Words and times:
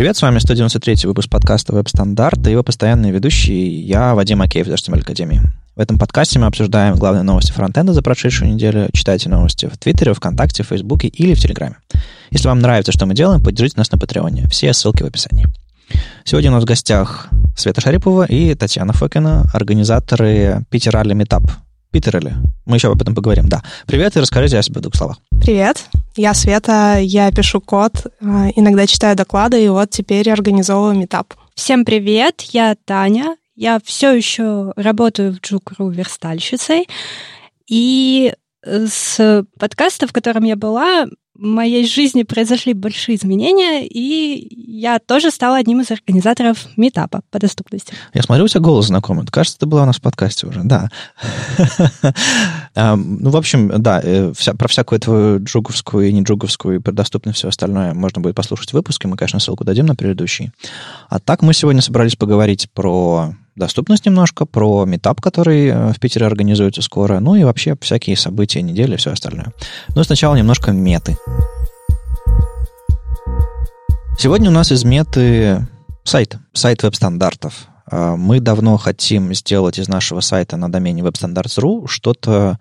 Привет, 0.00 0.16
с 0.16 0.22
вами 0.22 0.38
193 0.38 1.06
выпуск 1.06 1.28
подкаста 1.28 1.74
«Веб-стандарты» 1.74 2.46
и 2.46 2.52
его 2.52 2.62
постоянный 2.62 3.10
ведущий 3.10 3.68
я, 3.82 4.14
Вадим 4.14 4.40
Макеев 4.40 4.66
из 4.66 4.72
HTML 4.72 5.02
Академии. 5.02 5.42
В 5.76 5.80
этом 5.80 5.98
подкасте 5.98 6.38
мы 6.38 6.46
обсуждаем 6.46 6.96
главные 6.96 7.22
новости 7.22 7.52
фронтенда 7.52 7.92
за 7.92 8.00
прошедшую 8.00 8.50
неделю. 8.50 8.88
Читайте 8.94 9.28
новости 9.28 9.66
в 9.66 9.76
Твиттере, 9.76 10.14
ВКонтакте, 10.14 10.62
Фейсбуке 10.62 11.08
или 11.08 11.34
в 11.34 11.38
Телеграме. 11.38 11.76
Если 12.30 12.48
вам 12.48 12.60
нравится, 12.60 12.92
что 12.92 13.04
мы 13.04 13.12
делаем, 13.12 13.44
поддержите 13.44 13.76
нас 13.76 13.92
на 13.92 13.98
Патреоне. 13.98 14.48
Все 14.48 14.72
ссылки 14.72 15.02
в 15.02 15.06
описании. 15.06 15.48
Сегодня 16.24 16.50
у 16.50 16.54
нас 16.54 16.62
в 16.62 16.66
гостях 16.66 17.28
Света 17.54 17.82
Шарипова 17.82 18.24
и 18.24 18.54
Татьяна 18.54 18.94
Фокина, 18.94 19.50
организаторы 19.52 20.64
Pitera11y 20.70 21.12
Meetup. 21.12 21.42
Pitera11y? 21.90 22.32
Мы 22.66 22.76
еще 22.76 22.92
об 22.92 23.02
этом 23.02 23.14
поговорим, 23.14 23.48
да. 23.48 23.62
Привет 23.86 24.16
и 24.16 24.20
расскажите 24.20 24.58
о 24.58 24.62
себе 24.62 24.78
в 24.78 24.82
двух 24.82 24.94
словах. 24.94 25.18
Привет, 25.40 25.86
я 26.16 26.34
Света, 26.34 26.98
я 27.00 27.32
пишу 27.32 27.60
код, 27.60 28.06
а, 28.20 28.48
иногда 28.54 28.86
читаю 28.86 29.16
доклады, 29.16 29.64
и 29.64 29.68
вот 29.68 29.90
теперь 29.90 30.30
организовываю 30.30 30.96
метап. 30.96 31.34
Всем 31.54 31.84
привет, 31.84 32.42
я 32.52 32.76
Таня, 32.84 33.36
я 33.56 33.80
все 33.84 34.12
еще 34.12 34.72
работаю 34.76 35.32
в 35.32 35.40
Джукру 35.40 35.88
верстальщицей, 35.88 36.86
и 37.66 38.34
с 38.64 39.44
подкаста, 39.58 40.06
в 40.06 40.12
котором 40.12 40.44
я 40.44 40.54
была, 40.54 41.06
в 41.40 41.44
моей 41.44 41.86
жизни 41.86 42.22
произошли 42.22 42.74
большие 42.74 43.16
изменения, 43.16 43.86
и 43.86 44.46
я 44.54 44.98
тоже 44.98 45.30
стала 45.30 45.56
одним 45.56 45.80
из 45.80 45.90
организаторов 45.90 46.66
метапа 46.76 47.22
по 47.30 47.38
доступности. 47.38 47.94
Я 48.12 48.22
смотрю, 48.22 48.44
у 48.44 48.48
тебя 48.48 48.60
голос 48.60 48.88
знакомый. 48.88 49.24
Кажется, 49.26 49.58
ты 49.58 49.66
была 49.66 49.84
у 49.84 49.86
нас 49.86 49.96
в 49.96 50.02
подкасте 50.02 50.46
уже, 50.46 50.60
да. 50.62 50.90
Ну, 52.76 53.30
в 53.30 53.36
общем, 53.36 53.82
да, 53.82 54.00
э, 54.02 54.32
про 54.56 54.68
всякую 54.68 55.00
твою 55.00 55.42
джуговскую 55.42 56.08
и 56.08 56.12
не 56.12 56.22
джуговскую, 56.22 56.76
и 56.76 56.78
про 56.78 56.92
доступность 56.92 57.38
все 57.38 57.48
остальное 57.48 57.94
можно 57.94 58.22
будет 58.22 58.36
послушать 58.36 58.70
в 58.70 58.74
выпуске. 58.74 59.08
Мы, 59.08 59.16
конечно, 59.16 59.40
ссылку 59.40 59.64
дадим 59.64 59.86
на 59.86 59.96
предыдущий. 59.96 60.52
А 61.08 61.18
так 61.18 61.42
мы 61.42 61.52
сегодня 61.52 61.82
собрались 61.82 62.14
поговорить 62.14 62.70
про 62.72 63.34
доступность 63.56 64.06
немножко, 64.06 64.46
про 64.46 64.84
метап, 64.84 65.20
который 65.20 65.66
э, 65.66 65.92
в 65.92 66.00
Питере 66.00 66.26
организуется 66.26 66.82
скоро, 66.82 67.20
ну 67.20 67.34
и 67.34 67.44
вообще 67.44 67.76
всякие 67.80 68.16
события 68.16 68.62
недели 68.62 68.94
и 68.94 68.96
все 68.96 69.12
остальное. 69.12 69.52
Но 69.94 70.02
сначала 70.02 70.34
немножко 70.34 70.72
меты. 70.72 71.16
Сегодня 74.18 74.50
у 74.50 74.52
нас 74.52 74.70
из 74.70 74.84
меты 74.84 75.66
сайт, 76.04 76.36
сайт 76.52 76.82
веб-стандартов. 76.82 77.68
А, 77.90 78.16
мы 78.16 78.40
давно 78.40 78.76
хотим 78.76 79.32
сделать 79.34 79.78
из 79.78 79.88
нашего 79.88 80.20
сайта 80.20 80.56
на 80.56 80.70
домене 80.70 81.02
webstandards.ru 81.02 81.86
что-то, 81.86 82.58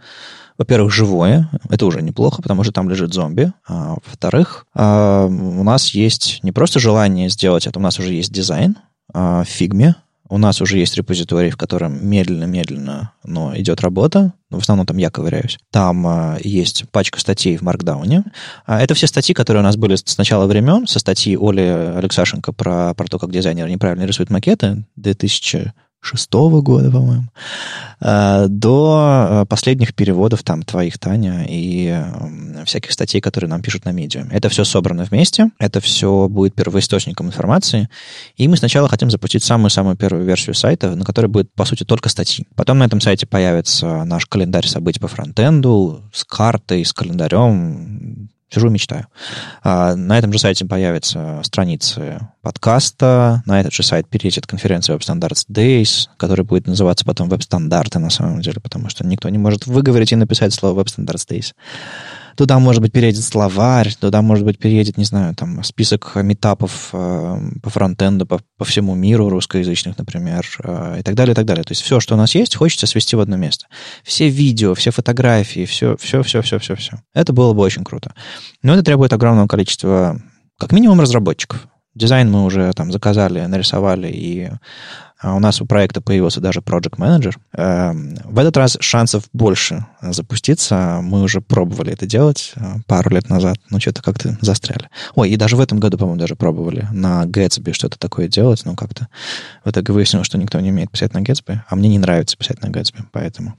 во-первых, 0.58 0.94
живое. 0.94 1.50
Это 1.70 1.86
уже 1.86 2.02
неплохо, 2.02 2.42
потому 2.42 2.64
что 2.64 2.72
там 2.72 2.90
лежит 2.90 3.14
зомби. 3.14 3.52
А, 3.68 3.96
во-вторых, 4.06 4.66
а, 4.74 5.26
у 5.26 5.64
нас 5.64 5.90
есть 5.90 6.40
не 6.44 6.52
просто 6.52 6.80
желание 6.80 7.30
сделать 7.30 7.68
это, 7.68 7.78
у 7.80 7.82
нас 7.82 8.00
уже 8.00 8.14
есть 8.14 8.32
дизайн 8.32 8.78
в 9.12 9.44
фигме, 9.46 9.96
у 10.30 10.38
нас 10.38 10.62
уже 10.62 10.78
есть 10.78 10.96
репозиторий, 10.96 11.50
в 11.50 11.58
котором 11.58 12.06
медленно-медленно 12.08 13.12
но 13.30 13.56
идет 13.56 13.82
работа. 13.82 14.34
В 14.50 14.58
основном 14.58 14.86
там 14.88 14.98
я 14.98 15.12
ковыряюсь. 15.12 15.60
Там 15.72 16.06
а, 16.08 16.38
есть 16.44 16.90
пачка 16.90 17.20
статей 17.20 17.58
в 17.58 17.62
Маркдауне. 17.62 18.24
А, 18.66 18.82
это 18.82 18.96
все 18.96 19.08
статьи, 19.08 19.36
которые 19.36 19.62
у 19.62 19.64
нас 19.64 19.78
были 19.78 19.96
с 19.96 20.18
начала 20.18 20.48
времен, 20.48 20.88
со 20.88 21.00
статьи 21.00 21.38
Оли 21.40 21.62
Алексашенко 21.62 22.52
про, 22.52 22.94
про 22.96 23.08
то, 23.08 23.20
как 23.20 23.32
дизайнер 23.32 23.68
неправильно 23.68 24.06
рисует 24.06 24.30
макеты 24.30 24.86
2000 24.96 25.74
шестого 26.02 26.62
года, 26.62 26.90
по-моему, 26.92 27.26
э, 28.00 28.48
до 28.48 29.42
э, 29.42 29.46
последних 29.46 29.94
переводов 29.94 30.44
там 30.44 30.64
твоих, 30.64 30.98
Таня, 30.98 31.46
и 31.48 32.04
всяких 32.66 32.92
статей, 32.92 33.22
которые 33.22 33.50
нам 33.50 33.62
пишут 33.62 33.86
на 33.86 33.92
медиа. 33.92 34.26
Это 34.32 34.50
все 34.50 34.64
собрано 34.64 35.04
вместе, 35.04 35.50
это 35.60 35.80
все 35.82 36.28
будет 36.30 36.56
первоисточником 36.56 37.28
информации, 37.28 37.90
и 38.38 38.48
мы 38.48 38.58
сначала 38.58 38.88
хотим 38.88 39.10
запустить 39.10 39.44
самую-самую 39.44 39.96
первую 39.96 40.26
версию 40.26 40.56
сайта, 40.56 40.96
на 40.96 41.04
которой 41.04 41.28
будет, 41.28 41.54
по 41.54 41.66
сути, 41.66 41.84
только 41.84 42.10
статьи. 42.10 42.46
Потом 42.56 42.78
на 42.78 42.86
этом 42.86 43.02
сайте 43.02 43.26
появится 43.26 44.04
наш 44.06 44.26
календарь 44.26 44.68
событий 44.68 45.00
по 45.00 45.08
фронтенду 45.08 46.04
с 46.14 46.24
картой, 46.24 46.86
с 46.86 46.94
календарем, 46.94 48.30
Сижу, 48.52 48.70
мечтаю. 48.70 49.06
А, 49.64 49.96
на 49.96 50.18
этом 50.18 50.34
же 50.34 50.40
сайте 50.40 50.66
появятся 50.66 51.42
страницы 51.44 52.20
подкаста, 52.42 53.44
на 53.46 53.60
этот 53.60 53.74
же 53.74 53.84
сайт 53.84 54.08
перейдет 54.10 54.48
конференция 54.48 54.96
Web 54.96 55.02
Standards 55.02 55.46
Days, 55.48 56.08
которая 56.18 56.46
будет 56.46 56.66
называться 56.66 57.06
потом 57.06 57.30
Web 57.30 57.42
Стандарты 57.42 58.00
на 58.00 58.10
самом 58.10 58.42
деле, 58.42 58.60
потому 58.60 58.90
что 58.90 59.06
никто 59.06 59.30
не 59.30 59.38
может 59.38 59.68
выговорить 59.68 60.14
и 60.14 60.16
написать 60.16 60.54
слово 60.54 60.82
Web 60.82 60.88
Standards 60.88 61.28
Days. 61.30 61.54
Туда, 62.40 62.58
может 62.58 62.82
быть, 62.82 62.94
переедет 62.94 63.26
словарь, 63.26 63.94
туда, 64.00 64.22
может 64.22 64.46
быть, 64.46 64.58
переедет, 64.58 64.96
не 64.96 65.04
знаю, 65.04 65.36
там, 65.36 65.62
список 65.62 66.16
метапов 66.16 66.92
э, 66.94 67.38
по 67.62 67.70
фронтенду 67.70 68.26
по, 68.26 68.40
по 68.58 68.64
всему 68.64 68.96
миру, 68.96 69.28
русскоязычных, 69.28 69.98
например, 69.98 70.48
э, 70.64 71.00
и 71.02 71.04
так 71.04 71.16
далее, 71.16 71.34
и 71.34 71.36
так 71.36 71.46
далее. 71.46 71.66
То 71.66 71.74
есть 71.74 71.82
все, 71.82 72.00
что 72.00 72.16
у 72.16 72.18
нас 72.18 72.36
есть, 72.36 72.56
хочется 72.56 72.88
свести 72.88 73.18
в 73.18 73.20
одно 73.20 73.36
место. 73.36 73.66
Все 74.06 74.30
видео, 74.30 74.74
все 74.74 74.92
фотографии, 74.92 75.66
все, 75.66 75.98
все, 75.98 76.24
все, 76.24 76.42
все, 76.42 76.60
все, 76.60 76.76
все. 76.78 77.02
Это 77.14 77.34
было 77.34 77.54
бы 77.54 77.62
очень 77.62 77.84
круто. 77.84 78.14
Но 78.64 78.74
это 78.74 78.84
требует 78.84 79.12
огромного 79.12 79.48
количества, 79.48 80.22
как 80.58 80.72
минимум, 80.72 81.02
разработчиков. 81.02 81.68
Дизайн 81.96 82.32
мы 82.32 82.46
уже 82.46 82.72
там 82.74 82.92
заказали, 82.92 83.46
нарисовали, 83.46 84.08
и 84.08 84.52
а 85.22 85.36
у 85.36 85.40
нас 85.40 85.60
у 85.62 85.66
проекта 85.66 86.00
появился 86.00 86.40
даже 86.40 86.62
Project 86.62 86.98
Manager. 86.98 87.36
Эм, 87.54 88.16
в 88.24 88.40
этот 88.40 88.56
раз 88.56 88.78
шансов 88.80 89.26
больше 89.34 89.86
запуститься. 90.02 91.00
Мы 91.04 91.22
уже 91.22 91.42
пробовали 91.42 91.92
это 91.92 92.06
делать 92.06 92.54
э, 92.56 92.76
пару 92.88 93.10
лет 93.10 93.28
назад, 93.30 93.58
но 93.70 93.82
что-то 93.82 94.02
как-то 94.02 94.38
застряли. 94.40 94.90
Ой, 95.16 95.30
и 95.30 95.36
даже 95.36 95.58
в 95.58 95.60
этом 95.60 95.82
году, 95.82 95.98
по-моему, 95.98 96.20
даже 96.20 96.38
пробовали 96.38 96.88
на 96.94 97.26
Gatsby 97.26 97.74
что-то 97.74 98.00
такое 98.00 98.30
делать, 98.30 98.62
но 98.64 98.76
как-то 98.76 99.10
в 99.66 99.70
итоге 99.70 99.92
выяснилось, 99.92 100.26
что 100.26 100.38
никто 100.38 100.58
не 100.62 100.72
умеет 100.72 100.90
писать 100.90 101.14
на 101.14 101.20
Gatsby, 101.20 101.60
а 101.68 101.76
мне 101.76 101.90
не 101.90 102.00
нравится 102.00 102.38
писать 102.38 102.62
на 102.62 102.68
Gatsby, 102.68 103.04
поэтому... 103.12 103.56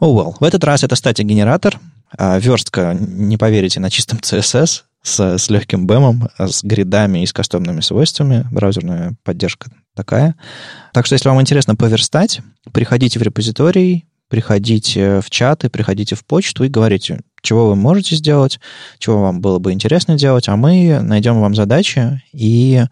Oh 0.00 0.12
well. 0.12 0.34
В 0.40 0.42
этот 0.42 0.64
раз 0.64 0.82
это 0.82 0.96
статик-генератор, 0.96 1.78
а 2.16 2.38
верстка, 2.40 2.96
не 2.98 3.36
поверите, 3.36 3.78
на 3.78 3.88
чистом 3.88 4.18
CSS, 4.22 4.82
с, 5.02 5.38
с 5.38 5.50
легким 5.50 5.86
бэмом, 5.86 6.28
с 6.38 6.62
гридами 6.62 7.22
и 7.22 7.26
с 7.26 7.32
кастомными 7.32 7.80
свойствами. 7.80 8.46
Браузерная 8.50 9.16
поддержка 9.24 9.70
такая. 9.94 10.34
Так 10.92 11.06
что, 11.06 11.14
если 11.14 11.28
вам 11.28 11.40
интересно 11.40 11.76
поверстать, 11.76 12.40
приходите 12.72 13.18
в 13.18 13.22
репозиторий, 13.22 14.06
приходите 14.28 15.20
в 15.20 15.30
чаты, 15.30 15.70
приходите 15.70 16.14
в 16.14 16.24
почту 16.24 16.64
и 16.64 16.68
говорите, 16.68 17.20
чего 17.40 17.68
вы 17.68 17.76
можете 17.76 18.16
сделать, 18.16 18.60
чего 18.98 19.22
вам 19.22 19.40
было 19.40 19.58
бы 19.58 19.72
интересно 19.72 20.16
делать, 20.16 20.48
а 20.48 20.56
мы 20.56 21.00
найдем 21.00 21.40
вам 21.40 21.54
задачи 21.54 22.22
и 22.32 22.84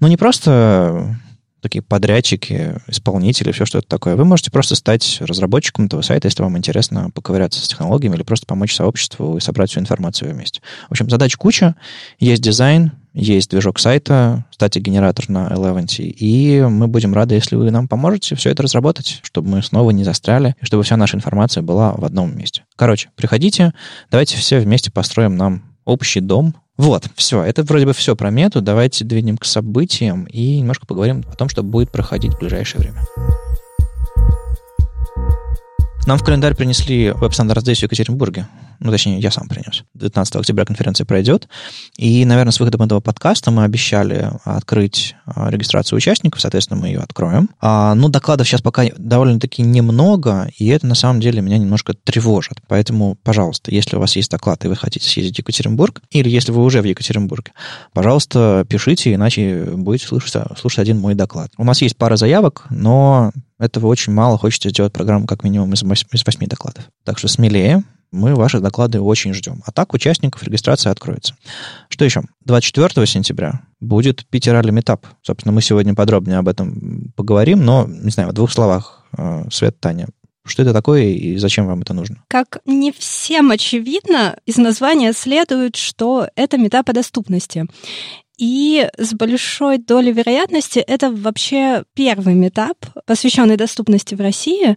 ну, 0.00 0.08
не 0.08 0.16
просто 0.16 1.16
такие 1.62 1.80
подрядчики, 1.80 2.74
исполнители, 2.88 3.52
все 3.52 3.64
что 3.64 3.78
это 3.78 3.88
такое. 3.88 4.16
Вы 4.16 4.24
можете 4.24 4.50
просто 4.50 4.74
стать 4.74 5.18
разработчиком 5.20 5.86
этого 5.86 6.02
сайта, 6.02 6.26
если 6.26 6.42
вам 6.42 6.58
интересно 6.58 7.10
поковыряться 7.14 7.64
с 7.64 7.68
технологиями 7.68 8.16
или 8.16 8.24
просто 8.24 8.46
помочь 8.46 8.74
сообществу 8.74 9.36
и 9.36 9.40
собрать 9.40 9.70
всю 9.70 9.80
информацию 9.80 10.34
вместе. 10.34 10.60
В 10.88 10.92
общем, 10.92 11.08
задач 11.08 11.36
куча. 11.36 11.76
Есть 12.18 12.42
дизайн, 12.42 12.92
есть 13.14 13.50
движок 13.50 13.78
сайта, 13.78 14.44
кстати, 14.50 14.78
генератор 14.78 15.28
на 15.28 15.48
Eleventy, 15.48 16.04
и 16.04 16.62
мы 16.62 16.88
будем 16.88 17.14
рады, 17.14 17.34
если 17.36 17.56
вы 17.56 17.70
нам 17.70 17.86
поможете 17.86 18.34
все 18.34 18.50
это 18.50 18.62
разработать, 18.62 19.20
чтобы 19.22 19.48
мы 19.48 19.62
снова 19.62 19.90
не 19.90 20.02
застряли, 20.02 20.56
и 20.60 20.64
чтобы 20.64 20.82
вся 20.82 20.96
наша 20.96 21.16
информация 21.16 21.62
была 21.62 21.92
в 21.92 22.04
одном 22.04 22.36
месте. 22.36 22.64
Короче, 22.74 23.10
приходите, 23.14 23.72
давайте 24.10 24.36
все 24.38 24.58
вместе 24.58 24.90
построим 24.90 25.36
нам 25.36 25.62
общий 25.84 26.20
дом, 26.20 26.54
вот, 26.78 27.04
все. 27.14 27.42
Это 27.42 27.62
вроде 27.62 27.86
бы 27.86 27.92
все 27.92 28.16
про 28.16 28.30
мету. 28.30 28.60
Давайте 28.60 29.04
двинем 29.04 29.36
к 29.36 29.44
событиям 29.44 30.24
и 30.24 30.58
немножко 30.58 30.86
поговорим 30.86 31.22
о 31.30 31.36
том, 31.36 31.48
что 31.48 31.62
будет 31.62 31.92
проходить 31.92 32.34
в 32.34 32.38
ближайшее 32.38 32.80
время. 32.80 33.04
Нам 36.06 36.18
в 36.18 36.24
календарь 36.24 36.54
принесли 36.54 37.12
веб-стандарт 37.12 37.62
здесь, 37.62 37.80
в 37.80 37.82
Екатеринбурге 37.82 38.48
ну, 38.82 38.90
точнее, 38.90 39.20
я 39.20 39.30
сам 39.30 39.48
принес. 39.48 39.84
19 39.94 40.36
октября 40.36 40.64
конференция 40.64 41.04
пройдет, 41.04 41.48
и, 41.96 42.24
наверное, 42.24 42.50
с 42.50 42.58
выходом 42.58 42.82
этого 42.82 43.00
подкаста 43.00 43.52
мы 43.52 43.62
обещали 43.62 44.30
открыть 44.44 45.14
а, 45.24 45.50
регистрацию 45.50 45.96
участников, 45.96 46.40
соответственно, 46.40 46.80
мы 46.80 46.88
ее 46.88 46.98
откроем. 46.98 47.48
А, 47.60 47.94
ну, 47.94 48.08
докладов 48.08 48.48
сейчас 48.48 48.60
пока 48.60 48.84
довольно-таки 48.96 49.62
немного, 49.62 50.48
и 50.58 50.66
это, 50.66 50.86
на 50.86 50.96
самом 50.96 51.20
деле, 51.20 51.40
меня 51.40 51.58
немножко 51.58 51.94
тревожит. 51.94 52.58
Поэтому, 52.66 53.16
пожалуйста, 53.22 53.70
если 53.70 53.96
у 53.96 54.00
вас 54.00 54.16
есть 54.16 54.30
доклад, 54.30 54.64
и 54.64 54.68
вы 54.68 54.74
хотите 54.74 55.08
съездить 55.08 55.36
в 55.36 55.38
Екатеринбург, 55.38 56.02
или 56.10 56.28
если 56.28 56.50
вы 56.50 56.64
уже 56.64 56.82
в 56.82 56.84
Екатеринбурге, 56.84 57.52
пожалуйста, 57.92 58.66
пишите, 58.68 59.14
иначе 59.14 59.64
будете 59.74 60.06
слушать, 60.06 60.34
слушать 60.58 60.80
один 60.80 60.98
мой 60.98 61.14
доклад. 61.14 61.50
У 61.56 61.64
нас 61.64 61.80
есть 61.82 61.96
пара 61.96 62.16
заявок, 62.16 62.64
но 62.70 63.30
этого 63.62 63.86
очень 63.86 64.12
мало. 64.12 64.38
Хочется 64.38 64.70
сделать 64.70 64.92
программу 64.92 65.26
как 65.26 65.44
минимум 65.44 65.72
из 65.74 65.82
8, 65.82 66.08
из 66.12 66.26
8 66.26 66.46
докладов. 66.46 66.84
Так 67.04 67.18
что 67.18 67.28
смелее, 67.28 67.84
мы 68.10 68.34
ваши 68.34 68.60
доклады 68.60 69.00
очень 69.00 69.32
ждем. 69.32 69.62
А 69.64 69.72
так 69.72 69.94
участников 69.94 70.42
регистрация 70.42 70.92
откроется. 70.92 71.34
Что 71.88 72.04
еще? 72.04 72.22
24 72.44 73.06
сентября 73.06 73.62
будет 73.80 74.26
Питер 74.26 74.52
Ралли 74.52 74.70
Метап. 74.70 75.06
Собственно, 75.22 75.52
мы 75.52 75.62
сегодня 75.62 75.94
подробнее 75.94 76.38
об 76.38 76.48
этом 76.48 77.12
поговорим, 77.16 77.64
но, 77.64 77.86
не 77.88 78.10
знаю, 78.10 78.30
в 78.30 78.32
двух 78.34 78.52
словах, 78.52 79.04
э, 79.16 79.44
Свет, 79.50 79.80
Таня, 79.80 80.08
что 80.44 80.62
это 80.62 80.72
такое 80.72 81.04
и 81.04 81.36
зачем 81.36 81.66
вам 81.66 81.82
это 81.82 81.94
нужно? 81.94 82.22
Как 82.28 82.58
не 82.66 82.90
всем 82.90 83.52
очевидно, 83.52 84.36
из 84.44 84.56
названия 84.56 85.12
следует, 85.12 85.76
что 85.76 86.28
это 86.34 86.58
метап 86.58 86.88
о 86.90 86.92
доступности. 86.92 87.66
И 88.38 88.88
с 88.98 89.12
большой 89.14 89.78
долей 89.78 90.12
вероятности 90.12 90.78
это 90.78 91.10
вообще 91.10 91.84
первый 91.94 92.34
метап, 92.34 92.76
посвященный 93.06 93.56
доступности 93.56 94.14
в 94.14 94.20
России. 94.20 94.76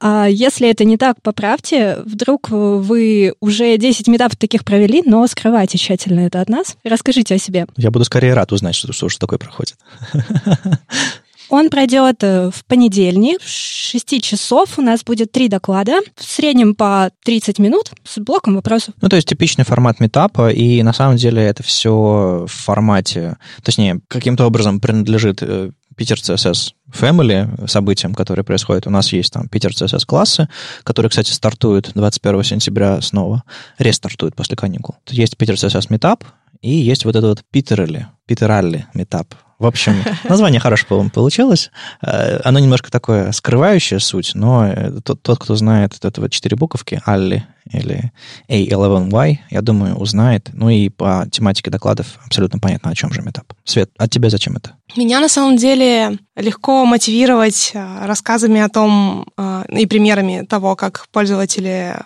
А 0.00 0.26
если 0.26 0.68
это 0.68 0.84
не 0.84 0.96
так, 0.96 1.20
поправьте. 1.22 1.98
Вдруг 2.04 2.50
вы 2.50 3.34
уже 3.40 3.76
10 3.76 4.08
метапов 4.08 4.36
таких 4.36 4.64
провели, 4.64 5.02
но 5.04 5.26
скрывайте 5.26 5.78
тщательно 5.78 6.20
это 6.20 6.40
от 6.40 6.48
нас. 6.48 6.76
Расскажите 6.82 7.34
о 7.34 7.38
себе. 7.38 7.66
Я 7.76 7.90
буду 7.90 8.04
скорее 8.04 8.34
рад 8.34 8.52
узнать, 8.52 8.74
что, 8.74 8.92
что, 8.92 9.08
что 9.08 9.20
такое 9.20 9.38
проходит. 9.38 9.76
Он 11.48 11.70
пройдет 11.70 12.22
э, 12.22 12.50
в 12.50 12.64
понедельник. 12.64 13.40
В 13.40 13.48
6 13.48 14.22
часов 14.22 14.78
у 14.78 14.82
нас 14.82 15.04
будет 15.04 15.32
три 15.32 15.48
доклада. 15.48 16.00
В 16.16 16.24
среднем 16.24 16.74
по 16.74 17.10
30 17.24 17.58
минут 17.58 17.90
с 18.04 18.18
блоком 18.18 18.56
вопросов. 18.56 18.94
Ну, 19.00 19.08
то 19.08 19.16
есть 19.16 19.28
типичный 19.28 19.64
формат 19.64 20.00
метапа, 20.00 20.50
и 20.50 20.82
на 20.82 20.92
самом 20.92 21.16
деле 21.16 21.42
это 21.42 21.62
все 21.62 22.44
в 22.48 22.52
формате, 22.52 23.36
точнее, 23.62 24.00
каким-то 24.08 24.46
образом 24.46 24.80
принадлежит 24.80 25.42
э, 25.42 25.70
Питер 25.96 26.16
CSS 26.16 26.72
Family 26.90 27.68
событиям, 27.68 28.14
которые 28.14 28.44
происходят. 28.44 28.86
У 28.86 28.90
нас 28.90 29.12
есть 29.12 29.32
там 29.32 29.48
Питер 29.48 29.70
CSS 29.70 30.04
классы, 30.06 30.48
которые, 30.82 31.10
кстати, 31.10 31.30
стартуют 31.30 31.92
21 31.94 32.42
сентября 32.42 33.00
снова, 33.00 33.44
рестартуют 33.78 34.34
после 34.34 34.56
каникул. 34.56 34.96
Есть 35.08 35.36
Питер 35.36 35.54
CSS 35.54 35.88
Meetup, 35.88 36.24
и 36.62 36.70
есть 36.70 37.04
вот 37.04 37.16
этот 37.16 37.28
вот 37.28 37.44
Питерли, 37.50 38.08
Питералли 38.26 38.86
метап. 38.94 39.34
В 39.58 39.66
общем, 39.66 40.02
название 40.28 40.60
хорошее, 40.60 40.88
по-моему, 40.88 41.10
получилось. 41.10 41.70
Э, 42.02 42.40
оно 42.44 42.58
немножко 42.58 42.90
такое 42.90 43.30
скрывающее 43.32 44.00
суть, 44.00 44.32
но 44.34 44.66
э, 44.66 45.00
тот, 45.04 45.22
тот 45.22 45.38
кто 45.38 45.54
знает 45.54 45.92
вот 45.94 46.04
этого 46.04 46.28
четыре 46.28 46.56
буковки, 46.56 47.00
Алли 47.06 47.46
или 47.72 48.12
A11Y, 48.50 49.38
я 49.50 49.62
думаю, 49.62 49.96
узнает. 49.96 50.50
Ну 50.52 50.68
и 50.68 50.88
по 50.88 51.26
тематике 51.30 51.70
докладов 51.70 52.18
абсолютно 52.26 52.58
понятно, 52.58 52.90
о 52.90 52.94
чем 52.94 53.12
же 53.12 53.22
метап. 53.22 53.52
Свет, 53.64 53.90
от 53.96 54.10
тебя 54.10 54.28
зачем 54.28 54.56
это? 54.56 54.72
Меня 54.96 55.20
на 55.20 55.28
самом 55.28 55.56
деле 55.56 56.18
легко 56.36 56.84
мотивировать 56.84 57.70
э, 57.74 58.06
рассказами 58.06 58.60
о 58.60 58.68
том 58.68 59.26
и 59.70 59.86
примерами 59.86 60.44
того, 60.44 60.76
как 60.76 61.06
пользователи 61.12 61.96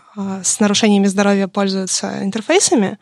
с 0.43 0.61
нарушениями 0.61 1.06
здоровья 1.06 1.49
пользуются 1.49 2.23
интерфейсами, 2.23 2.99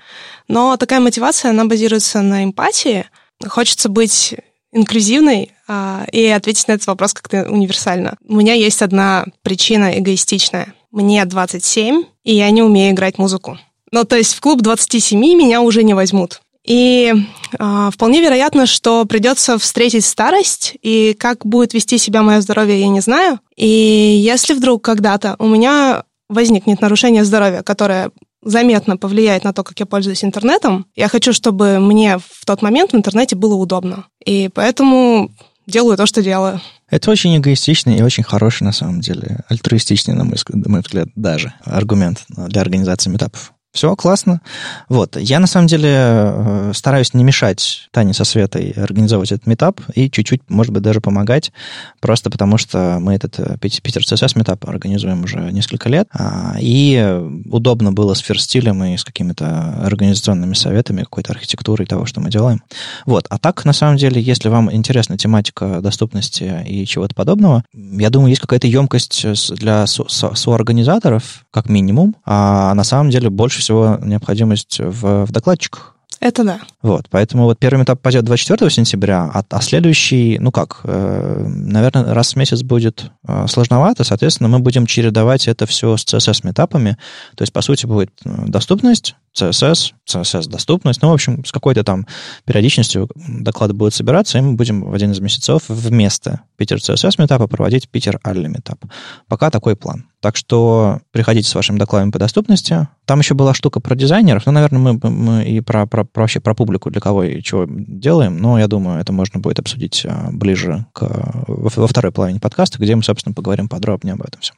но 0.48 0.76
такая 0.76 1.00
мотивация, 1.00 1.50
она 1.50 1.64
базируется 1.64 2.22
на 2.22 2.44
эмпатии— 2.44 3.06
Хочется 3.44 3.88
быть 3.88 4.34
инклюзивной 4.72 5.52
а, 5.68 6.04
и 6.12 6.26
ответить 6.26 6.68
на 6.68 6.72
этот 6.72 6.86
вопрос 6.86 7.14
как-то 7.14 7.50
универсально. 7.50 8.16
У 8.26 8.36
меня 8.36 8.54
есть 8.54 8.82
одна 8.82 9.26
причина 9.42 9.98
эгоистичная. 9.98 10.74
Мне 10.90 11.24
27, 11.24 12.04
и 12.24 12.34
я 12.34 12.50
не 12.50 12.62
умею 12.62 12.92
играть 12.92 13.18
музыку. 13.18 13.58
Ну, 13.92 14.04
то 14.04 14.16
есть 14.16 14.34
в 14.34 14.40
клуб 14.40 14.62
27 14.62 15.18
меня 15.18 15.60
уже 15.60 15.82
не 15.82 15.94
возьмут. 15.94 16.40
И 16.64 17.12
э, 17.12 17.90
вполне 17.92 18.20
вероятно, 18.20 18.66
что 18.66 19.04
придется 19.04 19.56
встретить 19.56 20.04
старость, 20.04 20.74
и 20.82 21.14
как 21.18 21.46
будет 21.46 21.74
вести 21.74 21.96
себя 21.96 22.22
мое 22.22 22.40
здоровье, 22.40 22.80
я 22.80 22.88
не 22.88 23.00
знаю. 23.00 23.38
И 23.56 23.68
если 23.68 24.52
вдруг 24.52 24.82
когда-то 24.82 25.36
у 25.38 25.46
меня 25.46 26.02
возникнет 26.28 26.80
нарушение 26.80 27.24
здоровья, 27.24 27.62
которое 27.62 28.10
заметно 28.46 28.96
повлияет 28.96 29.44
на 29.44 29.52
то, 29.52 29.62
как 29.62 29.78
я 29.80 29.86
пользуюсь 29.86 30.24
интернетом. 30.24 30.86
Я 30.94 31.08
хочу, 31.08 31.32
чтобы 31.32 31.78
мне 31.80 32.18
в 32.18 32.46
тот 32.46 32.62
момент 32.62 32.92
в 32.92 32.96
интернете 32.96 33.36
было 33.36 33.54
удобно. 33.54 34.06
И 34.24 34.48
поэтому 34.54 35.30
делаю 35.66 35.96
то, 35.96 36.06
что 36.06 36.22
делаю. 36.22 36.60
Это 36.88 37.10
очень 37.10 37.36
эгоистичный 37.36 37.98
и 37.98 38.02
очень 38.02 38.22
хороший, 38.22 38.62
на 38.62 38.72
самом 38.72 39.00
деле, 39.00 39.40
альтруистичный, 39.48 40.14
на 40.14 40.24
мой, 40.24 40.80
взгляд, 40.80 41.08
даже 41.16 41.52
аргумент 41.64 42.24
для 42.28 42.60
организации 42.60 43.10
метапов. 43.10 43.52
Все 43.76 43.94
классно. 43.94 44.40
Вот. 44.88 45.18
Я, 45.18 45.38
на 45.38 45.46
самом 45.46 45.66
деле, 45.66 45.90
э, 45.92 46.72
стараюсь 46.74 47.12
не 47.12 47.22
мешать 47.24 47.90
Тане 47.90 48.14
со 48.14 48.24
Светой 48.24 48.70
организовывать 48.70 49.32
этот 49.32 49.46
метап 49.46 49.82
и 49.94 50.10
чуть-чуть, 50.10 50.40
может 50.48 50.72
быть, 50.72 50.82
даже 50.82 51.02
помогать, 51.02 51.52
просто 52.00 52.30
потому 52.30 52.56
что 52.56 52.96
мы 53.00 53.12
этот 53.12 53.38
э, 53.38 53.58
Питер 53.60 54.00
CSS 54.00 54.32
метап 54.38 54.66
организуем 54.66 55.24
уже 55.24 55.52
несколько 55.52 55.90
лет, 55.90 56.08
а, 56.14 56.56
и 56.58 57.20
удобно 57.50 57.92
было 57.92 58.14
с 58.14 58.20
ферстилем 58.20 58.82
и 58.82 58.96
с 58.96 59.04
какими-то 59.04 59.82
организационными 59.84 60.54
советами, 60.54 61.02
какой-то 61.02 61.32
архитектурой 61.32 61.86
того, 61.86 62.06
что 62.06 62.22
мы 62.22 62.30
делаем. 62.30 62.62
Вот. 63.04 63.26
А 63.28 63.36
так, 63.36 63.66
на 63.66 63.74
самом 63.74 63.98
деле, 63.98 64.22
если 64.22 64.48
вам 64.48 64.72
интересна 64.72 65.18
тематика 65.18 65.82
доступности 65.82 66.64
и 66.66 66.86
чего-то 66.86 67.14
подобного, 67.14 67.62
я 67.74 68.08
думаю, 68.08 68.30
есть 68.30 68.40
какая-то 68.40 68.68
емкость 68.68 69.50
для 69.50 69.86
со- 69.86 70.08
со- 70.08 70.34
соорганизаторов, 70.34 71.44
как 71.50 71.68
минимум, 71.68 72.16
а 72.24 72.72
на 72.72 72.84
самом 72.84 73.10
деле 73.10 73.28
больше 73.28 73.65
всего 73.66 73.98
необходимость 74.02 74.78
в, 74.78 75.26
в 75.26 75.32
докладчиках. 75.32 75.96
Это 76.20 76.44
да. 76.44 76.60
Вот, 76.82 77.06
поэтому 77.10 77.44
вот 77.44 77.58
первый 77.58 77.84
этап 77.84 78.00
пойдет 78.00 78.24
24 78.24 78.70
сентября, 78.70 79.30
а, 79.32 79.44
а 79.50 79.60
следующий, 79.60 80.38
ну 80.38 80.50
как, 80.50 80.80
э, 80.84 81.44
наверное, 81.46 82.14
раз 82.14 82.32
в 82.32 82.36
месяц 82.36 82.62
будет 82.62 83.10
э, 83.28 83.46
сложновато, 83.48 84.02
соответственно, 84.02 84.48
мы 84.48 84.60
будем 84.60 84.86
чередовать 84.86 85.46
это 85.46 85.66
все 85.66 85.96
с 85.96 86.04
CSS-метапами, 86.06 86.96
то 87.34 87.42
есть, 87.42 87.52
по 87.52 87.60
сути, 87.60 87.84
будет 87.84 88.10
э, 88.24 88.30
доступность, 88.46 89.14
CSS, 89.38 89.92
CSS-доступность, 90.08 91.02
ну, 91.02 91.10
в 91.10 91.12
общем, 91.12 91.44
с 91.44 91.52
какой-то 91.52 91.84
там 91.84 92.06
периодичностью 92.46 93.10
доклады 93.14 93.74
будут 93.74 93.92
собираться, 93.92 94.38
и 94.38 94.40
мы 94.40 94.54
будем 94.54 94.84
в 94.84 94.94
один 94.94 95.12
из 95.12 95.20
месяцев 95.20 95.64
вместо 95.68 96.40
Питер 96.56 96.78
CSS 96.78 97.16
метапа 97.18 97.46
проводить 97.46 97.90
Питер 97.90 98.18
Алли 98.26 98.46
метап. 98.46 98.82
Пока 99.28 99.50
такой 99.50 99.76
план. 99.76 100.06
Так 100.26 100.34
что 100.34 100.98
приходите 101.12 101.48
с 101.48 101.54
вашими 101.54 101.78
докладами 101.78 102.10
по 102.10 102.18
доступности. 102.18 102.88
Там 103.04 103.20
еще 103.20 103.34
была 103.34 103.54
штука 103.54 103.78
про 103.78 103.94
дизайнеров. 103.94 104.44
Ну, 104.44 104.50
наверное, 104.50 104.80
мы, 104.80 105.08
мы 105.08 105.44
и 105.44 105.60
про, 105.60 105.86
про, 105.86 106.02
про 106.02 106.22
вообще 106.22 106.40
про 106.40 106.52
публику, 106.52 106.90
для 106.90 107.00
кого 107.00 107.22
и 107.22 107.40
чего 107.42 107.64
делаем. 107.68 108.36
Но 108.38 108.58
я 108.58 108.66
думаю, 108.66 108.98
это 108.98 109.12
можно 109.12 109.38
будет 109.38 109.60
обсудить 109.60 110.04
а, 110.04 110.30
ближе 110.32 110.84
к, 110.92 111.02
во, 111.46 111.70
во 111.76 111.86
второй 111.86 112.10
половине 112.10 112.40
подкаста, 112.40 112.80
где 112.80 112.96
мы, 112.96 113.04
собственно, 113.04 113.34
поговорим 113.34 113.68
подробнее 113.68 114.14
об 114.14 114.22
этом 114.22 114.40
все. 114.40 114.52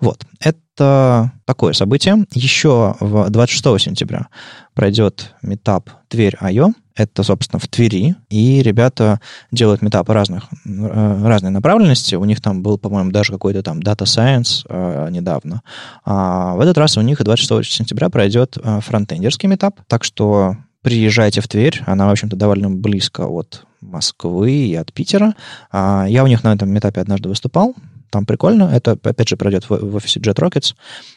Вот. 0.00 0.26
Это 0.40 1.30
такое 1.44 1.74
событие. 1.74 2.24
Еще 2.32 2.96
в 2.98 3.30
26 3.30 3.84
сентября 3.84 4.26
пройдет 4.74 5.32
метап 5.42 5.90
Тверь 6.08 6.36
Айо. 6.40 6.72
Это, 6.96 7.24
собственно, 7.24 7.58
в 7.58 7.66
Твери. 7.66 8.14
И 8.30 8.62
ребята 8.62 9.20
делают 9.50 9.82
метапы 9.82 10.12
разных, 10.12 10.44
э, 10.64 11.26
разной 11.26 11.50
направленности. 11.50 12.14
У 12.14 12.24
них 12.24 12.40
там 12.40 12.62
был, 12.62 12.78
по-моему, 12.78 13.10
даже 13.10 13.32
какой-то 13.32 13.62
там 13.62 13.80
Data 13.80 14.04
Science 14.04 14.64
э, 14.68 15.08
недавно. 15.10 15.62
А 16.04 16.54
в 16.54 16.60
этот 16.60 16.78
раз 16.78 16.96
у 16.96 17.00
них 17.00 17.22
26 17.22 17.72
сентября 17.72 18.10
пройдет 18.10 18.56
э, 18.62 18.80
фронтендерский 18.80 19.48
метап. 19.48 19.80
Так 19.88 20.04
что 20.04 20.56
приезжайте 20.82 21.40
в 21.40 21.48
Тверь. 21.48 21.82
Она, 21.86 22.06
в 22.06 22.10
общем-то, 22.10 22.36
довольно 22.36 22.70
близко 22.70 23.26
от 23.26 23.64
Москвы 23.80 24.52
и 24.52 24.74
от 24.76 24.92
Питера. 24.92 25.34
А 25.72 26.06
я 26.08 26.22
у 26.22 26.28
них 26.28 26.44
на 26.44 26.54
этом 26.54 26.70
метапе 26.70 27.00
однажды 27.00 27.28
выступал. 27.28 27.74
Там 28.10 28.24
прикольно. 28.24 28.70
Это, 28.72 28.92
опять 28.92 29.28
же, 29.28 29.36
пройдет 29.36 29.64
в, 29.68 29.70
в 29.70 29.96
офисе 29.96 30.20
Jet 30.20 30.36
Rockets. 30.36 30.74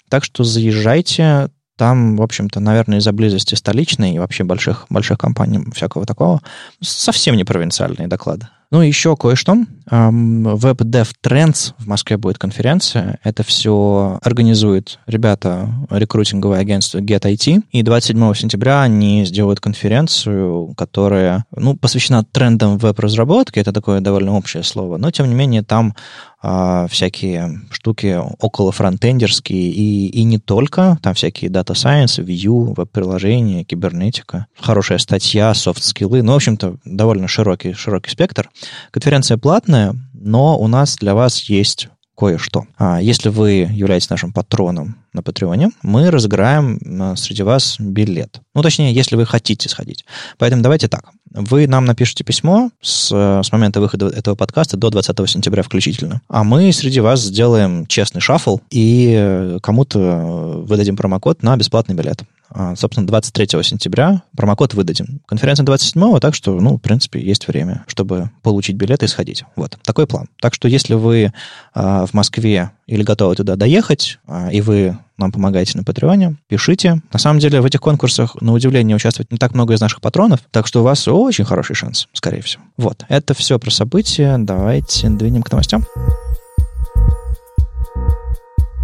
Так 0.09 0.23
что 0.23 0.43
заезжайте. 0.43 1.49
Там, 1.77 2.17
в 2.17 2.21
общем-то, 2.23 2.59
наверное, 2.59 2.97
из-за 2.97 3.13
близости 3.13 3.53
столичной 3.55 4.15
и 4.15 4.19
вообще 4.19 4.43
больших, 4.43 4.87
больших 4.89 5.19
компаний 5.19 5.63
всякого 5.73 6.05
такого, 6.05 6.41
совсем 6.81 7.37
не 7.37 7.43
провинциальные 7.43 8.07
доклады. 8.07 8.47
Ну 8.71 8.81
и 8.81 8.87
еще 8.87 9.15
кое-что. 9.15 9.55
Web 9.89 10.77
Dev 10.83 11.07
Trends 11.23 11.73
в 11.77 11.87
Москве 11.87 12.17
будет 12.17 12.37
конференция. 12.37 13.19
Это 13.23 13.43
все 13.43 14.19
организует 14.21 14.99
ребята 15.07 15.69
рекрутинговое 15.89 16.59
агентство 16.59 16.99
Get 16.99 17.21
IT. 17.21 17.63
И 17.71 17.83
27 17.83 18.33
сентября 18.33 18.81
они 18.81 19.25
сделают 19.25 19.59
конференцию, 19.59 20.73
которая 20.75 21.45
ну, 21.55 21.75
посвящена 21.75 22.23
трендам 22.23 22.77
веб-разработки. 22.77 23.59
Это 23.59 23.71
такое 23.71 24.01
довольно 24.01 24.35
общее 24.35 24.63
слово. 24.63 24.97
Но, 24.97 25.11
тем 25.11 25.27
не 25.29 25.35
менее, 25.35 25.63
там 25.63 25.93
а, 26.39 26.87
всякие 26.87 27.61
штуки 27.71 28.19
около 28.39 28.71
фронтендерские 28.71 29.69
и, 29.71 30.07
и 30.07 30.23
не 30.23 30.37
только. 30.37 30.97
Там 31.01 31.13
всякие 31.13 31.51
Data 31.51 31.73
Science, 31.73 32.23
View, 32.23 32.73
веб-приложения, 32.75 33.63
кибернетика. 33.63 34.47
Хорошая 34.59 34.97
статья, 34.97 35.53
софт-скиллы. 35.53 36.21
Ну, 36.23 36.33
в 36.33 36.35
общем-то, 36.35 36.77
довольно 36.85 37.27
широкий, 37.27 37.73
широкий 37.73 38.11
спектр. 38.11 38.49
Конференция 38.91 39.37
платная, 39.37 39.76
но 40.13 40.57
у 40.57 40.67
нас 40.67 40.95
для 40.95 41.13
вас 41.13 41.41
есть 41.43 41.89
кое-что. 42.17 42.65
А 42.77 42.99
если 42.99 43.29
вы 43.29 43.67
являетесь 43.69 44.09
нашим 44.09 44.33
патроном 44.33 44.97
на 45.13 45.21
Патреоне, 45.21 45.69
мы 45.83 46.09
разыграем 46.09 46.79
а, 46.99 47.15
среди 47.15 47.43
вас 47.43 47.75
билет. 47.79 48.41
Ну, 48.55 48.63
точнее, 48.63 48.91
если 48.91 49.15
вы 49.15 49.25
хотите 49.25 49.69
сходить. 49.69 50.03
Поэтому 50.39 50.63
давайте 50.63 50.87
так. 50.87 51.11
Вы 51.31 51.67
нам 51.67 51.85
напишите 51.85 52.23
письмо 52.23 52.71
с, 52.81 53.11
с 53.11 53.51
момента 53.51 53.79
выхода 53.79 54.07
этого 54.07 54.33
подкаста 54.33 54.77
до 54.77 54.89
20 54.89 55.29
сентября 55.29 55.61
включительно. 55.61 56.21
А 56.27 56.43
мы 56.43 56.71
среди 56.73 56.99
вас 57.01 57.21
сделаем 57.21 57.85
честный 57.85 58.21
шаффл 58.21 58.57
и 58.71 59.13
э, 59.15 59.59
кому-то 59.61 60.63
выдадим 60.65 60.97
промокод 60.97 61.43
на 61.43 61.55
бесплатный 61.55 61.95
билет. 61.95 62.23
А, 62.49 62.75
собственно, 62.75 63.07
23 63.07 63.63
сентября 63.63 64.21
промокод 64.35 64.73
выдадим. 64.73 65.21
Конференция 65.25 65.65
27 65.65 66.19
так 66.19 66.35
что, 66.35 66.59
ну, 66.59 66.77
в 66.77 66.79
принципе, 66.79 67.21
есть 67.21 67.47
время, 67.47 67.83
чтобы 67.87 68.31
получить 68.41 68.75
билет 68.75 69.03
и 69.03 69.07
сходить. 69.07 69.43
Вот, 69.55 69.77
такой 69.83 70.07
план. 70.07 70.27
Так 70.39 70.53
что, 70.53 70.67
если 70.67 70.93
вы 70.93 71.33
а, 71.73 72.05
в 72.05 72.13
Москве 72.13 72.71
или 72.85 73.03
готовы 73.03 73.35
туда 73.35 73.55
доехать, 73.55 74.19
а, 74.27 74.49
и 74.51 74.61
вы 74.61 74.97
нам 75.17 75.31
помогаете 75.31 75.77
на 75.77 75.83
Патреоне, 75.83 76.37
пишите. 76.47 77.01
На 77.11 77.19
самом 77.19 77.39
деле 77.39 77.59
в 77.59 77.65
этих 77.65 77.81
конкурсах, 77.81 78.39
на 78.41 78.53
удивление, 78.53 78.95
участвует 78.95 79.31
не 79.31 79.37
так 79.37 79.53
много 79.53 79.73
из 79.73 79.81
наших 79.81 79.99
патронов, 79.99 80.41
так 80.51 80.67
что 80.67 80.81
у 80.81 80.83
вас 80.83 81.07
очень 81.07 81.45
хороший 81.45 81.75
шанс, 81.75 82.07
скорее 82.13 82.41
всего. 82.41 82.63
Вот, 82.77 83.03
это 83.09 83.33
все 83.33 83.59
про 83.59 83.71
события. 83.71 84.37
Давайте 84.37 85.09
двинем 85.09 85.43
к 85.43 85.51
новостям. 85.51 85.85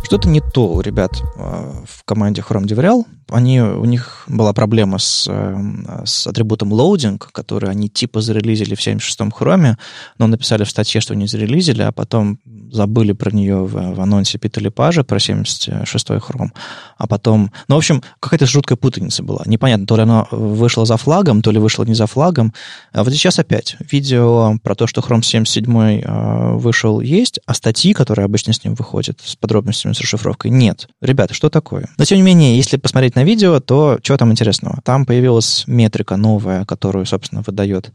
Что-то 0.04 0.28
не 0.28 0.42
то 0.42 0.82
ребят 0.82 1.24
в 1.36 2.04
команде 2.06 2.44
Chrome 2.48 2.66
DevRel. 2.66 3.06
Они, 3.30 3.62
у 3.62 3.86
них 3.86 4.24
была 4.28 4.54
проблема 4.54 4.98
с, 5.00 5.28
э, 5.30 6.06
с 6.06 6.28
атрибутом 6.28 6.74
loading, 6.74 7.22
который 7.32 7.70
они 7.70 7.90
типа 7.90 8.22
зарелизили 8.22 8.76
в 8.76 8.80
76-м 8.80 9.30
Chrome, 9.30 9.76
но 10.18 10.28
написали 10.28 10.64
в 10.64 10.70
статье, 10.70 11.02
что 11.02 11.16
не 11.16 11.28
зарелизили, 11.28 11.82
а 11.82 11.92
потом 11.92 12.40
забыли 12.72 13.14
про 13.14 13.32
нее 13.32 13.64
в, 13.64 13.96
в 13.96 14.02
анонсе 14.02 14.38
Пита 14.38 14.60
Лепажа 14.60 15.04
про 15.04 15.18
76-й 15.18 16.18
Chrome. 16.18 16.50
А 16.98 17.08
потом... 17.08 17.52
Ну, 17.68 17.76
в 17.76 17.78
общем, 17.78 18.04
какая-то 18.20 18.46
жуткая 18.46 18.78
путаница 18.78 19.24
была. 19.24 19.44
Непонятно, 19.46 19.86
то 19.86 19.96
ли 19.96 20.04
оно 20.04 20.28
вышло 20.32 20.86
за 20.86 20.98
флагом, 20.98 21.42
то 21.42 21.52
ли 21.52 21.60
вышло 21.60 21.84
не 21.84 21.94
за 21.94 22.08
флагом. 22.08 22.54
А 22.92 23.04
вот 23.04 23.14
сейчас 23.14 23.40
опять 23.40 23.78
видео 23.92 24.58
про 24.64 24.76
то, 24.76 24.88
что 24.88 25.02
Chrome 25.02 25.24
77 25.24 25.78
э, 25.78 26.54
вышел, 26.56 27.00
есть, 27.00 27.40
а 27.46 27.54
статьи, 27.54 27.94
которые 27.94 28.26
обычно 28.26 28.54
с 28.54 28.64
ним 28.64 28.76
выходят, 28.76 29.20
с 29.24 29.36
подробностями, 29.36 29.94
с 29.94 30.02
расшифровкой, 30.02 30.52
нет. 30.52 30.88
Ребята, 31.02 31.34
что 31.34 31.50
такое? 31.50 31.90
Но, 31.98 32.06
тем 32.06 32.18
не 32.18 32.24
менее, 32.24 32.56
если 32.58 32.78
посмотреть 32.78 33.13
на 33.16 33.24
видео, 33.24 33.60
то 33.60 34.00
что 34.02 34.18
там 34.18 34.32
интересного? 34.32 34.80
Там 34.84 35.06
появилась 35.06 35.64
метрика 35.68 36.18
новая, 36.18 36.66
которую, 36.66 37.06
собственно, 37.06 37.44
выдает 37.46 37.92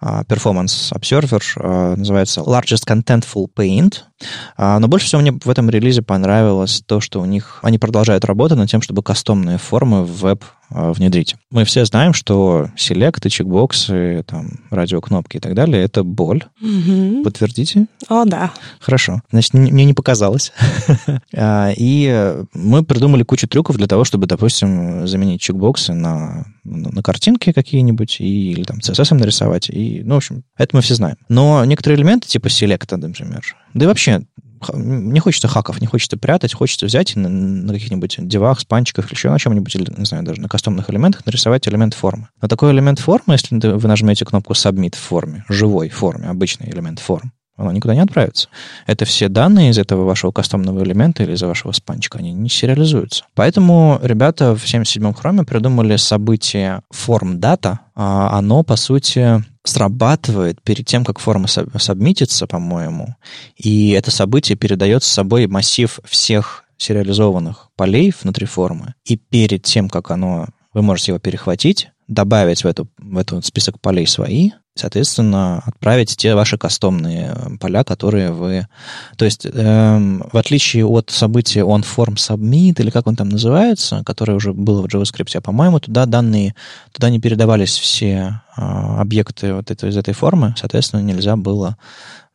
а, 0.00 0.24
Performance 0.24 0.92
Observer, 0.92 1.42
а, 1.56 1.96
называется 1.96 2.40
Largest 2.40 2.86
Contentful 2.86 3.46
Paint. 3.56 3.94
А, 4.56 4.78
но 4.78 4.88
больше 4.88 5.06
всего 5.06 5.22
мне 5.22 5.32
в 5.32 5.48
этом 5.48 5.70
релизе 5.70 6.02
понравилось 6.02 6.82
то, 6.86 7.00
что 7.00 7.20
у 7.20 7.24
них 7.24 7.60
они 7.62 7.78
продолжают 7.78 8.24
работу 8.24 8.56
над 8.56 8.68
тем, 8.68 8.82
чтобы 8.82 9.02
кастомные 9.02 9.58
формы 9.58 10.04
в 10.04 10.20
веб 10.20 10.44
внедрить. 10.70 11.36
Мы 11.50 11.64
все 11.64 11.84
знаем, 11.84 12.12
что 12.12 12.68
селект 12.76 13.24
и 13.26 13.30
чекбоксы, 13.30 14.24
там, 14.26 14.60
радиокнопки 14.70 15.36
и 15.36 15.40
так 15.40 15.54
далее— 15.54 15.82
это 15.84 16.04
боль. 16.04 16.44
Угу. 16.60 17.22
Подтвердите? 17.22 17.86
О, 18.08 18.24
да. 18.24 18.52
Хорошо. 18.80 19.22
Значит, 19.30 19.54
мне 19.54 19.84
не 19.84 19.94
показалось. 19.94 20.52
И 21.76 22.34
мы 22.54 22.84
придумали 22.84 23.22
кучу 23.22 23.48
трюков 23.48 23.76
для 23.76 23.86
того, 23.86 24.04
чтобы, 24.04 24.26
допустим, 24.26 25.06
заменить 25.06 25.40
чекбоксы 25.40 25.92
на, 25.92 26.46
на 26.64 27.02
картинки 27.02 27.52
какие-нибудь 27.52 28.20
или 28.20 28.62
там 28.62 28.78
CSS 28.78 29.14
нарисовать. 29.14 29.70
И 29.70 30.02
ну, 30.04 30.14
в 30.14 30.18
общем, 30.18 30.44
это 30.56 30.76
мы 30.76 30.82
все 30.82 30.94
знаем. 30.94 31.16
Но 31.28 31.64
некоторые 31.64 31.98
элементы, 31.98 32.28
типа 32.28 32.48
селекта, 32.48 32.96
например, 32.96 33.42
да 33.74 33.84
и 33.84 33.88
вообще, 33.88 34.22
не 34.72 35.20
хочется 35.20 35.48
хаков, 35.48 35.80
не 35.80 35.86
хочется 35.86 36.16
прятать, 36.16 36.54
хочется 36.54 36.86
взять 36.86 37.16
на, 37.16 37.28
на 37.28 37.72
каких-нибудь 37.72 38.16
девах, 38.18 38.60
спанчиках 38.60 39.10
еще 39.10 39.30
на 39.30 39.38
чем-нибудь, 39.38 39.74
или, 39.74 39.92
не 39.96 40.04
знаю, 40.04 40.24
даже 40.24 40.40
на 40.40 40.48
кастомных 40.48 40.90
элементах 40.90 41.24
нарисовать 41.26 41.66
элемент 41.68 41.94
формы. 41.94 42.28
Но 42.40 42.48
такой 42.48 42.72
элемент 42.72 42.98
формы, 42.98 43.34
если 43.34 43.56
вы 43.56 43.88
нажмете 43.88 44.24
кнопку 44.24 44.52
Submit 44.52 44.96
в 44.96 45.00
форме, 45.00 45.44
живой 45.48 45.88
форме, 45.88 46.28
обычный 46.28 46.70
элемент 46.70 46.98
формы, 46.98 47.32
оно 47.56 47.72
никуда 47.72 47.94
не 47.94 48.00
отправится. 48.00 48.48
Это 48.86 49.04
все 49.04 49.28
данные 49.28 49.70
из 49.70 49.78
этого 49.78 50.04
вашего 50.04 50.30
кастомного 50.30 50.82
элемента 50.84 51.22
или 51.22 51.32
из 51.32 51.42
вашего 51.42 51.72
спанчика, 51.72 52.18
они 52.18 52.32
не 52.32 52.48
сериализуются. 52.48 53.24
Поэтому 53.34 53.98
ребята 54.02 54.54
в 54.54 54.64
77-м 54.64 55.14
хроме 55.14 55.44
придумали 55.44 55.96
событие 55.96 56.82
form 56.92 57.38
data. 57.38 57.78
А 57.94 58.36
оно, 58.38 58.62
по 58.62 58.76
сути, 58.76 59.42
срабатывает 59.68 60.62
перед 60.62 60.86
тем, 60.86 61.04
как 61.04 61.18
форма 61.18 61.46
сабмитится, 61.48 62.46
по-моему, 62.46 63.16
и 63.56 63.90
это 63.90 64.10
событие 64.10 64.56
передает 64.56 65.02
с 65.02 65.08
собой 65.08 65.46
массив 65.46 66.00
всех 66.04 66.64
сериализованных 66.76 67.70
полей 67.76 68.12
внутри 68.22 68.46
формы, 68.46 68.94
и 69.04 69.16
перед 69.16 69.62
тем, 69.62 69.88
как 69.88 70.10
оно, 70.10 70.48
вы 70.72 70.82
можете 70.82 71.12
его 71.12 71.18
перехватить, 71.18 71.88
добавить 72.08 72.64
в, 72.64 72.66
эту, 72.66 72.88
в 72.98 73.18
этот 73.18 73.44
список 73.44 73.80
полей 73.80 74.06
свои, 74.06 74.50
соответственно, 74.76 75.62
отправить 75.64 76.16
те 76.16 76.34
ваши 76.34 76.58
кастомные 76.58 77.34
э, 77.34 77.56
поля, 77.58 77.84
которые 77.84 78.30
вы... 78.30 78.68
То 79.16 79.24
есть, 79.24 79.46
эм, 79.46 80.22
в 80.32 80.36
отличие 80.36 80.86
от 80.86 81.10
события 81.10 81.60
onForm 81.60 82.14
submit, 82.14 82.80
или 82.80 82.90
как 82.90 83.06
он 83.06 83.16
там 83.16 83.28
называется, 83.28 84.02
которое 84.04 84.34
уже 84.34 84.52
было 84.52 84.82
в 84.82 84.86
JavaScript, 84.86 85.36
а, 85.36 85.40
по-моему, 85.40 85.80
туда 85.80 86.06
данные, 86.06 86.54
туда 86.92 87.10
не 87.10 87.20
передавались 87.20 87.78
все 87.78 88.40
э, 88.56 88.60
объекты 88.60 89.54
вот 89.54 89.70
это, 89.70 89.88
из 89.88 89.96
этой 89.96 90.14
формы, 90.14 90.54
соответственно, 90.56 91.00
нельзя 91.00 91.36
было 91.36 91.76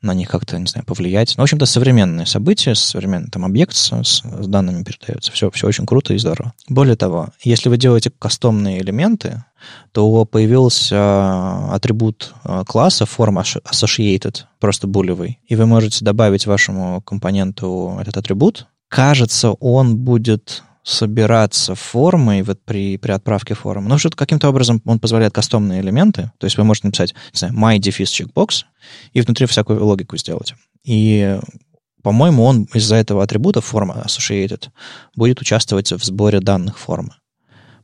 на 0.01 0.13
них 0.13 0.29
как-то, 0.29 0.57
не 0.57 0.65
знаю, 0.65 0.85
повлиять. 0.85 1.35
Ну, 1.37 1.41
в 1.41 1.45
общем-то, 1.45 1.65
современные 1.65 2.25
события, 2.25 2.75
современный 2.75 3.29
там 3.29 3.45
объект 3.45 3.75
с, 3.75 3.91
с, 3.91 4.21
данными 4.23 4.83
передается. 4.83 5.31
Все, 5.31 5.51
все 5.51 5.67
очень 5.67 5.85
круто 5.85 6.13
и 6.13 6.17
здорово. 6.17 6.53
Более 6.67 6.95
того, 6.95 7.29
если 7.43 7.69
вы 7.69 7.77
делаете 7.77 8.11
кастомные 8.17 8.81
элементы, 8.81 9.43
то 9.91 10.25
появился 10.25 11.71
атрибут 11.71 12.33
а, 12.43 12.63
класса 12.63 13.05
form 13.05 13.43
associated, 13.71 14.43
просто 14.59 14.87
булевый, 14.87 15.39
и 15.47 15.55
вы 15.55 15.67
можете 15.67 16.03
добавить 16.03 16.47
вашему 16.47 17.01
компоненту 17.01 17.97
этот 18.01 18.17
атрибут. 18.17 18.67
Кажется, 18.87 19.51
он 19.51 19.97
будет 19.97 20.63
собираться 20.83 21.75
формой 21.75 22.41
вот 22.41 22.63
при, 22.63 22.97
при 22.97 23.11
отправке 23.11 23.53
формы. 23.53 23.87
Но 23.87 23.97
что-то 23.97 24.17
каким-то 24.17 24.49
образом 24.49 24.81
он 24.85 24.99
позволяет 24.99 25.33
кастомные 25.33 25.81
элементы. 25.81 26.31
То 26.37 26.45
есть 26.45 26.57
вы 26.57 26.63
можете 26.63 26.87
написать, 26.87 27.13
не 27.33 27.37
знаю, 27.37 27.53
my 27.53 27.77
defis 27.77 28.05
checkbox 28.05 28.63
и 29.13 29.21
внутри 29.21 29.45
всякую 29.45 29.85
логику 29.85 30.17
сделать. 30.17 30.55
И 30.83 31.39
по-моему, 32.01 32.43
он 32.43 32.63
из-за 32.73 32.95
этого 32.95 33.23
атрибута 33.23 33.61
форма 33.61 34.03
associated 34.05 34.69
будет 35.15 35.39
участвовать 35.39 35.91
в 35.91 36.03
сборе 36.03 36.39
данных 36.39 36.79
формы. 36.79 37.13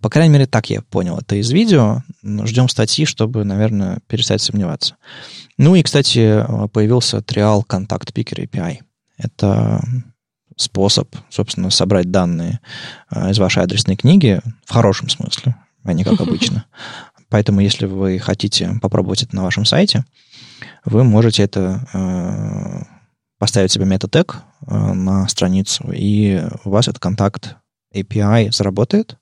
По 0.01 0.09
крайней 0.09 0.33
мере, 0.33 0.45
так 0.45 0.69
я 0.69 0.81
понял 0.81 1.17
это 1.17 1.35
из 1.35 1.51
видео. 1.51 2.03
Ждем 2.23 2.69
статьи, 2.69 3.05
чтобы, 3.05 3.43
наверное, 3.43 3.99
перестать 4.07 4.41
сомневаться. 4.41 4.95
Ну 5.57 5.75
и, 5.75 5.83
кстати, 5.83 6.45
появился 6.71 7.17
Trial 7.17 7.63
Contact 7.67 8.13
Picker 8.13 8.47
API. 8.47 8.79
Это 9.17 9.81
способ, 10.57 11.15
собственно, 11.29 11.69
собрать 11.69 12.11
данные 12.11 12.59
а, 13.09 13.29
из 13.29 13.39
вашей 13.39 13.63
адресной 13.63 13.95
книги 13.95 14.41
в 14.65 14.73
хорошем 14.73 15.07
смысле, 15.07 15.55
а 15.83 15.93
не 15.93 16.03
как 16.03 16.19
обычно. 16.19 16.65
Поэтому, 17.29 17.59
если 17.61 17.85
вы 17.85 18.19
хотите 18.19 18.77
попробовать 18.81 19.23
это 19.23 19.35
на 19.35 19.43
вашем 19.43 19.65
сайте, 19.65 20.05
вы 20.85 21.03
можете 21.03 21.43
это 21.43 21.85
э, 21.93 22.83
поставить 23.37 23.71
себе 23.71 23.85
метатег 23.85 24.41
э, 24.65 24.75
на 24.75 25.27
страницу, 25.27 25.91
и 25.93 26.41
у 26.63 26.69
вас 26.69 26.87
этот 26.87 26.99
контакт 26.99 27.57
API 27.93 28.51
заработает, 28.51 29.17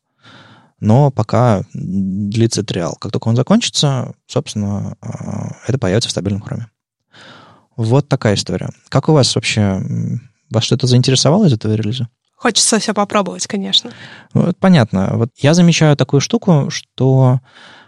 но 0.80 1.10
пока 1.10 1.64
длится 1.74 2.64
триал. 2.64 2.96
Как 2.96 3.12
только 3.12 3.28
он 3.28 3.36
закончится, 3.36 4.14
собственно, 4.28 4.98
э, 5.02 5.08
это 5.68 5.80
появится 5.80 6.10
в 6.10 6.12
стабильном 6.12 6.42
хроме. 6.42 6.68
Вот 7.76 8.08
такая 8.08 8.36
история. 8.36 8.70
Как 8.90 9.10
у 9.10 9.14
вас 9.14 9.34
вообще 9.36 9.82
вас 10.50 10.64
что-то 10.64 10.88
заинтересовало 10.88 11.46
из 11.46 11.54
этого 11.54 11.74
релиза? 11.74 12.08
Хочется 12.36 12.80
все 12.80 12.94
попробовать, 12.94 13.48
конечно. 13.48 13.92
Ну, 14.34 14.52
понятно. 14.60 15.12
Вот 15.14 15.30
я 15.38 15.54
замечаю 15.54 15.96
такую 15.96 16.20
штуку, 16.20 16.70
что 16.70 17.40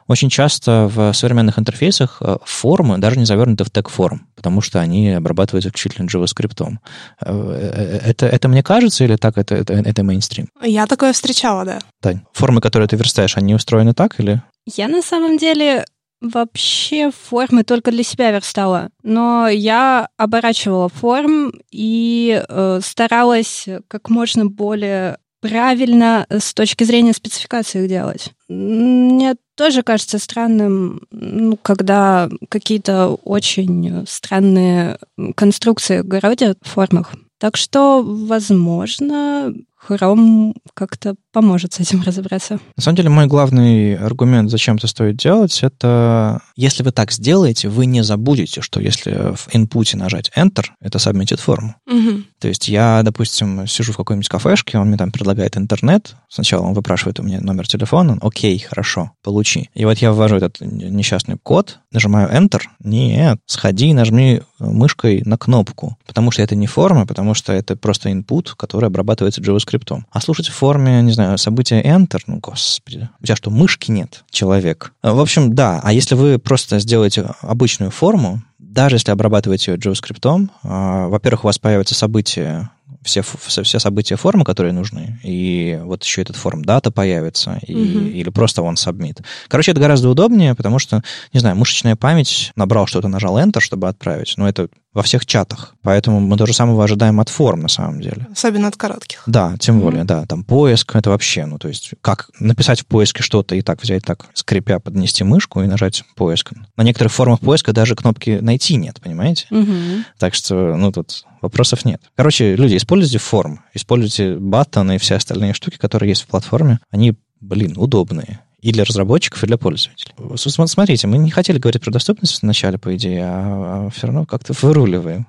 очень 0.07 0.29
часто 0.29 0.89
в 0.93 1.13
современных 1.13 1.59
интерфейсах 1.59 2.17
э, 2.21 2.37
формы 2.45 2.97
даже 2.97 3.19
не 3.19 3.25
завернуты 3.25 3.65
в 3.65 3.69
тег 3.69 3.89
форм, 3.89 4.27
потому 4.35 4.61
что 4.61 4.79
они 4.79 5.11
обрабатываются 5.11 5.69
исключительно 5.69 6.07
JavaScript. 6.07 6.77
Э, 7.21 7.29
э, 7.29 7.99
это, 8.05 8.25
это 8.25 8.47
мне 8.47 8.63
кажется 8.63 9.03
или 9.03 9.17
так 9.17 9.37
это, 9.37 9.55
это, 9.55 9.73
это 9.73 10.03
мейнстрим? 10.03 10.47
Я 10.63 10.87
такое 10.87 11.11
встречала, 11.11 11.65
да. 11.65 11.79
Тань, 12.01 12.21
формы, 12.31 12.61
которые 12.61 12.87
ты 12.87 12.95
верстаешь, 12.95 13.35
они 13.35 13.53
устроены 13.53 13.93
так 13.93 14.19
или? 14.19 14.41
Я 14.65 14.87
на 14.87 15.01
самом 15.01 15.37
деле 15.37 15.85
вообще 16.21 17.11
формы 17.11 17.63
только 17.63 17.91
для 17.91 18.03
себя 18.03 18.31
верстала, 18.31 18.89
но 19.03 19.47
я 19.47 20.09
оборачивала 20.17 20.89
форм 20.89 21.51
и 21.71 22.43
э, 22.47 22.79
старалась 22.83 23.67
как 23.87 24.09
можно 24.09 24.45
более 24.45 25.17
правильно 25.41 26.25
с 26.29 26.53
точки 26.53 26.83
зрения 26.83 27.13
спецификации 27.13 27.83
их 27.83 27.89
делать. 27.89 28.31
Мне 28.49 29.35
тоже 29.55 29.83
кажется 29.83 30.19
странным, 30.19 31.01
ну, 31.11 31.57
когда 31.57 32.29
какие-то 32.49 33.09
очень 33.23 34.05
странные 34.07 34.97
конструкции 35.35 36.01
городят 36.01 36.57
в 36.61 36.69
формах. 36.69 37.13
Так 37.39 37.55
что, 37.55 38.03
возможно, 38.03 39.53
Chrome 39.87 40.53
как-то 40.73 41.15
поможет 41.31 41.73
с 41.73 41.79
этим 41.79 42.01
разобраться. 42.01 42.59
На 42.75 42.83
самом 42.83 42.97
деле, 42.97 43.09
мой 43.09 43.27
главный 43.27 43.95
аргумент, 43.95 44.49
зачем 44.49 44.75
это 44.75 44.87
стоит 44.87 45.17
делать, 45.17 45.59
это 45.61 46.41
если 46.55 46.83
вы 46.83 46.91
так 46.91 47.11
сделаете, 47.11 47.69
вы 47.69 47.85
не 47.85 48.03
забудете, 48.03 48.61
что 48.61 48.79
если 48.79 49.35
в 49.35 49.47
input 49.53 49.95
нажать 49.95 50.31
Enter, 50.35 50.65
это 50.81 50.97
submitted 50.97 51.39
форму. 51.39 51.75
Угу. 51.87 52.23
То 52.39 52.47
есть 52.47 52.67
я, 52.67 53.01
допустим, 53.03 53.67
сижу 53.67 53.93
в 53.93 53.97
какой-нибудь 53.97 54.27
кафешке, 54.27 54.77
он 54.77 54.87
мне 54.87 54.97
там 54.97 55.11
предлагает 55.11 55.57
интернет, 55.57 56.15
сначала 56.29 56.65
он 56.65 56.73
выпрашивает 56.73 57.19
у 57.19 57.23
меня 57.23 57.39
номер 57.41 57.67
телефона, 57.67 58.17
окей, 58.21 58.59
хорошо, 58.59 59.11
получи. 59.23 59.69
И 59.73 59.85
вот 59.85 59.99
я 59.99 60.11
ввожу 60.11 60.37
этот 60.37 60.59
несчастный 60.61 61.37
код, 61.41 61.79
нажимаю 61.91 62.29
Enter, 62.29 62.61
нет, 62.79 63.39
сходи 63.45 63.89
и 63.89 63.93
нажми 63.93 64.41
мышкой 64.59 65.21
на 65.25 65.37
кнопку, 65.37 65.97
потому 66.05 66.31
что 66.31 66.41
это 66.41 66.55
не 66.55 66.67
форма, 66.67 67.05
потому 67.05 67.33
что 67.33 67.53
это 67.53 67.75
просто 67.75 68.09
input, 68.09 68.53
который 68.57 68.87
обрабатывается 68.87 69.41
JavaScript 69.41 69.76
JavaScript. 69.77 70.03
А 70.11 70.21
слушать 70.21 70.47
в 70.47 70.53
форме, 70.53 71.01
не 71.01 71.11
знаю, 71.11 71.37
события 71.37 71.81
Enter, 71.81 72.21
ну, 72.27 72.39
господи, 72.39 73.09
у 73.21 73.25
тебя 73.25 73.35
что, 73.35 73.49
мышки 73.49 73.91
нет, 73.91 74.23
человек? 74.29 74.93
В 75.03 75.19
общем, 75.19 75.53
да, 75.53 75.79
а 75.83 75.93
если 75.93 76.15
вы 76.15 76.39
просто 76.39 76.79
сделаете 76.79 77.29
обычную 77.41 77.91
форму, 77.91 78.41
даже 78.59 78.95
если 78.95 79.11
обрабатываете 79.11 79.71
ее 79.71 79.77
JavaScript, 79.77 80.49
а, 80.63 81.07
во-первых, 81.07 81.43
у 81.43 81.47
вас 81.47 81.57
появятся 81.57 81.95
события 81.95 82.69
все, 83.03 83.21
все 83.21 83.79
события 83.79 84.15
формы, 84.17 84.43
которые 84.43 84.73
нужны, 84.73 85.19
и 85.23 85.79
вот 85.83 86.03
еще 86.03 86.21
этот 86.21 86.35
форм 86.35 86.63
дата 86.63 86.91
появится, 86.91 87.59
и, 87.65 87.73
mm-hmm. 87.73 88.09
или 88.09 88.29
просто 88.29 88.61
он 88.61 88.75
submit. 88.75 89.23
Короче, 89.47 89.71
это 89.71 89.79
гораздо 89.79 90.09
удобнее, 90.09 90.55
потому 90.55 90.79
что, 90.79 91.01
не 91.31 91.39
знаю, 91.39 91.55
мышечная 91.55 91.95
память, 91.95 92.51
набрал 92.55 92.87
что-то, 92.87 93.07
нажал 93.07 93.37
Enter, 93.39 93.61
чтобы 93.61 93.87
отправить, 93.87 94.33
но 94.37 94.47
это 94.47 94.67
во 94.97 95.03
всех 95.03 95.27
чатах. 95.27 95.75
Поэтому 95.83 96.19
мы 96.19 96.37
то 96.37 96.47
же 96.47 96.53
самое 96.53 96.83
ожидаем 96.83 97.19
от 97.19 97.29
форм, 97.29 97.61
на 97.61 97.67
самом 97.67 98.01
деле. 98.01 98.25
Особенно 98.31 98.67
от 98.67 98.77
коротких. 98.77 99.21
Да, 99.27 99.55
тем 99.59 99.77
mm-hmm. 99.77 99.81
более, 99.81 100.03
да. 100.05 100.25
Там 100.25 100.43
поиск, 100.43 100.95
это 100.95 101.11
вообще, 101.11 101.45
ну, 101.45 101.59
то 101.59 101.67
есть, 101.67 101.91
как 102.01 102.31
написать 102.39 102.81
в 102.81 102.87
поиске 102.87 103.21
что-то 103.21 103.53
и 103.53 103.61
так 103.61 103.79
взять, 103.83 104.03
так, 104.03 104.25
скрипя, 104.33 104.79
поднести 104.79 105.23
мышку 105.23 105.61
и 105.61 105.67
нажать 105.67 106.03
поиск. 106.15 106.53
На 106.75 106.81
некоторых 106.81 107.13
формах 107.13 107.41
поиска 107.41 107.73
даже 107.73 107.95
кнопки 107.95 108.39
«найти» 108.41 108.75
нет, 108.75 108.99
понимаете? 108.99 109.45
Mm-hmm. 109.51 110.03
Так 110.17 110.33
что, 110.33 110.75
ну, 110.75 110.91
тут 110.91 111.25
вопросов 111.43 111.85
нет. 111.85 112.01
Короче, 112.15 112.55
люди, 112.55 112.75
используйте 112.75 113.19
форм, 113.19 113.61
используйте 113.75 114.35
баттоны 114.39 114.95
и 114.95 114.97
все 114.97 115.13
остальные 115.13 115.53
штуки, 115.53 115.77
которые 115.77 116.09
есть 116.09 116.23
в 116.23 116.27
платформе. 116.27 116.79
Они, 116.89 117.13
блин, 117.39 117.75
удобные. 117.77 118.39
И 118.59 118.71
для 118.71 118.85
разработчиков, 118.85 119.43
и 119.43 119.47
для 119.47 119.57
пользователей. 119.57 120.15
Смотрите, 120.35 121.05
мы 121.05 121.19
не 121.19 121.29
хотели 121.29 121.59
говорить 121.59 121.83
про 121.83 121.91
доступность 121.91 122.41
вначале, 122.41 122.79
по 122.79 122.95
идее, 122.95 123.23
а, 123.23 123.85
а 123.85 123.89
все 123.91 124.07
равно 124.07 124.25
как-то 124.25 124.53
выруливаем. 124.59 125.27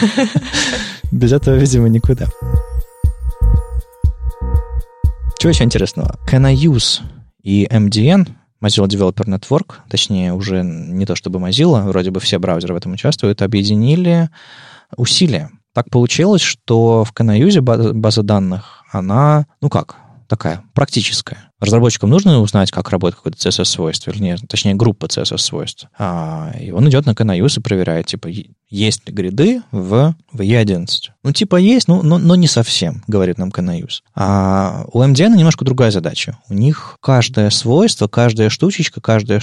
Без 1.12 1.32
этого, 1.32 1.54
видимо, 1.54 1.88
никуда. 1.88 2.26
Чего 5.38 5.50
еще 5.50 5.62
интересного? 5.62 6.18
Can 6.28 6.44
I 6.46 6.56
use 6.56 7.00
и 7.44 7.66
MDN, 7.66 8.28
Mozilla 8.60 8.88
Developer 8.88 9.26
Network, 9.26 9.74
точнее, 9.88 10.32
уже 10.32 10.64
не 10.64 11.06
то 11.06 11.14
чтобы 11.14 11.38
Mozilla, 11.38 11.86
вроде 11.86 12.10
бы 12.10 12.18
все 12.18 12.38
браузеры 12.38 12.74
в 12.74 12.76
этом 12.76 12.94
участвуют, 12.94 13.42
объединили 13.42 14.30
усилия. 14.96 15.50
Так 15.74 15.90
получилось, 15.90 16.42
что 16.42 17.04
в 17.04 17.12
Canayuse 17.12 17.60
база 17.60 18.22
данных, 18.22 18.84
она, 18.90 19.46
ну 19.60 19.68
как, 19.68 19.96
такая 20.28 20.63
практическая. 20.74 21.50
Разработчикам 21.60 22.10
нужно 22.10 22.40
узнать, 22.40 22.70
как 22.70 22.90
работает 22.90 23.16
какое-то 23.16 23.38
CSS-свойство, 23.38 24.10
или 24.10 24.18
нет, 24.18 24.40
точнее, 24.48 24.74
группа 24.74 25.06
CSS-свойств. 25.06 25.86
А, 25.98 26.52
и 26.60 26.70
он 26.72 26.88
идет 26.88 27.06
на 27.06 27.10
Canayuse 27.10 27.58
и 27.58 27.62
проверяет, 27.62 28.06
типа, 28.06 28.28
есть 28.68 29.06
ли 29.06 29.14
гриды 29.14 29.62
в, 29.70 30.14
в 30.32 30.40
E11. 30.40 30.86
Ну, 31.22 31.32
типа 31.32 31.56
есть, 31.56 31.88
ну, 31.88 32.02
но, 32.02 32.18
но 32.18 32.34
не 32.34 32.48
совсем, 32.48 33.02
говорит 33.06 33.38
нам 33.38 33.50
Canayuse. 33.50 34.02
А 34.14 34.84
у 34.92 35.00
MDN 35.00 35.36
немножко 35.36 35.64
другая 35.64 35.90
задача. 35.90 36.38
У 36.50 36.54
них 36.54 36.98
каждое 37.00 37.50
свойство, 37.50 38.08
каждая 38.08 38.50
штучечка, 38.50 39.00
каждая, 39.00 39.40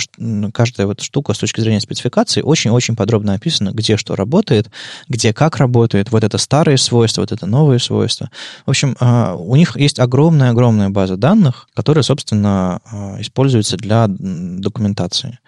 каждая 0.54 0.86
вот 0.86 1.02
штука 1.02 1.34
с 1.34 1.40
точки 1.40 1.62
зрения 1.62 1.80
спецификации 1.80 2.42
очень-очень 2.42 2.96
подробно 2.96 3.34
описана, 3.34 3.72
где 3.72 3.98
что 3.98 4.16
работает, 4.16 4.70
где 5.08 5.34
как 5.34 5.58
работает, 5.58 6.12
вот 6.12 6.24
это 6.24 6.38
старые 6.38 6.78
свойства, 6.78 7.22
вот 7.22 7.32
это 7.32 7.46
новые 7.46 7.80
свойства. 7.80 8.30
В 8.66 8.70
общем, 8.70 8.96
а, 9.00 9.36
у 9.36 9.56
них 9.56 9.78
есть 9.78 10.00
огромная-огромная 10.00 10.90
база 10.90 11.18
данных, 11.22 11.70
которая, 11.74 12.04
собственно, 12.04 12.82
а, 12.92 13.22
используется 13.22 13.78
для 13.78 14.08
документации. 14.10 15.40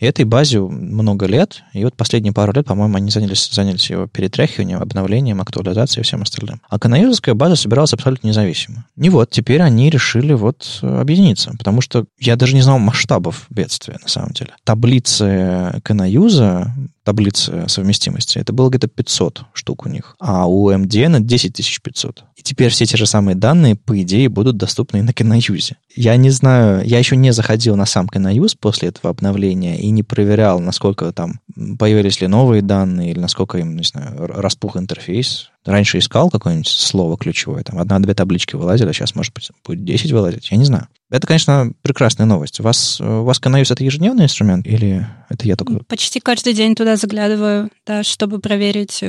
И 0.00 0.06
этой 0.06 0.24
базе 0.24 0.60
много 0.60 1.26
лет, 1.26 1.62
и 1.72 1.84
вот 1.84 1.94
последние 1.94 2.32
пару 2.32 2.52
лет, 2.52 2.66
по-моему, 2.66 2.96
они 2.96 3.10
занялись, 3.10 3.48
занялись 3.52 3.90
его 3.90 4.06
перетряхиванием, 4.06 4.80
обновлением, 4.80 5.40
актуализацией 5.40 6.02
и 6.02 6.04
всем 6.04 6.22
остальным. 6.22 6.60
А 6.68 6.78
каноюзовская 6.78 7.34
база 7.34 7.56
собиралась 7.56 7.92
абсолютно 7.92 8.28
независимо. 8.28 8.86
И 8.96 9.10
вот 9.10 9.30
теперь 9.30 9.60
они 9.62 9.90
решили 9.90 10.32
вот 10.32 10.78
объединиться, 10.82 11.52
потому 11.58 11.80
что 11.80 12.06
я 12.18 12.36
даже 12.36 12.54
не 12.54 12.62
знал 12.62 12.78
масштабов 12.78 13.46
бедствия, 13.50 13.98
на 14.02 14.08
самом 14.08 14.32
деле. 14.32 14.52
Таблицы 14.64 15.80
каноюза 15.82 16.72
таблицы 17.08 17.64
совместимости, 17.68 18.36
это 18.36 18.52
было 18.52 18.68
где-то 18.68 18.86
500 18.86 19.44
штук 19.54 19.86
у 19.86 19.88
них, 19.88 20.14
а 20.20 20.46
у 20.46 20.70
MDN 20.70 21.20
10 21.20 21.80
500. 21.82 22.24
И 22.36 22.42
теперь 22.42 22.68
все 22.68 22.84
те 22.84 22.98
же 22.98 23.06
самые 23.06 23.34
данные, 23.34 23.76
по 23.76 23.98
идее, 24.02 24.28
будут 24.28 24.58
доступны 24.58 24.98
и 24.98 25.00
на 25.00 25.14
Киноюзе. 25.14 25.76
Я 25.96 26.16
не 26.16 26.28
знаю, 26.28 26.86
я 26.86 26.98
еще 26.98 27.16
не 27.16 27.32
заходил 27.32 27.76
на 27.76 27.86
сам 27.86 28.10
Киноюз 28.10 28.56
после 28.56 28.90
этого 28.90 29.08
обновления 29.08 29.80
и 29.80 29.88
не 29.88 30.02
проверял, 30.02 30.60
насколько 30.60 31.10
там 31.14 31.40
появились 31.78 32.20
ли 32.20 32.26
новые 32.26 32.60
данные 32.60 33.12
или 33.12 33.20
насколько 33.20 33.56
им, 33.56 33.74
не 33.74 33.84
знаю, 33.84 34.26
распух 34.26 34.76
интерфейс. 34.76 35.48
Раньше 35.64 36.00
искал 36.00 36.28
какое-нибудь 36.28 36.68
слово 36.68 37.16
ключевое, 37.16 37.62
там 37.62 37.78
одна-две 37.78 38.12
таблички 38.12 38.54
вылазили, 38.54 38.90
а 38.90 38.92
сейчас, 38.92 39.14
может 39.14 39.32
быть, 39.32 39.50
будет 39.66 39.82
10 39.82 40.12
вылазить, 40.12 40.50
я 40.50 40.58
не 40.58 40.66
знаю. 40.66 40.88
Это, 41.10 41.26
конечно, 41.26 41.72
прекрасная 41.82 42.26
новость. 42.26 42.60
У 42.60 42.62
вас, 42.62 43.00
у 43.00 43.24
вас 43.24 43.40
Canvas— 43.40 43.68
это 43.72 43.82
ежедневный 43.82 44.24
инструмент 44.24 44.66
или 44.66 45.06
это 45.28 45.46
я 45.46 45.56
только... 45.56 45.84
Почти 45.84 46.20
каждый 46.20 46.52
день 46.52 46.74
туда 46.74 46.96
заглядываю, 46.96 47.70
да, 47.86 48.02
чтобы 48.02 48.40
проверить, 48.40 49.02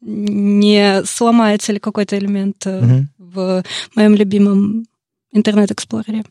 не 0.00 1.02
сломается 1.04 1.72
ли 1.72 1.78
какой-то 1.78 2.18
элемент 2.18 2.66
угу. 2.66 3.06
в 3.18 3.64
моем 3.94 4.14
любимом 4.14 4.84
Internet 5.32 5.71
Explorer 5.71 6.10
-е. 6.10 6.24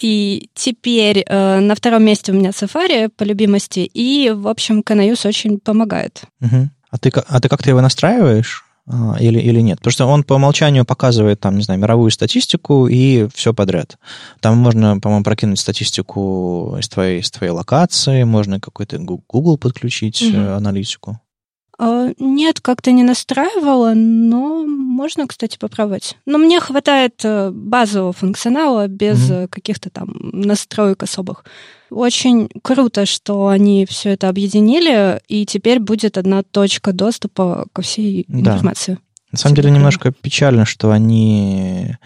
И 0.00 0.48
теперь 0.54 1.24
э, 1.26 1.60
на 1.60 1.74
втором 1.74 2.04
месте 2.04 2.32
у 2.32 2.34
меня 2.34 2.50
Safari 2.50 3.10
по 3.10 3.22
любимости, 3.24 3.80
и, 3.80 4.30
в 4.30 4.48
общем, 4.48 4.80
Can 4.80 5.00
I 5.00 5.06
use 5.06 5.26
очень 5.26 5.58
помогает. 5.58 6.22
Угу. 6.40 6.70
А 6.90 6.98
ты, 6.98 7.10
а 7.10 7.40
ты 7.40 7.48
как-то 7.48 7.70
его 7.70 7.80
настраиваешь? 7.80 8.64
А, 8.86 9.16
или, 9.20 9.38
или 9.38 9.60
нет. 9.60 9.78
Потому 9.78 9.92
что 9.92 10.06
он 10.06 10.24
по 10.24 10.34
умолчанию 10.34 10.84
показывает, 10.84 11.40
там, 11.40 11.56
не 11.56 11.62
знаю, 11.62 11.80
мировую 11.80 12.10
статистику 12.10 12.88
и 12.88 13.28
все 13.32 13.54
подряд. 13.54 13.96
Там 14.40 14.58
можно, 14.58 14.98
по-моему, 14.98 15.24
прокинуть 15.24 15.60
статистику 15.60 16.76
из 16.78 16.88
твоей, 16.88 17.20
из 17.20 17.30
твоей 17.30 17.52
локации, 17.52 18.24
можно 18.24 18.60
какой-то 18.60 18.98
Google 18.98 19.56
подключить, 19.56 20.22
угу. 20.22 20.36
аналитику. 20.36 21.20
А, 21.84 22.12
нет, 22.20 22.60
как-то 22.60 22.92
не 22.92 23.02
настраивала, 23.02 23.94
но 23.96 24.64
можно, 24.64 25.26
кстати, 25.26 25.58
попробовать. 25.58 26.16
Но 26.26 26.38
мне 26.38 26.60
хватает 26.60 27.20
э, 27.24 27.50
базового 27.50 28.12
функционала 28.12 28.86
без 28.86 29.18
mm 29.28 29.48
каких-то 29.48 29.90
там 29.90 30.14
настроек 30.22 31.02
особых. 31.02 31.44
Очень 31.90 32.48
круто, 32.62 33.04
что 33.04 33.48
они 33.48 33.84
все 33.84 34.10
это 34.10 34.28
объединили, 34.28 35.20
и 35.26 35.44
теперь 35.44 35.80
будет 35.80 36.18
одна 36.18 36.44
точка 36.44 36.92
доступа 36.92 37.66
ко 37.72 37.82
всей 37.82 38.26
да. 38.28 38.52
информации. 38.52 38.98
На 39.32 39.38
самом 39.38 39.56
деле 39.56 39.72
немножко 39.72 40.12
печально, 40.12 40.64
что 40.64 40.92
они 40.92 41.96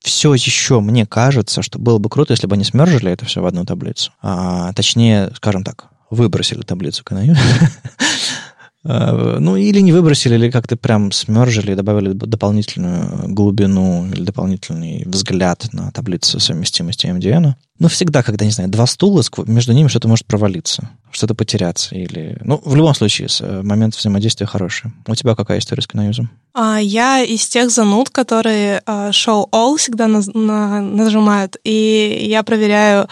все 0.00 0.32
еще, 0.32 0.80
мне 0.80 1.04
кажется, 1.04 1.60
что 1.60 1.78
было 1.78 1.98
бы 1.98 2.08
круто, 2.08 2.32
если 2.32 2.46
бы 2.46 2.54
они 2.54 2.64
смержили 2.64 3.12
это 3.12 3.26
все 3.26 3.42
в 3.42 3.46
одну 3.46 3.66
таблицу. 3.66 4.12
А, 4.22 4.72
точнее, 4.72 5.30
скажем 5.36 5.62
так, 5.62 5.88
выбросили 6.08 6.62
таблицу 6.62 7.04
Канаю 7.04 7.36
ну, 8.86 9.56
или 9.56 9.80
не 9.80 9.92
выбросили, 9.92 10.34
или 10.34 10.50
как-то 10.50 10.76
прям 10.76 11.10
смержили, 11.12 11.74
добавили 11.74 12.12
дополнительную 12.12 13.28
глубину 13.28 14.06
или 14.06 14.22
дополнительный 14.22 15.02
взгляд 15.06 15.68
на 15.72 15.90
таблицу 15.90 16.38
совместимости 16.40 17.06
MDN. 17.06 17.54
Ну, 17.78 17.88
всегда, 17.88 18.22
когда, 18.22 18.44
не 18.44 18.50
знаю, 18.52 18.70
два 18.70 18.86
стула, 18.86 19.22
между 19.46 19.72
ними 19.72 19.88
что-то 19.88 20.08
может 20.08 20.24
провалиться, 20.24 20.88
что-то 21.10 21.34
потеряться. 21.34 21.94
Или... 21.94 22.38
Ну, 22.42 22.60
в 22.64 22.74
любом 22.74 22.94
случае, 22.94 23.28
э, 23.40 23.62
момент 23.62 23.94
взаимодействия 23.94 24.46
хороший. 24.46 24.92
У 25.06 25.14
тебя 25.14 25.34
какая 25.34 25.58
история 25.58 25.82
с 25.82 25.86
Canayuse? 25.86 26.26
А, 26.54 26.78
я 26.78 27.22
из 27.22 27.46
тех 27.46 27.70
зануд, 27.70 28.08
которые 28.08 28.80
uh, 28.86 29.10
show 29.10 29.44
all 29.52 29.76
всегда 29.76 30.06
на, 30.06 30.22
на, 30.32 30.80
нажимают, 30.80 31.56
и 31.64 32.26
я 32.30 32.42
проверяю 32.42 33.08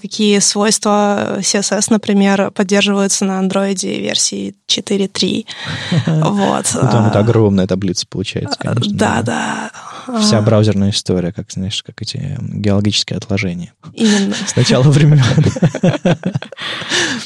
какие 0.00 0.38
свойства 0.38 1.38
CSS, 1.40 1.86
например, 1.90 2.50
поддерживаются 2.52 3.24
на 3.24 3.40
Android 3.42 3.86
версии 3.86 4.54
4.3. 4.68 5.46
Вот. 6.28 6.70
Ну, 6.74 6.80
там 6.80 7.06
это 7.06 7.18
огромная 7.18 7.66
таблица 7.66 8.06
получается, 8.08 8.58
конечно. 8.58 8.94
Да, 8.94 9.22
да. 9.22 9.70
Вся 10.20 10.40
браузерная 10.40 10.90
история, 10.90 11.32
как, 11.32 11.50
знаешь, 11.50 11.82
как 11.82 12.00
эти 12.00 12.38
геологические 12.40 13.18
отложения. 13.18 13.74
Именно. 13.92 14.34
С 14.34 14.56
начала 14.56 14.84
времен. 14.84 15.22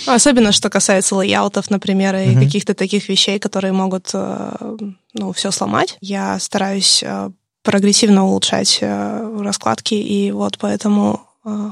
Особенно, 0.06 0.52
что 0.52 0.68
касается 0.68 1.14
лейаутов, 1.14 1.70
например, 1.70 2.16
и 2.16 2.34
каких-то 2.34 2.74
таких 2.74 3.08
вещей, 3.08 3.38
которые 3.38 3.72
могут, 3.72 4.10
э, 4.14 4.76
ну, 5.14 5.32
все 5.32 5.50
сломать. 5.50 5.96
Я 6.00 6.38
стараюсь 6.40 7.02
э, 7.04 7.30
прогрессивно 7.62 8.24
улучшать 8.26 8.78
э, 8.80 9.40
раскладки, 9.42 9.94
и 9.94 10.32
вот 10.32 10.58
поэтому 10.58 11.20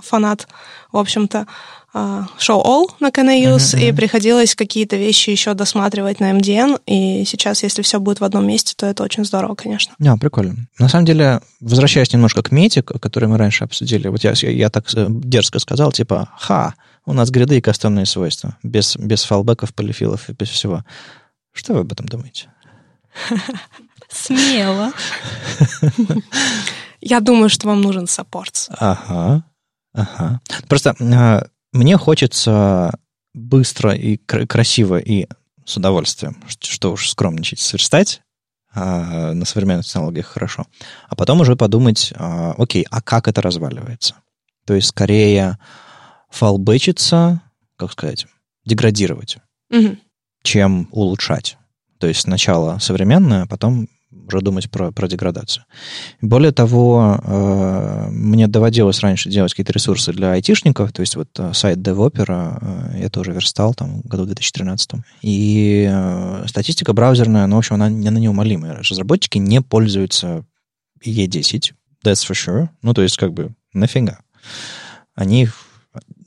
фанат, 0.02 0.48
в 0.90 0.96
общем-то, 0.96 1.46
э, 1.94 2.22
show 2.38 2.62
all 2.64 2.86
на 2.98 3.10
Canayus, 3.10 3.56
uh-huh, 3.56 3.88
и 3.88 3.92
приходилось 3.92 4.54
какие-то 4.54 4.96
вещи 4.96 5.30
еще 5.30 5.54
досматривать 5.54 6.20
на 6.20 6.32
MDN, 6.32 6.80
и 6.86 7.24
сейчас, 7.24 7.62
если 7.62 7.82
все 7.82 8.00
будет 8.00 8.20
в 8.20 8.24
одном 8.24 8.46
месте, 8.46 8.74
то 8.76 8.86
это 8.86 9.02
очень 9.02 9.24
здорово, 9.24 9.54
конечно. 9.54 9.94
Да, 9.98 10.16
прикольно. 10.16 10.68
На 10.78 10.88
самом 10.88 11.04
деле, 11.04 11.40
возвращаясь 11.60 12.12
немножко 12.12 12.42
к 12.42 12.50
мете, 12.50 12.82
который 12.82 13.28
мы 13.28 13.38
раньше 13.38 13.64
обсудили, 13.64 14.08
вот 14.08 14.24
я, 14.24 14.32
я 14.32 14.70
так 14.70 14.86
э, 14.94 15.06
дерзко 15.08 15.58
сказал, 15.58 15.92
типа, 15.92 16.30
ха, 16.38 16.74
у 17.06 17.12
нас 17.12 17.30
гриды 17.30 17.58
и 17.58 17.60
кастомные 17.60 18.06
свойства, 18.06 18.56
без, 18.62 18.96
без 18.96 19.24
фалбеков, 19.24 19.74
полифилов 19.74 20.28
и 20.28 20.32
без 20.32 20.48
всего. 20.48 20.84
Что 21.52 21.74
вы 21.74 21.80
об 21.80 21.92
этом 21.92 22.06
думаете? 22.06 22.48
Смело. 24.08 24.92
Я 27.00 27.20
думаю, 27.20 27.48
что 27.48 27.66
вам 27.68 27.80
нужен 27.80 28.06
саппорт. 28.06 28.68
Ага, 28.70 29.44
ага. 29.92 30.40
Просто 30.68 30.94
э, 30.98 31.42
мне 31.72 31.96
хочется 31.96 32.92
быстро 33.34 33.94
и 33.94 34.16
кр- 34.18 34.46
красиво 34.46 34.98
и 34.98 35.26
с 35.64 35.76
удовольствием, 35.76 36.36
что 36.48 36.92
уж 36.92 37.08
скромничать, 37.10 37.60
сверстать 37.60 38.22
э, 38.74 39.32
на 39.32 39.44
современных 39.44 39.86
технологиях 39.86 40.26
хорошо, 40.26 40.66
а 41.08 41.14
потом 41.16 41.40
уже 41.40 41.54
подумать, 41.56 42.12
э, 42.14 42.52
окей, 42.58 42.86
а 42.90 43.00
как 43.02 43.28
это 43.28 43.40
разваливается? 43.42 44.16
То 44.66 44.74
есть 44.74 44.88
скорее 44.88 45.58
фалбычиться, 46.30 47.40
как 47.76 47.92
сказать, 47.92 48.26
деградировать, 48.64 49.38
Мгм. 49.70 49.98
чем 50.42 50.88
улучшать. 50.90 51.56
То 51.98 52.06
есть 52.06 52.20
сначала 52.22 52.78
современное, 52.78 53.42
а 53.42 53.46
потом 53.46 53.88
уже 54.12 54.40
думать 54.40 54.70
про, 54.70 54.92
про 54.92 55.08
деградацию. 55.08 55.64
Более 56.20 56.52
того, 56.52 57.20
э, 57.22 58.08
мне 58.10 58.48
доводилось 58.48 59.00
раньше 59.00 59.30
делать 59.30 59.52
какие-то 59.52 59.72
ресурсы 59.72 60.12
для 60.12 60.32
айтишников, 60.32 60.92
то 60.92 61.00
есть 61.00 61.16
вот 61.16 61.28
э, 61.38 61.52
сайт 61.54 61.78
DevOpera, 61.78 62.58
э, 62.94 63.00
я 63.02 63.08
тоже 63.08 63.32
верстал 63.32 63.74
там 63.74 64.02
в 64.02 64.06
году 64.06 64.26
2013. 64.26 64.92
И 65.22 65.92
статистика 66.46 66.92
браузерная, 66.92 67.46
ну, 67.46 67.56
в 67.56 67.58
общем, 67.58 67.76
она, 67.76 67.86
она 67.86 68.18
неумолимая. 68.18 68.82
Разработчики 68.82 69.38
не 69.38 69.60
пользуются 69.60 70.44
E10, 71.04 71.72
that's 72.04 72.26
for 72.28 72.34
sure. 72.34 72.68
Ну, 72.82 72.94
то 72.94 73.02
есть, 73.02 73.16
как 73.16 73.32
бы, 73.32 73.54
нафига. 73.72 74.20
Они 75.14 75.48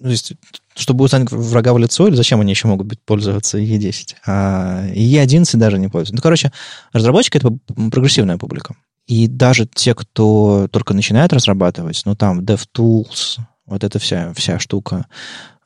то 0.03 0.09
есть, 0.09 0.33
чтобы 0.75 1.05
узнать 1.05 1.31
врага 1.31 1.71
в 1.73 1.77
лицо, 1.77 2.09
или 2.09 2.15
зачем 2.15 2.41
они 2.41 2.51
еще 2.51 2.67
могут 2.67 2.87
быть 2.87 3.01
пользоваться 3.01 3.57
E10? 3.57 4.15
А 4.25 4.85
E11 4.89 5.55
даже 5.55 5.79
не 5.79 5.87
пользуются. 5.87 6.15
Ну, 6.15 6.21
короче, 6.21 6.51
разработчики— 6.91 7.37
это 7.39 7.57
прогрессивная 7.89 8.37
публика. 8.37 8.75
И 9.07 9.27
даже 9.29 9.65
те, 9.65 9.95
кто 9.95 10.67
только 10.71 10.93
начинает 10.93 11.31
разрабатывать, 11.31 12.01
ну, 12.03 12.17
там, 12.17 12.41
DevTools, 12.41 13.39
вот 13.65 13.85
эта 13.85 13.97
вся, 13.97 14.33
вся 14.33 14.59
штука, 14.59 15.05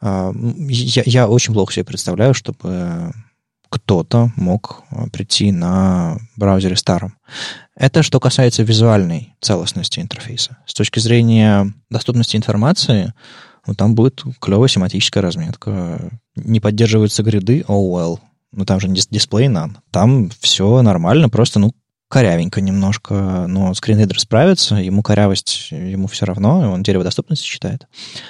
а, 0.01 0.31
я, 0.69 1.01
я 1.07 1.27
очень 1.27 1.55
плохо 1.55 1.73
себе 1.73 1.85
представляю, 1.85 2.35
чтобы 2.35 3.11
кто-то 3.69 4.31
мог 4.35 4.83
прийти 5.11 5.51
на 5.51 6.19
браузере 6.35 6.75
старом. 6.75 7.17
Это 7.75 8.03
что 8.03 8.19
касается 8.19 8.61
визуальной 8.61 9.35
целостности 9.41 9.99
интерфейса. 9.99 10.57
С 10.67 10.75
точки 10.75 10.99
зрения 10.99 11.73
доступности 11.89 12.37
информации, 12.37 13.13
ну, 13.67 13.75
там 13.75 13.95
будет 13.95 14.23
клевая 14.39 14.69
семантическая 14.69 15.21
разметка. 15.21 16.09
Не 16.35 16.59
поддерживаются 16.59 17.23
гриды, 17.23 17.65
oh 17.67 17.91
well. 17.91 18.19
Ну, 18.53 18.65
там 18.65 18.79
же 18.79 18.87
дис- 18.87 19.07
дисплей 19.09 19.49
нан. 19.49 19.77
Там 19.91 20.31
все 20.39 20.81
нормально, 20.81 21.29
просто, 21.29 21.59
ну, 21.59 21.73
корявенько 22.09 22.61
немножко, 22.61 23.45
но 23.47 23.73
скринридер 23.73 24.19
справится, 24.19 24.75
ему 24.75 25.03
корявость, 25.03 25.67
ему 25.71 26.07
все 26.07 26.25
равно, 26.25 26.71
он 26.71 26.81
дерево 26.81 27.03
доступности 27.03 27.45
считает. 27.45 27.87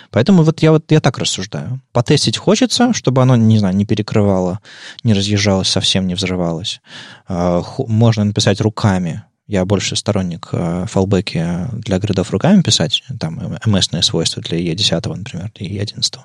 Поэтому 0.09 0.43
вот 0.43 0.61
я 0.63 0.71
вот 0.71 0.91
я 0.91 0.99
так 0.99 1.19
рассуждаю. 1.19 1.81
Потестить 1.91 2.37
хочется, 2.37 2.93
чтобы 2.93 3.21
оно, 3.21 3.35
не 3.35 3.59
знаю, 3.59 3.75
не 3.75 3.85
перекрывало, 3.85 4.59
не 5.03 5.13
разъезжалось, 5.13 5.67
совсем 5.67 6.07
не 6.07 6.15
взрывалось. 6.15 6.81
А, 7.27 7.61
можно 7.77 8.23
написать 8.23 8.61
руками, 8.61 9.23
я 9.47 9.65
больше 9.65 9.95
сторонник 9.95 10.49
э, 10.51 10.85
фалбеки 10.87 11.45
для 11.73 11.99
гридов 11.99 12.31
руками 12.31 12.61
писать, 12.61 13.03
там 13.19 13.39
ms 13.65 14.01
свойства 14.01 14.41
для 14.41 14.59
E10, 14.59 15.15
например, 15.15 15.51
для 15.55 15.83
E11. 15.83 16.19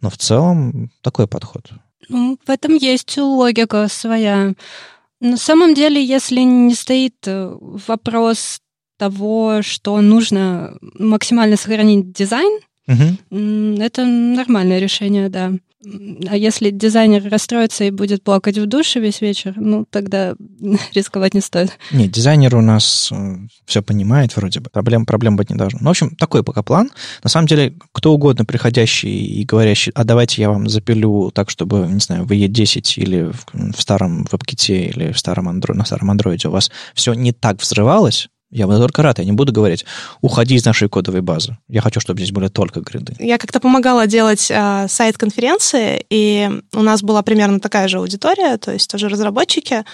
Но 0.00 0.10
в 0.10 0.16
целом 0.16 0.90
такой 1.00 1.26
подход. 1.28 1.70
Ну, 2.08 2.38
в 2.44 2.50
этом 2.50 2.74
есть 2.74 3.16
логика 3.18 3.86
своя. 3.88 4.54
На 5.20 5.36
самом 5.36 5.74
деле, 5.74 6.04
если 6.04 6.40
не 6.40 6.74
стоит 6.74 7.16
э, 7.26 7.56
вопрос 7.60 8.60
того, 8.98 9.62
что 9.62 10.00
нужно 10.00 10.76
максимально 10.80 11.56
сохранить 11.56 12.12
дизайн, 12.12 12.60
угу. 12.86 13.80
это 13.80 14.04
нормальное 14.04 14.78
решение, 14.78 15.28
да. 15.28 15.52
А 16.28 16.36
если 16.36 16.70
дизайнер 16.70 17.26
расстроится 17.30 17.84
и 17.84 17.90
будет 17.90 18.22
плакать 18.22 18.58
в 18.58 18.66
душе 18.66 19.00
весь 19.00 19.22
вечер, 19.22 19.54
ну, 19.56 19.86
тогда 19.88 20.34
рисковать 20.94 21.32
не 21.32 21.40
стоит. 21.40 21.78
Нет, 21.90 22.10
дизайнер 22.10 22.54
у 22.54 22.60
нас 22.60 23.10
э, 23.10 23.36
все 23.64 23.82
понимает 23.82 24.36
вроде 24.36 24.60
бы. 24.60 24.68
Проблем, 24.68 25.06
проблем 25.06 25.36
быть 25.36 25.48
не 25.48 25.56
должно. 25.56 25.78
Ну, 25.80 25.86
в 25.86 25.90
общем, 25.90 26.14
такой 26.16 26.44
пока 26.44 26.62
план. 26.62 26.90
На 27.24 27.30
самом 27.30 27.46
деле, 27.46 27.74
кто 27.92 28.12
угодно 28.12 28.44
приходящий 28.44 29.24
и 29.24 29.44
говорящий, 29.44 29.90
а 29.94 30.04
давайте 30.04 30.42
я 30.42 30.50
вам 30.50 30.68
запилю 30.68 31.30
так, 31.30 31.48
чтобы, 31.48 31.86
не 31.90 32.00
знаю, 32.00 32.24
в 32.24 32.30
E10 32.30 33.00
или 33.00 33.32
в, 33.32 33.46
в 33.74 33.80
старом 33.80 34.24
WebKit 34.24 34.90
или 34.90 35.12
в 35.12 35.18
старом 35.18 35.48
Android, 35.48 35.74
на 35.74 35.86
старом 35.86 36.10
андроиде 36.10 36.48
у 36.48 36.50
вас 36.50 36.70
все 36.94 37.14
не 37.14 37.32
так 37.32 37.62
взрывалось, 37.62 38.28
я 38.50 38.66
буду 38.66 38.78
только 38.80 39.02
рад, 39.02 39.18
я 39.18 39.24
не 39.24 39.32
буду 39.32 39.52
говорить, 39.52 39.84
уходи 40.20 40.56
из 40.56 40.64
нашей 40.64 40.88
кодовой 40.88 41.20
базы. 41.20 41.56
Я 41.68 41.80
хочу, 41.80 42.00
чтобы 42.00 42.18
здесь 42.18 42.32
были 42.32 42.48
только 42.48 42.80
гриды. 42.80 43.14
Я 43.18 43.38
как-то 43.38 43.60
помогала 43.60 44.06
делать 44.06 44.50
э, 44.50 44.86
сайт 44.88 45.16
конференции, 45.16 46.04
и 46.10 46.50
у 46.74 46.82
нас 46.82 47.02
была 47.02 47.22
примерно 47.22 47.60
такая 47.60 47.86
же 47.86 47.98
аудитория, 47.98 48.56
то 48.56 48.72
есть 48.72 48.90
тоже 48.90 49.08
разработчики. 49.08 49.84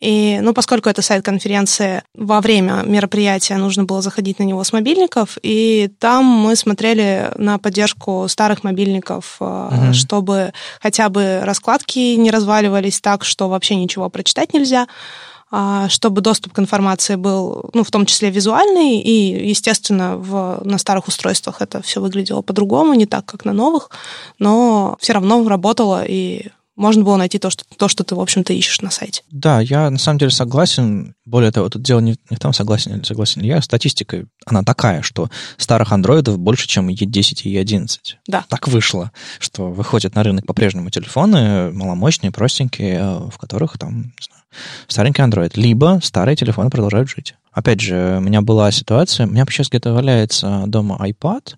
И, 0.00 0.38
ну, 0.42 0.52
поскольку 0.52 0.88
это 0.88 1.02
сайт 1.02 1.24
конференции, 1.24 2.02
во 2.14 2.40
время 2.40 2.82
мероприятия 2.84 3.56
нужно 3.56 3.84
было 3.84 4.02
заходить 4.02 4.38
на 4.38 4.44
него 4.44 4.62
с 4.62 4.72
мобильников, 4.72 5.38
и 5.42 5.90
там 5.98 6.24
мы 6.24 6.56
смотрели 6.56 7.32
на 7.36 7.58
поддержку 7.58 8.26
старых 8.28 8.64
мобильников, 8.64 9.36
угу. 9.40 9.92
чтобы 9.92 10.52
хотя 10.80 11.08
бы 11.08 11.40
раскладки 11.42 12.14
не 12.16 12.30
разваливались 12.30 13.00
так, 13.00 13.24
что 13.24 13.48
вообще 13.48 13.76
ничего 13.76 14.08
прочитать 14.08 14.52
нельзя. 14.52 14.86
А, 15.56 15.88
чтобы 15.88 16.20
доступ 16.20 16.52
к 16.52 16.58
информации 16.58 17.14
был, 17.14 17.70
ну, 17.74 17.84
в 17.84 17.90
том 17.92 18.06
числе 18.06 18.28
визуальный, 18.28 18.98
и, 18.98 19.48
естественно, 19.48 20.16
в, 20.16 20.60
на 20.64 20.78
старых 20.78 21.06
устройствах 21.06 21.62
это 21.62 21.80
все 21.80 22.00
выглядело 22.00 22.42
по-другому, 22.42 22.92
не 22.94 23.06
так, 23.06 23.24
как 23.24 23.44
на 23.44 23.52
новых, 23.52 23.88
но 24.40 24.96
все 24.98 25.12
равно 25.12 25.48
работало, 25.48 26.04
и 26.04 26.48
можно 26.74 27.04
было 27.04 27.14
найти 27.14 27.38
то, 27.38 27.50
что, 27.50 27.62
то, 27.76 27.86
что 27.86 28.02
ты, 28.02 28.16
в 28.16 28.20
общем-то, 28.20 28.52
ищешь 28.52 28.80
на 28.80 28.90
сайте. 28.90 29.22
Да, 29.30 29.60
я 29.60 29.90
на 29.90 29.98
самом 29.98 30.18
деле 30.18 30.32
согласен. 30.32 31.14
Более 31.24 31.52
того, 31.52 31.68
тут 31.68 31.82
дело 31.82 32.00
не, 32.00 32.16
не 32.30 32.36
в 32.36 32.40
том, 32.40 32.52
согласен 32.52 32.96
или 32.96 33.04
согласен 33.04 33.42
ли 33.42 33.46
я. 33.46 33.62
Статистика, 33.62 34.26
она 34.44 34.64
такая, 34.64 35.02
что 35.02 35.30
старых 35.56 35.92
андроидов 35.92 36.36
больше, 36.36 36.66
чем 36.66 36.88
E10 36.88 37.42
и 37.44 37.62
E11. 37.62 37.88
Да. 38.26 38.44
Так 38.48 38.66
вышло, 38.66 39.12
что 39.38 39.70
выходят 39.70 40.16
на 40.16 40.24
рынок 40.24 40.46
по-прежнему 40.46 40.90
телефоны 40.90 41.70
маломощные, 41.70 42.32
простенькие, 42.32 43.30
в 43.30 43.38
которых 43.38 43.78
там, 43.78 44.02
не 44.02 44.24
знаю, 44.26 44.33
старенький 44.88 45.22
Android, 45.22 45.52
либо 45.54 46.00
старые 46.02 46.36
телефоны 46.36 46.70
продолжают 46.70 47.08
жить. 47.08 47.34
Опять 47.52 47.80
же, 47.80 48.16
у 48.18 48.20
меня 48.20 48.42
была 48.42 48.70
ситуация, 48.72 49.26
у 49.26 49.30
меня 49.30 49.44
сейчас 49.48 49.68
где-то 49.68 49.92
валяется 49.92 50.64
дома 50.66 50.98
iPad, 51.00 51.54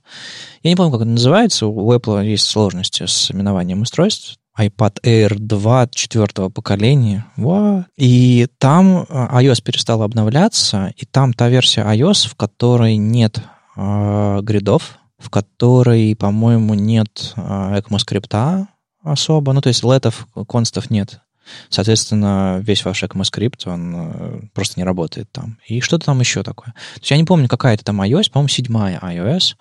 я 0.63 0.71
не 0.71 0.77
помню, 0.77 0.93
как 0.93 1.03
это 1.03 1.11
называется, 1.11 1.67
у 1.67 1.93
Apple 1.93 2.25
есть 2.27 2.47
сложности 2.47 3.07
с 3.07 3.31
именованием 3.31 3.83
устройств, 3.83 4.37
iPad 4.59 5.01
Air 5.05 5.37
2 5.39 5.89
четвертого 5.89 6.49
поколения. 6.49 7.27
What? 7.37 7.85
И 7.97 8.47
там 8.59 9.07
а, 9.09 9.43
iOS 9.43 9.63
перестал 9.63 10.03
обновляться, 10.03 10.93
и 10.97 11.05
там 11.05 11.33
та 11.33 11.49
версия 11.49 11.83
iOS, 11.83 12.29
в 12.29 12.35
которой 12.37 12.97
нет 12.97 13.41
э, 13.77 14.41
гридов, 14.43 14.99
в 15.19 15.31
которой, 15.31 16.17
по-моему, 16.17 16.75
нет 16.75 17.35
э, 17.37 17.41
ECMAScript 17.81 18.67
особо, 19.03 19.53
ну, 19.53 19.61
то 19.61 19.69
есть 19.69 19.85
летов, 19.85 20.27
констов 20.47 20.91
нет. 20.91 21.21
Соответственно, 21.69 22.61
весь 22.63 22.85
ваш 22.85 23.03
ECMAScript, 23.03 23.69
он 23.69 23.95
э, 23.97 24.41
просто 24.55 24.81
не 24.81 24.85
работает 24.85 25.31
там. 25.33 25.59
И 25.67 25.81
что-то 25.81 26.07
там 26.07 26.21
еще 26.21 26.43
такое. 26.43 26.73
То 26.95 27.01
есть 27.01 27.11
я 27.11 27.17
не 27.17 27.25
помню, 27.25 27.49
какая 27.49 27.75
это 27.75 27.85
там 27.85 28.01
iOS, 28.03 28.31
по-моему, 28.31 28.49
седьмая 28.49 28.99
iOS, 29.03 29.57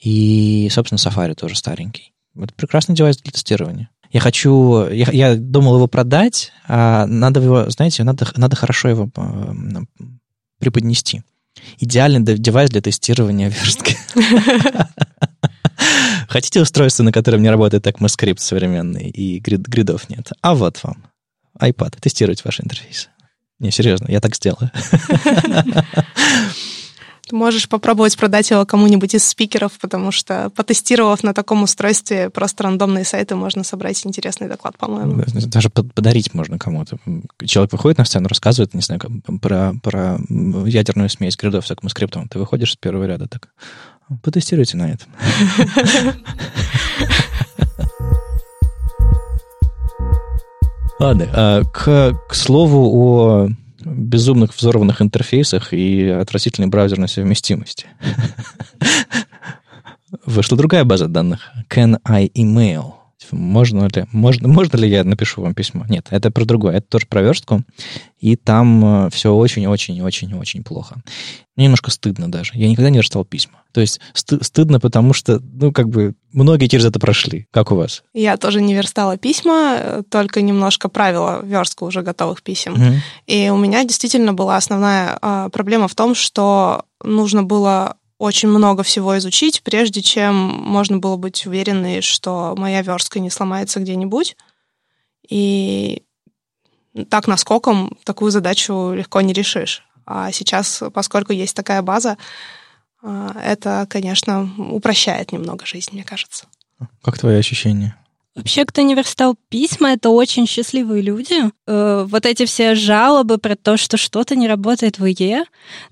и, 0.00 0.68
собственно, 0.70 0.98
Safari 0.98 1.34
тоже 1.34 1.56
старенький. 1.56 2.12
Это 2.36 2.54
прекрасный 2.54 2.94
девайс 2.94 3.16
для 3.18 3.32
тестирования. 3.32 3.90
Я 4.12 4.20
хочу, 4.20 4.88
я, 4.88 5.10
я 5.12 5.36
думал 5.36 5.76
его 5.76 5.86
продать, 5.86 6.52
а 6.66 7.06
надо 7.06 7.40
его, 7.40 7.70
знаете, 7.70 8.02
надо, 8.02 8.26
надо 8.36 8.56
хорошо 8.56 8.88
его 8.88 9.08
э, 9.16 9.52
преподнести. 10.58 11.22
Идеальный 11.78 12.22
девайс 12.38 12.70
для 12.70 12.80
тестирования 12.80 13.48
верстки. 13.48 13.96
Хотите 16.28 16.60
устройство, 16.60 17.02
на 17.02 17.12
котором 17.12 17.42
не 17.42 17.50
работает 17.50 17.86
ECMAScript 17.86 18.38
современный 18.38 19.08
и 19.08 19.38
грид, 19.38 19.62
гридов 19.66 20.08
нет? 20.08 20.30
А 20.42 20.54
вот 20.54 20.82
вам 20.82 21.09
iPad, 21.60 22.00
тестировать 22.00 22.44
ваш 22.44 22.60
интерфейс. 22.60 23.08
Не, 23.58 23.70
серьезно, 23.70 24.06
я 24.08 24.20
так 24.20 24.34
сделаю. 24.34 24.70
Ты 27.30 27.36
можешь 27.36 27.68
попробовать 27.68 28.16
продать 28.16 28.50
его 28.50 28.66
кому-нибудь 28.66 29.14
из 29.14 29.24
спикеров, 29.24 29.78
потому 29.80 30.10
что, 30.10 30.50
потестировав 30.50 31.22
на 31.22 31.32
таком 31.32 31.62
устройстве 31.62 32.28
просто 32.28 32.64
рандомные 32.64 33.04
сайты, 33.04 33.36
можно 33.36 33.62
собрать 33.62 34.04
интересный 34.04 34.48
доклад, 34.48 34.76
по-моему. 34.76 35.22
Даже 35.46 35.70
подарить 35.70 36.34
можно 36.34 36.58
кому-то. 36.58 36.98
Человек 37.46 37.70
выходит 37.70 37.98
на 37.98 38.04
сцену, 38.04 38.26
рассказывает, 38.26 38.74
не 38.74 38.82
знаю, 38.82 39.00
про, 39.40 39.74
про 39.80 40.18
ядерную 40.66 41.08
смесь 41.08 41.36
гридов 41.36 41.64
с 41.68 41.72
скриптом. 41.88 42.28
Ты 42.28 42.40
выходишь 42.40 42.72
с 42.72 42.76
первого 42.76 43.04
ряда 43.04 43.28
так, 43.28 43.50
потестируйте 44.24 44.76
на 44.76 44.90
этом. 44.90 45.08
Ладно, 51.00 51.28
а, 51.32 51.64
к, 51.64 52.12
к 52.28 52.34
слову 52.34 52.90
о 52.94 53.48
безумных 53.82 54.54
взорванных 54.54 55.00
интерфейсах 55.00 55.72
и 55.72 56.08
отвратительной 56.08 56.68
браузерной 56.68 57.08
совместимости. 57.08 57.86
Вышла 60.26 60.58
другая 60.58 60.84
база 60.84 61.08
данных. 61.08 61.48
Can 61.70 61.98
I 62.04 62.30
email? 62.36 62.99
Можно 63.30 63.88
ли, 63.94 64.06
можно, 64.12 64.48
можно 64.48 64.76
ли 64.76 64.88
я 64.88 65.04
напишу 65.04 65.42
вам 65.42 65.54
письмо? 65.54 65.84
Нет, 65.88 66.06
это 66.10 66.30
про 66.30 66.44
другое. 66.44 66.76
Это 66.76 66.86
тоже 66.86 67.06
про 67.06 67.22
верстку. 67.22 67.62
И 68.18 68.36
там 68.36 69.06
э, 69.06 69.10
все 69.10 69.34
очень-очень-очень-очень 69.34 70.64
плохо. 70.64 71.02
Мне 71.56 71.64
немножко 71.66 71.90
стыдно 71.90 72.30
даже. 72.30 72.52
Я 72.54 72.68
никогда 72.68 72.90
не 72.90 72.98
верстал 72.98 73.24
письма. 73.24 73.62
То 73.72 73.80
есть 73.80 74.00
сты- 74.14 74.42
стыдно, 74.42 74.80
потому 74.80 75.12
что, 75.12 75.40
ну, 75.40 75.72
как 75.72 75.88
бы, 75.88 76.14
многие 76.32 76.66
через 76.66 76.84
это 76.84 76.98
прошли. 76.98 77.46
Как 77.50 77.72
у 77.72 77.76
вас? 77.76 78.02
Я 78.14 78.36
тоже 78.36 78.60
не 78.60 78.74
верстала 78.74 79.16
письма, 79.16 80.02
только 80.10 80.42
немножко 80.42 80.88
правила 80.88 81.44
верстку 81.44 81.86
уже 81.86 82.02
готовых 82.02 82.42
писем. 82.42 82.74
Mm-hmm. 82.74 82.96
И 83.26 83.50
у 83.50 83.56
меня 83.56 83.84
действительно 83.84 84.32
была 84.32 84.56
основная 84.56 85.18
э, 85.20 85.48
проблема 85.52 85.88
в 85.88 85.94
том, 85.94 86.14
что 86.14 86.84
нужно 87.02 87.42
было 87.42 87.96
очень 88.20 88.50
много 88.50 88.82
всего 88.82 89.16
изучить, 89.16 89.62
прежде 89.62 90.02
чем 90.02 90.34
можно 90.34 90.98
было 90.98 91.16
быть 91.16 91.46
уверенной, 91.46 92.02
что 92.02 92.54
моя 92.54 92.82
верстка 92.82 93.18
не 93.18 93.30
сломается 93.30 93.80
где-нибудь. 93.80 94.36
И 95.26 96.02
так 97.08 97.26
наскоком 97.26 97.96
такую 98.04 98.30
задачу 98.30 98.92
легко 98.92 99.22
не 99.22 99.32
решишь. 99.32 99.86
А 100.04 100.32
сейчас, 100.32 100.82
поскольку 100.92 101.32
есть 101.32 101.56
такая 101.56 101.80
база, 101.80 102.18
а, 103.02 103.34
это, 103.42 103.86
конечно, 103.88 104.50
упрощает 104.58 105.32
немного 105.32 105.64
жизнь, 105.64 105.88
мне 105.94 106.04
кажется. 106.04 106.44
Как 107.02 107.18
твои 107.18 107.38
ощущения? 107.38 107.96
Вообще, 108.36 108.64
кто 108.64 108.82
не 108.82 108.94
верстал 108.94 109.36
письма, 109.48 109.92
это 109.92 110.10
очень 110.10 110.46
счастливые 110.46 111.02
люди. 111.02 111.50
Э, 111.66 112.06
вот 112.08 112.26
эти 112.26 112.46
все 112.46 112.76
жалобы 112.76 113.38
про 113.38 113.56
то, 113.56 113.76
что 113.76 113.96
что-то 113.96 114.36
не 114.36 114.46
работает 114.46 115.00
в 115.00 115.04
ИЕ, 115.04 115.44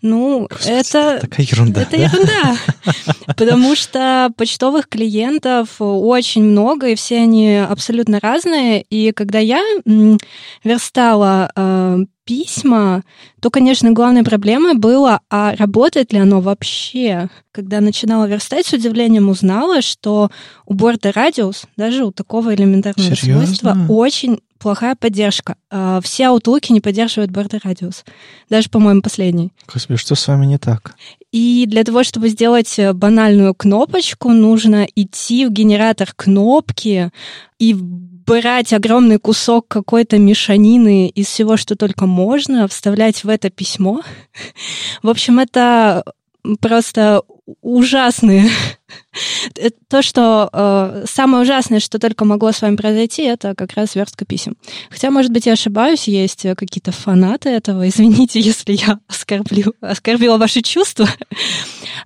ну, 0.03 0.46
Господи, 0.48 0.70
это... 0.72 1.18
Такая 1.20 1.46
ерунда. 1.46 1.83
Это 1.83 1.96
да? 1.96 2.03
ерунда. 2.05 2.57
Потому 3.37 3.74
что 3.74 4.31
почтовых 4.37 4.88
клиентов 4.88 5.77
очень 5.81 6.44
много, 6.44 6.88
и 6.88 6.94
все 6.94 7.18
они 7.22 7.57
абсолютно 7.57 8.20
разные. 8.20 8.83
И 8.83 9.11
когда 9.11 9.40
я 9.40 9.61
верстала 10.62 11.51
э, 11.57 11.98
письма, 12.28 13.04
то, 13.40 13.48
конечно, 13.48 13.92
главной 13.92 14.22
проблемой 14.22 14.74
было, 14.74 15.20
а 15.30 15.56
работает 15.56 16.12
ли 16.12 16.18
оно 16.18 16.42
вообще? 16.42 17.30
Когда 17.52 17.80
начинала 17.80 18.26
верстать, 18.26 18.66
с 18.66 18.74
удивлением 18.74 19.30
узнала, 19.30 19.80
что 19.80 20.30
у 20.66 20.74
борта 20.74 21.10
радиус, 21.10 21.64
даже 21.78 22.04
у 22.04 22.12
такого 22.12 22.54
элементарного 22.54 23.16
Серьезно? 23.16 23.46
свойства, 23.46 23.78
очень 23.88 24.40
плохая 24.58 24.94
поддержка. 24.94 25.56
А, 25.70 26.02
все 26.02 26.26
аутлуки 26.26 26.70
не 26.70 26.82
поддерживают 26.82 27.30
борта 27.30 27.60
радиус. 27.64 28.04
Даже, 28.50 28.68
по-моему, 28.68 29.00
последний. 29.00 29.52
Господи, 29.72 29.98
что 29.98 30.14
с 30.14 30.28
вами 30.28 30.44
не 30.44 30.58
так? 30.58 30.96
И 31.32 31.64
для 31.66 31.82
того, 31.82 32.04
чтобы 32.04 32.28
сделать 32.28 32.78
э, 32.78 32.92
банальную 32.92 33.54
кнопочку, 33.54 34.30
нужно 34.32 34.86
идти 34.94 35.46
в 35.46 35.50
генератор 35.50 36.12
кнопки 36.14 37.10
и 37.58 37.74
брать 38.28 38.72
огромный 38.74 39.18
кусок 39.18 39.66
какой-то 39.68 40.18
мешанины 40.18 41.08
из 41.08 41.26
всего, 41.26 41.56
что 41.56 41.76
только 41.76 42.06
можно, 42.06 42.68
вставлять 42.68 43.24
в 43.24 43.28
это 43.28 43.48
письмо. 43.48 44.02
В 45.02 45.08
общем, 45.08 45.38
это 45.38 46.04
просто 46.60 47.22
ужасные. 47.62 48.50
То, 49.88 50.02
что 50.02 50.50
э, 50.52 51.04
самое 51.08 51.42
ужасное, 51.42 51.80
что 51.80 51.98
только 51.98 52.26
могло 52.26 52.52
с 52.52 52.60
вами 52.60 52.76
произойти, 52.76 53.22
это 53.22 53.54
как 53.54 53.72
раз 53.72 53.94
верстка 53.94 54.26
писем. 54.26 54.56
Хотя, 54.90 55.10
может 55.10 55.32
быть, 55.32 55.46
я 55.46 55.54
ошибаюсь, 55.54 56.08
есть 56.08 56.42
какие-то 56.42 56.92
фанаты 56.92 57.48
этого. 57.48 57.88
Извините, 57.88 58.40
если 58.40 58.72
я 58.74 59.00
оскорблю, 59.08 59.74
оскорбила 59.80 60.36
ваши 60.36 60.60
чувства. 60.60 61.08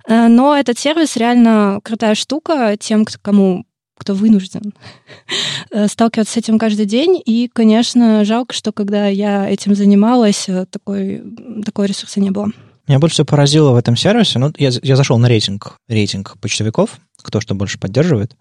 Э, 0.07 0.27
но 0.27 0.55
этот 0.55 0.79
сервис 0.79 1.17
реально 1.17 1.79
крутая 1.83 2.15
штука 2.15 2.77
тем, 2.79 3.05
кому 3.21 3.65
кто 3.97 4.13
вынужден 4.13 4.73
э, 5.71 5.87
сталкиваться 5.87 6.33
с 6.33 6.37
этим 6.37 6.59
каждый 6.59 6.85
день. 6.85 7.21
И, 7.25 7.49
конечно, 7.51 8.25
жалко, 8.25 8.53
что 8.53 8.71
когда 8.71 9.07
я 9.07 9.49
этим 9.49 9.75
занималась, 9.75 10.49
э, 10.49 10.65
такой, 10.69 11.23
такого 11.65 11.85
ресурса 11.85 12.19
не 12.19 12.31
было. 12.31 12.49
Меня 12.87 12.99
больше 12.99 13.13
всего 13.13 13.25
поразило 13.25 13.71
в 13.71 13.77
этом 13.77 13.95
сервисе, 13.95 14.39
ну, 14.39 14.51
я, 14.57 14.69
я 14.81 14.95
зашел 14.97 15.17
на 15.17 15.29
рейтинг, 15.29 15.77
рейтинг 15.87 16.37
почтовиков, 16.41 16.99
кто 17.21 17.39
что 17.39 17.55
больше 17.55 17.79
поддерживает, 17.79 18.35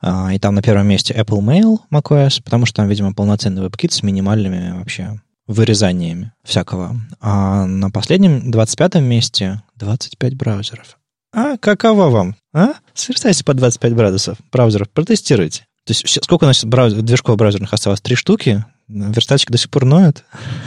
а, 0.00 0.34
и 0.34 0.40
там 0.40 0.56
на 0.56 0.62
первом 0.62 0.88
месте 0.88 1.14
Apple 1.14 1.38
Mail 1.38 1.78
macOS, 1.92 2.42
потому 2.42 2.66
что 2.66 2.78
там, 2.78 2.88
видимо, 2.88 3.14
полноценный 3.14 3.62
WebKit 3.62 3.92
с 3.92 4.02
минимальными 4.02 4.76
вообще 4.76 5.20
вырезаниями 5.46 6.32
всякого. 6.42 6.96
А 7.20 7.66
на 7.66 7.90
последнем, 7.90 8.50
25-м 8.50 9.04
месте 9.04 9.62
25 9.76 10.34
браузеров. 10.34 10.98
А 11.34 11.56
каково 11.56 12.10
вам? 12.10 12.36
А? 12.52 12.74
Сверстайте 12.94 13.44
по 13.44 13.54
25 13.54 13.94
градусов 13.94 14.38
браузеров, 14.52 14.88
протестируйте. 14.90 15.66
То 15.84 15.90
есть 15.90 16.24
сколько 16.24 16.44
у 16.44 16.46
нас 16.46 16.64
браузер, 16.64 17.02
движков 17.02 17.36
браузерных 17.36 17.72
осталось? 17.72 18.00
Три 18.00 18.14
штуки? 18.14 18.64
Верстальщик 18.88 19.50
до 19.50 19.58
сих 19.58 19.70
пор 19.70 19.84
ноет? 19.84 20.24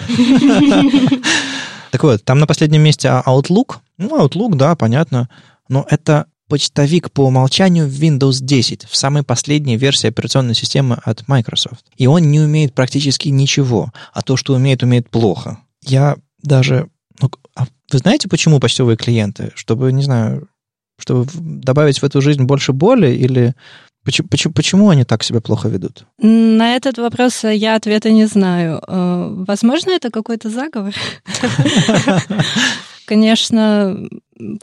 Так 1.89 2.03
вот, 2.03 2.23
там 2.23 2.39
на 2.39 2.45
последнем 2.47 2.81
месте 2.81 3.07
Outlook. 3.07 3.77
Ну, 3.97 4.21
Outlook, 4.21 4.55
да, 4.55 4.75
понятно. 4.75 5.29
Но 5.69 5.85
это 5.89 6.27
почтовик 6.47 7.11
по 7.11 7.21
умолчанию 7.25 7.87
в 7.87 7.91
Windows 7.91 8.37
10, 8.41 8.85
в 8.85 8.95
самой 8.95 9.23
последней 9.23 9.77
версии 9.77 10.07
операционной 10.07 10.53
системы 10.53 10.99
от 11.03 11.27
Microsoft. 11.27 11.85
И 11.95 12.05
он 12.05 12.29
не 12.29 12.39
умеет 12.39 12.73
практически 12.73 13.29
ничего, 13.29 13.91
а 14.13 14.21
то, 14.21 14.37
что 14.37 14.53
умеет, 14.53 14.83
умеет 14.83 15.09
плохо. 15.09 15.59
Я 15.83 16.17
даже... 16.41 16.89
Ну, 17.21 17.31
а 17.55 17.65
вы 17.91 17.99
знаете, 17.99 18.27
почему 18.27 18.59
почтовые 18.59 18.97
клиенты? 18.97 19.51
Чтобы, 19.55 19.91
не 19.91 20.03
знаю, 20.03 20.49
чтобы 20.97 21.27
добавить 21.33 21.99
в 21.99 22.03
эту 22.03 22.21
жизнь 22.21 22.43
больше 22.43 22.73
боли 22.73 23.13
или 23.13 23.53
почему, 24.03 24.27
почему, 24.29 24.53
почему 24.53 24.89
они 24.89 25.03
так 25.03 25.23
себя 25.23 25.41
плохо 25.41 25.69
ведут? 25.69 26.05
На 26.21 26.75
этот 26.75 26.97
вопрос 26.97 27.43
я 27.43 27.75
ответа 27.75 28.11
не 28.11 28.25
знаю. 28.25 28.81
Э, 28.87 29.27
возможно, 29.47 29.91
это 29.91 30.09
какой-то 30.09 30.49
заговор. 30.49 30.93
Конечно, 33.05 33.97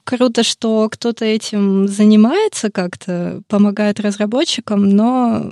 круто, 0.05 0.43
что 0.43 0.89
кто-то 0.91 1.25
этим 1.25 1.89
занимается 1.89 2.71
как-то, 2.71 3.41
помогает 3.49 4.01
разработчикам, 4.01 4.89
но 4.91 5.51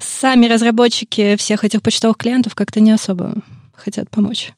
сами 0.00 0.46
разработчики 0.46 1.36
всех 1.36 1.64
этих 1.64 1.82
почтовых 1.82 2.16
клиентов 2.16 2.54
как-то 2.54 2.80
не 2.80 2.92
особо 2.92 3.34
хотят 3.74 4.10
помочь, 4.10 4.52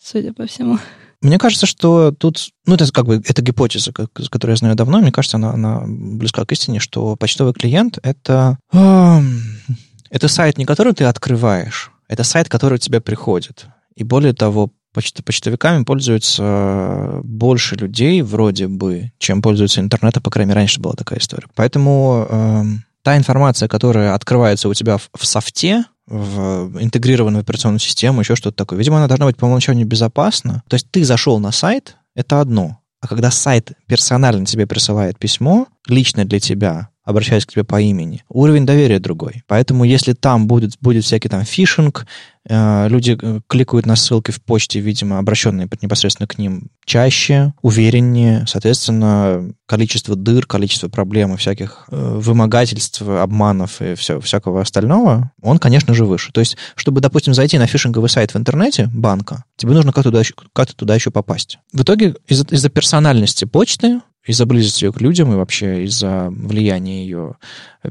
судя 0.00 0.32
по 0.32 0.46
всему. 0.46 0.78
Мне 1.24 1.38
кажется, 1.38 1.64
что 1.64 2.12
тут, 2.12 2.50
ну, 2.66 2.74
это 2.74 2.86
как 2.92 3.06
бы, 3.06 3.22
это 3.26 3.40
гипотеза, 3.40 3.92
которую 3.92 4.52
я 4.52 4.56
знаю 4.56 4.74
давно, 4.74 5.00
мне 5.00 5.10
кажется, 5.10 5.38
она, 5.38 5.52
она 5.52 5.82
близка 5.86 6.44
к 6.44 6.52
истине, 6.52 6.80
что 6.80 7.16
почтовый 7.16 7.54
клиент— 7.54 7.98
это, 8.02 8.58
это 8.70 10.28
сайт, 10.28 10.58
не 10.58 10.66
который 10.66 10.92
ты 10.92 11.04
открываешь, 11.04 11.90
это 12.08 12.24
сайт, 12.24 12.50
который 12.50 12.74
у 12.74 12.78
тебя 12.78 13.00
приходит. 13.00 13.68
И 13.96 14.04
более 14.04 14.34
того, 14.34 14.70
почт, 14.92 15.24
почтовиками 15.24 15.84
пользуются 15.84 17.20
больше 17.24 17.76
людей, 17.76 18.20
вроде 18.20 18.68
бы, 18.68 19.10
чем 19.16 19.40
пользуются 19.40 19.80
интернетом, 19.80 20.22
по 20.22 20.30
крайней 20.30 20.50
мере, 20.50 20.60
раньше 20.60 20.78
была 20.78 20.92
такая 20.92 21.20
история. 21.20 21.46
Поэтому 21.54 22.82
та 23.04 23.16
информация, 23.18 23.68
которая 23.68 24.14
открывается 24.14 24.68
у 24.68 24.74
тебя 24.74 24.96
в, 24.96 25.10
в 25.14 25.26
софте, 25.26 25.84
в 26.06 26.82
интегрированную 26.82 27.42
операционную 27.42 27.78
систему, 27.78 28.20
еще 28.20 28.34
что-то 28.34 28.56
такое. 28.56 28.78
Видимо, 28.78 28.96
она 28.96 29.06
должна 29.06 29.26
быть 29.26 29.36
по 29.36 29.44
умолчанию 29.44 29.86
безопасна. 29.86 30.62
То 30.68 30.74
есть 30.74 30.90
ты 30.90 31.04
зашел 31.04 31.38
на 31.38 31.52
сайт, 31.52 31.96
это 32.14 32.40
одно. 32.40 32.80
А 33.00 33.06
когда 33.06 33.30
сайт 33.30 33.72
персонально 33.86 34.46
тебе 34.46 34.66
присылает 34.66 35.18
письмо, 35.18 35.66
лично 35.86 36.24
для 36.24 36.40
тебя, 36.40 36.88
обращаясь 37.04 37.44
к 37.44 37.52
тебе 37.52 37.64
по 37.64 37.80
имени, 37.80 38.24
уровень 38.28 38.66
доверия 38.66 38.98
другой. 38.98 39.42
Поэтому 39.46 39.84
если 39.84 40.14
там 40.14 40.46
будет, 40.46 40.72
будет 40.80 41.04
всякий 41.04 41.28
там 41.28 41.44
фишинг, 41.44 42.06
э, 42.48 42.88
люди 42.88 43.16
э, 43.20 43.40
кликают 43.46 43.84
на 43.84 43.94
ссылки 43.94 44.30
в 44.30 44.42
почте, 44.42 44.80
видимо, 44.80 45.18
обращенные 45.18 45.68
непосредственно 45.82 46.26
к 46.26 46.38
ним 46.38 46.70
чаще, 46.84 47.52
увереннее, 47.60 48.44
соответственно, 48.48 49.52
количество 49.66 50.16
дыр, 50.16 50.46
количество 50.46 50.88
проблем 50.88 51.34
и 51.34 51.36
всяких 51.36 51.84
э, 51.90 52.18
вымогательств, 52.18 53.02
обманов 53.02 53.82
и 53.82 53.94
все, 53.94 54.18
всякого 54.20 54.62
остального, 54.62 55.30
он, 55.42 55.58
конечно 55.58 55.92
же, 55.92 56.06
выше. 56.06 56.32
То 56.32 56.40
есть, 56.40 56.56
чтобы, 56.74 57.02
допустим, 57.02 57.34
зайти 57.34 57.58
на 57.58 57.66
фишинговый 57.66 58.08
сайт 58.08 58.32
в 58.32 58.38
интернете 58.38 58.90
банка, 58.94 59.44
тебе 59.56 59.72
нужно 59.72 59.92
как-то 59.92 60.10
туда, 60.10 60.22
как 60.54 60.72
туда 60.72 60.94
еще 60.94 61.10
попасть. 61.10 61.58
В 61.72 61.82
итоге 61.82 62.14
из-за, 62.28 62.44
из-за 62.50 62.70
персональности 62.70 63.44
почты 63.44 64.00
из-за 64.26 64.46
близости 64.46 64.84
ее 64.84 64.92
к 64.92 65.00
людям 65.00 65.32
и 65.32 65.36
вообще 65.36 65.84
из-за 65.84 66.28
влияния 66.30 67.02
ее 67.02 67.36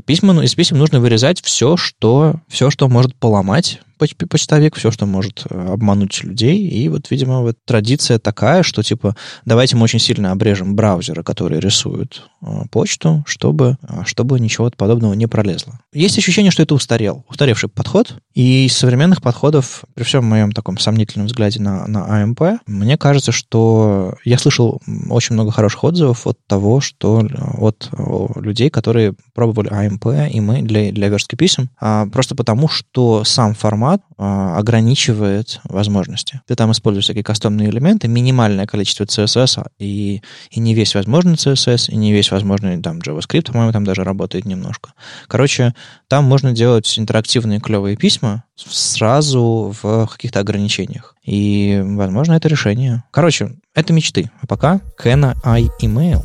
письма, 0.05 0.33
ну, 0.33 0.41
из 0.41 0.55
писем 0.55 0.77
нужно 0.77 0.99
вырезать 0.99 1.41
все, 1.41 1.77
что, 1.77 2.35
все, 2.47 2.69
что 2.69 2.87
может 2.89 3.15
поломать 3.15 3.81
почтовик, 4.29 4.75
все, 4.75 4.91
что 4.91 5.05
может 5.05 5.45
э, 5.49 5.67
обмануть 5.73 6.23
людей. 6.23 6.67
И 6.67 6.89
вот, 6.89 7.09
видимо, 7.11 7.41
вот 7.41 7.57
традиция 7.65 8.19
такая, 8.19 8.63
что, 8.63 8.83
типа, 8.83 9.15
давайте 9.45 9.75
мы 9.75 9.83
очень 9.83 9.99
сильно 9.99 10.31
обрежем 10.31 10.75
браузеры, 10.75 11.23
которые 11.23 11.61
рисуют 11.61 12.29
э, 12.41 12.45
почту, 12.71 13.23
чтобы, 13.25 13.77
чтобы 14.05 14.39
ничего 14.39 14.69
подобного 14.75 15.13
не 15.13 15.27
пролезло. 15.27 15.79
Есть 15.93 16.17
ощущение, 16.17 16.51
что 16.51 16.63
это 16.63 16.75
устарел, 16.75 17.25
устаревший 17.29 17.69
подход. 17.69 18.15
И 18.33 18.65
из 18.65 18.75
современных 18.75 19.21
подходов, 19.21 19.83
при 19.93 20.03
всем 20.03 20.25
моем 20.25 20.51
таком 20.51 20.77
сомнительном 20.77 21.27
взгляде 21.27 21.61
на, 21.61 21.87
на 21.87 22.21
АМП, 22.21 22.41
мне 22.65 22.97
кажется, 22.97 23.31
что 23.31 24.15
я 24.25 24.37
слышал 24.37 24.81
очень 25.09 25.33
много 25.33 25.51
хороших 25.51 25.83
отзывов 25.83 26.25
от 26.25 26.37
того, 26.47 26.81
что 26.81 27.27
от 27.57 27.89
людей, 28.35 28.69
которые 28.69 29.13
пробовали 29.33 29.69
АМП, 29.69 30.07
и 30.31 30.41
мы 30.41 30.61
для, 30.61 30.91
для 30.91 31.09
верстки 31.09 31.35
писем, 31.35 31.69
а, 31.79 32.07
просто 32.07 32.35
потому, 32.35 32.67
что 32.67 33.23
сам 33.23 33.53
формат 33.53 33.92
а, 34.17 34.57
ограничивает 34.57 35.59
возможности. 35.65 36.41
Ты 36.47 36.55
там 36.55 36.71
используешь 36.71 37.05
всякие 37.05 37.23
кастомные 37.23 37.69
элементы, 37.69 38.07
минимальное 38.07 38.65
количество 38.65 39.05
CSS, 39.05 39.65
и, 39.79 40.21
и 40.51 40.59
не 40.59 40.73
весь 40.73 40.95
возможный 40.95 41.33
CSS, 41.33 41.89
и 41.89 41.95
не 41.95 42.11
весь 42.11 42.31
возможный 42.31 42.81
там 42.81 42.99
JavaScript, 42.99 43.51
по-моему, 43.51 43.71
там 43.71 43.83
даже 43.83 44.03
работает 44.03 44.45
немножко. 44.45 44.93
Короче, 45.27 45.73
там 46.07 46.25
можно 46.25 46.51
делать 46.51 46.97
интерактивные 46.97 47.59
клевые 47.59 47.97
письма 47.97 48.43
сразу 48.55 49.73
в 49.81 50.07
каких-то 50.07 50.39
ограничениях. 50.39 51.15
И, 51.23 51.81
возможно, 51.83 52.33
это 52.33 52.47
решение. 52.47 53.03
Короче, 53.11 53.55
это 53.73 53.93
мечты. 53.93 54.29
А 54.41 54.47
пока 54.47 54.81
Can 55.01 55.35
I 55.43 55.69
Email? 55.81 56.23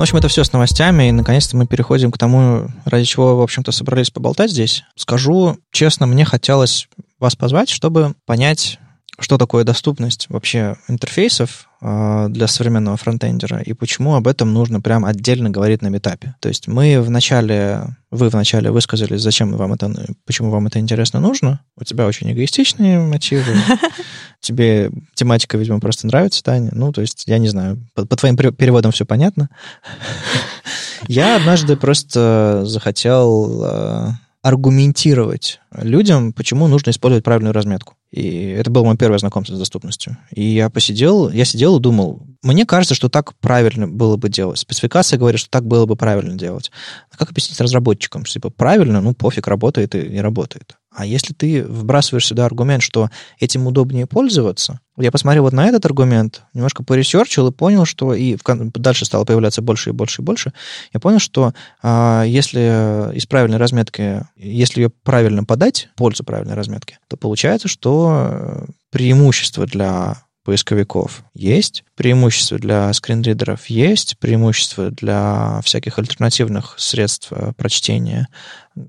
В 0.00 0.02
общем, 0.02 0.16
это 0.16 0.28
все 0.28 0.44
с 0.44 0.52
новостями, 0.54 1.10
и 1.10 1.12
наконец-то 1.12 1.58
мы 1.58 1.66
переходим 1.66 2.10
к 2.10 2.16
тому, 2.16 2.68
ради 2.86 3.04
чего, 3.04 3.36
в 3.36 3.42
общем-то, 3.42 3.70
собрались 3.70 4.08
поболтать 4.08 4.50
здесь. 4.50 4.82
Скажу 4.96 5.58
честно, 5.72 6.06
мне 6.06 6.24
хотелось 6.24 6.88
вас 7.18 7.36
позвать, 7.36 7.68
чтобы 7.68 8.14
понять, 8.24 8.78
что 9.20 9.38
такое 9.38 9.64
доступность 9.64 10.26
вообще 10.30 10.76
интерфейсов 10.88 11.68
э, 11.82 12.26
для 12.30 12.46
современного 12.46 12.96
фронтендера 12.96 13.60
и 13.60 13.72
почему 13.74 14.14
об 14.14 14.26
этом 14.26 14.52
нужно 14.52 14.80
прям 14.80 15.04
отдельно 15.04 15.50
говорить 15.50 15.82
на 15.82 15.88
метапе. 15.88 16.34
То 16.40 16.48
есть 16.48 16.68
мы 16.68 17.00
в 17.00 17.10
начале, 17.10 17.96
вы 18.10 18.30
в 18.30 18.34
начале 18.34 18.70
высказались, 18.70 19.20
зачем 19.20 19.54
вам 19.56 19.74
это, 19.74 19.92
почему 20.24 20.50
вам 20.50 20.66
это 20.66 20.78
интересно 20.78 21.20
нужно. 21.20 21.60
У 21.76 21.84
тебя 21.84 22.06
очень 22.06 22.32
эгоистичные 22.32 22.98
мотивы. 22.98 23.54
Тебе 24.40 24.90
тематика, 25.14 25.58
видимо, 25.58 25.80
просто 25.80 26.06
нравится, 26.06 26.42
Таня. 26.42 26.70
Ну, 26.72 26.92
то 26.92 27.02
есть, 27.02 27.24
я 27.26 27.36
не 27.38 27.48
знаю, 27.48 27.78
по, 27.94 28.06
по 28.06 28.16
твоим 28.16 28.36
переводам 28.36 28.90
все 28.90 29.04
понятно. 29.04 29.50
Я 31.08 31.36
однажды 31.36 31.76
просто 31.76 32.62
захотел 32.64 33.62
э, 33.64 34.10
аргументировать 34.42 35.60
людям, 35.70 36.32
почему 36.32 36.66
нужно 36.66 36.90
использовать 36.90 37.24
правильную 37.24 37.52
разметку. 37.52 37.94
И 38.10 38.48
это 38.48 38.70
было 38.70 38.84
мое 38.84 38.96
первое 38.96 39.18
знакомство 39.18 39.54
с 39.54 39.58
доступностью. 39.58 40.16
И 40.34 40.42
я 40.42 40.68
посидел, 40.70 41.30
я 41.30 41.44
сидел 41.44 41.78
и 41.78 41.80
думал, 41.80 42.26
мне 42.42 42.66
кажется, 42.66 42.94
что 42.94 43.08
так 43.08 43.34
правильно 43.36 43.86
было 43.86 44.16
бы 44.16 44.28
делать. 44.28 44.58
Спецификация 44.58 45.18
говорит, 45.18 45.40
что 45.40 45.50
так 45.50 45.66
было 45.66 45.86
бы 45.86 45.94
правильно 45.94 46.36
делать. 46.36 46.72
А 47.10 47.16
как 47.16 47.30
объяснить 47.30 47.60
разработчикам, 47.60 48.24
что 48.24 48.34
типа 48.34 48.50
правильно, 48.50 49.00
ну 49.00 49.14
пофиг, 49.14 49.46
работает 49.46 49.94
и 49.94 50.08
не 50.08 50.20
работает. 50.20 50.76
А 50.92 51.06
если 51.06 51.32
ты 51.32 51.62
вбрасываешь 51.62 52.26
сюда 52.26 52.44
аргумент, 52.46 52.82
что 52.82 53.10
этим 53.38 53.66
удобнее 53.66 54.06
пользоваться, 54.06 54.80
я 54.96 55.12
посмотрел 55.12 55.44
вот 55.44 55.52
на 55.52 55.66
этот 55.66 55.86
аргумент, 55.86 56.42
немножко 56.52 56.82
поресерчил 56.82 57.48
и 57.48 57.52
понял, 57.52 57.84
что 57.84 58.12
и 58.12 58.36
дальше 58.44 59.04
стало 59.04 59.24
появляться 59.24 59.62
больше 59.62 59.90
и 59.90 59.92
больше 59.92 60.20
и 60.20 60.24
больше. 60.24 60.52
Я 60.92 61.00
понял, 61.00 61.20
что 61.20 61.54
а, 61.82 62.24
если 62.24 63.16
из 63.16 63.24
правильной 63.26 63.58
разметки, 63.58 64.26
если 64.36 64.82
ее 64.82 64.90
правильно 64.90 65.44
подать, 65.44 65.88
пользу 65.96 66.24
правильной 66.24 66.54
разметки, 66.54 66.98
то 67.08 67.16
получается, 67.16 67.68
что 67.68 68.66
преимущество 68.90 69.66
для 69.66 70.16
поисковиков. 70.50 71.22
Есть, 71.32 71.84
преимущества 71.94 72.58
для 72.58 72.92
скринридеров 72.92 73.66
есть, 73.66 74.18
преимущества 74.18 74.90
для 74.90 75.60
всяких 75.62 75.96
альтернативных 75.96 76.74
средств 76.76 77.28
э, 77.30 77.52
прочтения, 77.56 78.26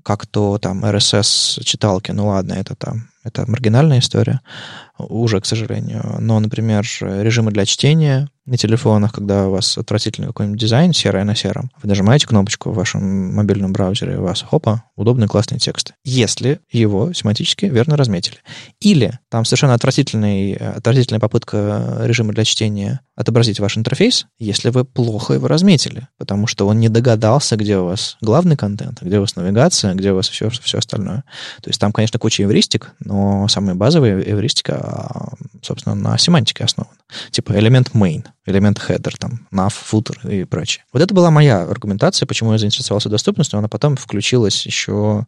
как 0.02 0.26
то 0.26 0.58
там 0.58 0.84
RSS-читалки, 0.84 2.10
ну 2.10 2.26
ладно, 2.26 2.54
это 2.54 2.74
там, 2.74 3.10
это 3.22 3.48
маргинальная 3.48 4.00
история, 4.00 4.40
уже, 5.08 5.40
к 5.40 5.46
сожалению. 5.46 6.16
Но, 6.20 6.38
например, 6.40 6.86
режимы 7.00 7.52
для 7.52 7.64
чтения 7.66 8.28
на 8.44 8.56
телефонах, 8.56 9.12
когда 9.12 9.46
у 9.46 9.52
вас 9.52 9.78
отвратительный 9.78 10.26
какой-нибудь 10.26 10.58
дизайн, 10.60 10.92
серое 10.92 11.22
на 11.22 11.36
сером, 11.36 11.70
вы 11.80 11.88
нажимаете 11.88 12.26
кнопочку 12.26 12.70
в 12.70 12.74
вашем 12.74 13.34
мобильном 13.36 13.72
браузере, 13.72 14.18
у 14.18 14.22
вас, 14.22 14.42
хопа, 14.42 14.82
удобный 14.96 15.28
классный 15.28 15.60
текст. 15.60 15.92
Если 16.04 16.58
его 16.68 17.12
семантически 17.12 17.66
верно 17.66 17.96
разметили. 17.96 18.38
Или 18.80 19.20
там 19.30 19.44
совершенно 19.44 19.74
отвратительный, 19.74 20.54
отвратительная 20.54 21.20
попытка 21.20 21.98
режима 22.00 22.32
для 22.32 22.44
чтения 22.44 23.00
отобразить 23.14 23.60
ваш 23.60 23.78
интерфейс, 23.78 24.26
если 24.40 24.70
вы 24.70 24.84
плохо 24.84 25.34
его 25.34 25.46
разметили, 25.46 26.08
потому 26.18 26.48
что 26.48 26.66
он 26.66 26.80
не 26.80 26.88
догадался, 26.88 27.56
где 27.56 27.78
у 27.78 27.84
вас 27.84 28.16
главный 28.20 28.56
контент, 28.56 29.02
где 29.02 29.18
у 29.18 29.20
вас 29.20 29.36
навигация, 29.36 29.94
где 29.94 30.10
у 30.10 30.16
вас 30.16 30.28
все, 30.28 30.48
все 30.48 30.78
остальное. 30.78 31.22
То 31.62 31.70
есть 31.70 31.78
там, 31.78 31.92
конечно, 31.92 32.18
куча 32.18 32.42
эвристик, 32.42 32.92
но 32.98 33.46
самая 33.46 33.76
базовая 33.76 34.20
эвристика, 34.20 34.91
собственно, 35.62 35.94
на 35.94 36.18
семантике 36.18 36.64
основана. 36.64 36.96
Типа 37.30 37.52
элемент 37.58 37.90
main, 37.94 38.24
элемент 38.46 38.78
header, 38.78 39.14
там, 39.18 39.46
nav, 39.52 39.72
footer 39.72 40.30
и 40.30 40.44
прочее. 40.44 40.84
Вот 40.92 41.02
это 41.02 41.14
была 41.14 41.30
моя 41.30 41.62
аргументация, 41.62 42.26
почему 42.26 42.52
я 42.52 42.58
заинтересовался 42.58 43.08
доступностью, 43.08 43.58
она 43.58 43.68
потом 43.68 43.96
включилась 43.96 44.66
еще 44.66 45.26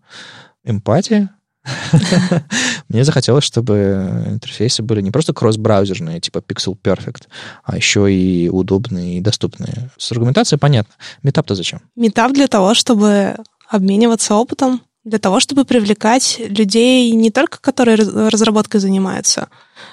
эмпатия, 0.64 1.30
Мне 2.88 3.04
захотелось, 3.04 3.44
чтобы 3.44 4.24
интерфейсы 4.26 4.82
были 4.82 5.00
не 5.00 5.10
просто 5.10 5.32
кросс-браузерные, 5.32 6.20
типа 6.20 6.38
Pixel 6.38 6.76
Perfect, 6.80 7.24
а 7.64 7.76
еще 7.76 8.12
и 8.12 8.48
удобные 8.48 9.18
и 9.18 9.20
доступные. 9.20 9.90
С 9.96 10.12
аргументацией 10.12 10.58
понятно. 10.58 10.94
Метап-то 11.22 11.54
зачем? 11.54 11.80
Метап 11.96 12.32
для 12.32 12.48
того, 12.48 12.74
чтобы 12.74 13.36
обмениваться 13.68 14.34
опытом, 14.34 14.82
для 15.04 15.18
того, 15.18 15.38
чтобы 15.38 15.64
привлекать 15.64 16.36
людей 16.38 17.10
не 17.12 17.30
только, 17.30 17.58
которые 17.60 17.96
разработкой 17.96 18.80
занимаются, 18.80 19.48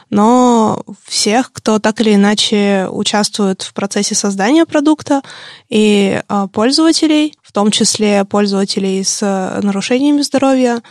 но 0.10 0.84
всех, 1.06 1.52
кто 1.52 1.80
так 1.80 2.00
или 2.02 2.16
иначе 2.16 2.88
участвует 2.90 3.62
в 3.62 3.74
процессе 3.74 4.16
создания 4.16 4.66
продукта, 4.66 5.22
и 5.70 6.22
а, 6.28 6.48
пользователей, 6.48 7.34
в 7.42 7.52
том 7.52 7.72
числе 7.72 8.24
пользователей 8.26 9.04
с 9.04 9.22
нарушениями 9.62 10.22
здоровья, 10.22 10.82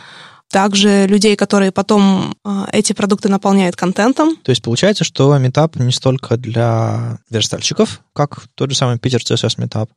также 0.51 1.07
людей, 1.07 1.35
которые 1.35 1.71
потом 1.71 2.35
э, 2.45 2.65
эти 2.71 2.93
продукты 2.93 3.29
наполняют 3.29 3.75
контентом. 3.75 4.35
То 4.43 4.51
есть 4.51 4.61
получается, 4.61 5.03
что 5.03 5.37
метап 5.37 5.77
не 5.77 5.91
столько 5.91 6.37
для 6.37 7.19
верстальщиков, 7.29 8.01
как 8.13 8.43
тот 8.55 8.69
же 8.69 8.77
самый 8.77 8.99
Питер 8.99 9.21
CSS 9.21 9.55
метап. 9.57 9.89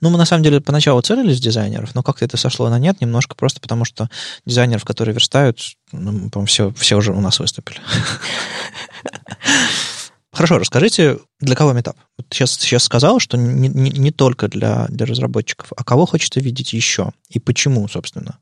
Ну, 0.00 0.10
мы 0.10 0.18
на 0.18 0.24
самом 0.26 0.42
деле 0.42 0.60
поначалу 0.60 1.00
целились 1.00 1.40
дизайнеров, 1.40 1.94
но 1.94 2.02
как-то 2.02 2.24
это 2.24 2.36
сошло 2.36 2.68
на 2.68 2.78
нет 2.78 3.00
немножко 3.00 3.34
просто 3.34 3.60
потому, 3.60 3.84
что 3.84 4.08
дизайнеров, 4.44 4.84
которые 4.84 5.14
верстают, 5.14 5.60
ну, 5.92 6.28
по-моему, 6.28 6.46
все, 6.46 6.72
все 6.76 6.96
уже 6.96 7.12
у 7.12 7.20
нас 7.20 7.38
выступили. 7.38 7.78
Хорошо, 10.32 10.58
расскажите, 10.58 11.18
для 11.40 11.56
кого 11.56 11.72
метап? 11.72 11.96
Вот 12.16 12.26
сейчас, 12.30 12.52
сейчас 12.52 12.84
сказал, 12.84 13.18
что 13.18 13.36
не, 13.36 13.68
не, 13.68 13.90
не 13.90 14.10
только 14.12 14.48
для, 14.48 14.86
для 14.88 15.04
разработчиков, 15.04 15.72
а 15.76 15.82
кого 15.82 16.06
хочется 16.06 16.40
видеть 16.40 16.72
еще 16.72 17.12
и 17.28 17.40
почему, 17.40 17.86
собственно. 17.88 18.38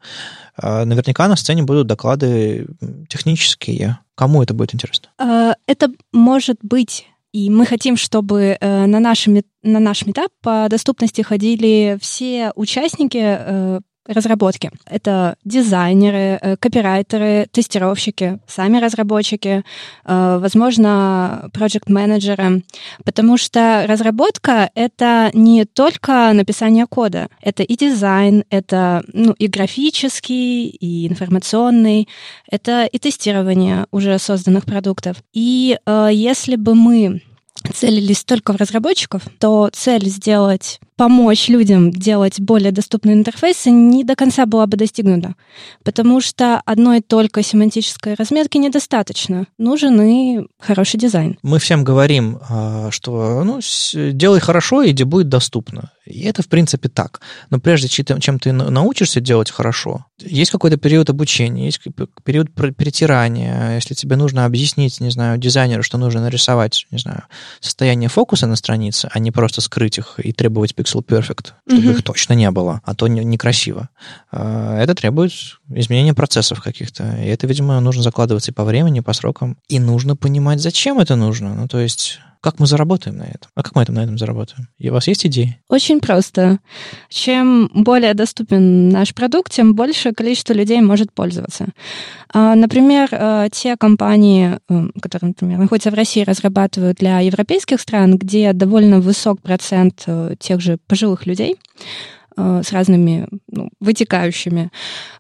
А, 0.61 0.85
наверняка 0.85 1.29
на 1.29 1.37
сцене 1.37 1.63
будут 1.63 1.87
доклады 1.87 2.67
технические. 3.09 3.99
Кому 4.15 4.43
это 4.43 4.55
будет 4.55 4.75
интересно? 4.75 5.09
А, 5.19 5.55
это 5.67 5.91
может 6.13 6.59
быть 6.63 7.07
и 7.33 7.51
мы 7.51 7.67
хотим, 7.67 7.97
чтобы 7.97 8.57
э, 8.59 8.87
на, 8.87 9.01
нашем, 9.01 9.43
на 9.63 9.81
наш 9.81 10.07
метап 10.07 10.31
по 10.43 10.67
доступности 10.71 11.21
ходили 11.21 11.99
все 12.01 12.53
участники 12.55 13.21
э, 13.21 13.81
разработки. 14.09 14.71
Это 14.87 15.37
дизайнеры, 15.45 16.39
э, 16.41 16.57
копирайтеры, 16.57 17.47
тестировщики, 17.53 18.41
сами 18.47 18.79
разработчики, 18.79 19.65
э, 20.05 20.39
возможно, 20.41 21.51
проект-менеджеры, 21.53 22.65
потому 23.05 23.37
что 23.37 23.85
разработка— 23.87 24.71
это 24.75 25.31
не 25.35 25.65
только 25.65 26.33
написание 26.33 26.87
кода, 26.87 27.29
это 27.41 27.63
и 27.63 27.77
дизайн, 27.77 28.45
это 28.51 29.03
ну, 29.13 29.33
и 29.33 29.47
графический, 29.47 30.67
и 30.69 31.07
информационный, 31.07 32.09
это 32.51 32.85
и 32.85 32.99
тестирование 32.99 33.87
уже 33.91 34.19
созданных 34.19 34.65
продуктов. 34.65 35.17
И 35.33 35.79
э, 35.85 36.09
если 36.13 36.57
бы 36.57 36.75
мы 36.75 37.23
целились 37.75 38.25
только 38.25 38.53
в 38.53 38.57
разработчиков, 38.57 39.23
то 39.39 39.71
цель 39.73 40.07
сделать, 40.07 40.81
помочь 40.99 41.49
людям 41.49 41.93
делать 41.93 42.41
более 42.41 42.73
доступные 42.73 43.15
интерфейсы 43.15 43.71
не 43.71 44.03
до 44.03 44.17
конца 44.17 44.47
была 44.47 44.67
бы 44.67 44.77
достигнута. 44.77 45.37
Потому 45.85 46.21
что 46.21 46.61
одной 46.67 47.01
только 47.01 47.43
семантической 47.43 48.15
разметки 48.15 48.59
недостаточно. 48.59 49.47
Нужен 49.59 50.03
и 50.03 50.41
хороший 50.59 50.99
дизайн. 50.99 51.39
Мы 51.43 51.61
всем 51.61 51.85
говорим, 51.85 52.39
а, 52.51 52.91
что 52.91 53.45
ну, 53.45 53.61
делай 54.13 54.41
хорошо, 54.41 54.83
и 54.83 54.91
где 54.91 55.05
будет 55.05 55.29
доступно. 55.29 55.93
И 56.05 56.23
это, 56.25 56.43
в 56.43 56.49
принципе, 56.49 56.89
так. 56.89 57.21
Но 57.51 57.61
прежде 57.61 57.89
чем 57.89 58.39
ты 58.41 58.53
научишься 58.53 59.21
делать 59.21 59.51
хорошо, 59.51 60.07
есть 60.19 60.51
какой-то 60.51 60.79
период 60.79 61.11
обучения, 61.11 61.67
есть 61.67 61.81
период 62.25 62.53
притирания. 62.53 63.77
Если 63.77 63.95
тебе 63.95 64.17
нужно 64.17 64.47
объяснить, 64.47 65.01
не 65.01 65.11
знаю, 65.11 65.39
дизайнеру, 65.39 65.83
что 65.83 65.99
нужно 65.99 66.23
нарисовать, 66.23 66.87
не 66.91 66.99
знаю, 66.99 67.25
состояние 67.61 68.09
фокуса 68.09 68.47
на 68.47 68.57
странице, 68.57 69.09
а 69.13 69.19
не 69.19 69.31
просто 69.31 69.61
скрыть 69.61 69.99
их 69.99 70.19
и 70.19 70.33
требовать 70.33 70.75
pixel 70.89 71.05
perfect, 71.05 71.53
чтобы 71.67 71.83
mm-hmm. 71.83 71.93
их 71.93 72.03
точно 72.03 72.33
не 72.35 72.51
было, 72.51 72.81
а 72.85 72.95
то 72.95 73.07
некрасиво. 73.09 73.89
А, 74.31 74.79
это 74.79 74.95
требует 74.95 75.33
изменения 75.71 76.15
процессов 76.15 76.63
каких-то. 76.63 77.17
И 77.17 77.27
это, 77.27 77.47
видимо, 77.47 77.79
нужно 77.81 78.03
закладываться 78.03 78.51
и 78.51 78.55
по 78.55 78.65
времени, 78.65 78.99
и 78.99 79.03
по 79.03 79.13
срокам. 79.13 79.57
И 79.69 79.79
нужно 79.79 80.17
понимать, 80.17 80.61
зачем 80.61 80.99
это 80.99 81.17
нужно. 81.17 81.55
Ну, 81.55 81.69
то 81.69 81.79
есть 81.79 82.21
как 82.41 82.61
мы 82.61 82.67
заработаем 82.67 83.17
на 83.17 83.25
этом? 83.25 83.51
А 83.55 83.63
как 83.63 83.75
мы 83.75 83.85
на 83.89 84.05
этом 84.05 84.19
заработаем? 84.19 84.69
И 84.79 84.91
у 84.91 84.93
вас 84.93 85.09
есть 85.09 85.27
идеи? 85.27 85.61
Очень 85.69 86.01
просто. 86.01 86.59
Чем 87.09 87.71
более 87.75 88.15
доступен 88.15 88.89
наш 88.89 89.15
продукт, 89.15 89.53
тем 89.53 89.75
больше 89.75 90.13
количество 90.13 90.53
людей 90.53 90.81
может 90.81 91.13
пользоваться. 91.13 91.67
А, 92.33 92.55
например, 92.55 93.09
э, 93.11 93.49
те 93.53 93.77
компании, 93.77 94.59
э, 94.69 94.89
которые, 95.01 95.29
например, 95.29 95.59
находятся 95.59 95.91
в 95.91 95.95
России, 95.95 96.23
разрабатывают 96.23 96.99
для 96.99 97.21
европейских 97.21 97.81
стран, 97.81 98.19
где 98.19 98.53
довольно 98.53 99.01
высок 99.01 99.41
процент 99.41 100.05
э, 100.07 100.35
тех 100.39 100.61
же 100.61 100.79
пожилых 100.87 101.27
людей, 101.27 101.57
с 102.39 102.73
разными 102.73 103.29
ну, 103.51 103.71
вытекающими 103.81 104.71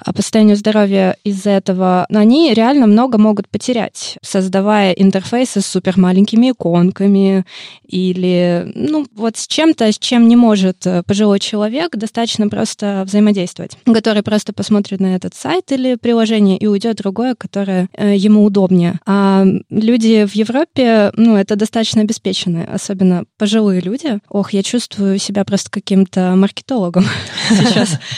по 0.04 0.22
состоянию 0.22 0.56
здоровья 0.56 1.16
из-за 1.24 1.50
этого, 1.50 2.06
они 2.10 2.54
реально 2.54 2.86
много 2.86 3.18
могут 3.18 3.48
потерять, 3.48 4.18
создавая 4.22 4.92
интерфейсы 4.92 5.60
с 5.60 5.66
супер 5.66 5.98
маленькими 5.98 6.50
иконками 6.50 7.44
или 7.86 8.70
ну, 8.74 9.06
вот 9.14 9.36
с 9.36 9.46
чем-то, 9.46 9.90
с 9.90 9.98
чем 9.98 10.28
не 10.28 10.36
может 10.36 10.86
э, 10.86 11.02
пожилой 11.04 11.40
человек 11.40 11.96
достаточно 11.96 12.48
просто 12.48 13.02
взаимодействовать, 13.06 13.76
который 13.84 14.22
просто 14.22 14.52
посмотрит 14.52 15.00
на 15.00 15.16
этот 15.16 15.34
сайт 15.34 15.72
или 15.72 15.96
приложение 15.96 16.58
и 16.58 16.66
уйдет 16.66 16.96
другое, 16.96 17.34
которое 17.34 17.88
э, 17.92 18.14
ему 18.16 18.44
удобнее. 18.44 19.00
А 19.06 19.44
люди 19.70 20.26
в 20.26 20.34
Европе, 20.34 21.12
ну, 21.16 21.36
это 21.36 21.56
достаточно 21.56 22.02
обеспеченные, 22.02 22.66
особенно 22.66 23.24
пожилые 23.38 23.80
люди. 23.80 24.18
Ох, 24.28 24.52
я 24.52 24.62
чувствую 24.62 25.18
себя 25.18 25.44
просто 25.44 25.70
каким-то 25.70 26.34
маркетологом 26.36 27.04
сейчас. 27.50 27.98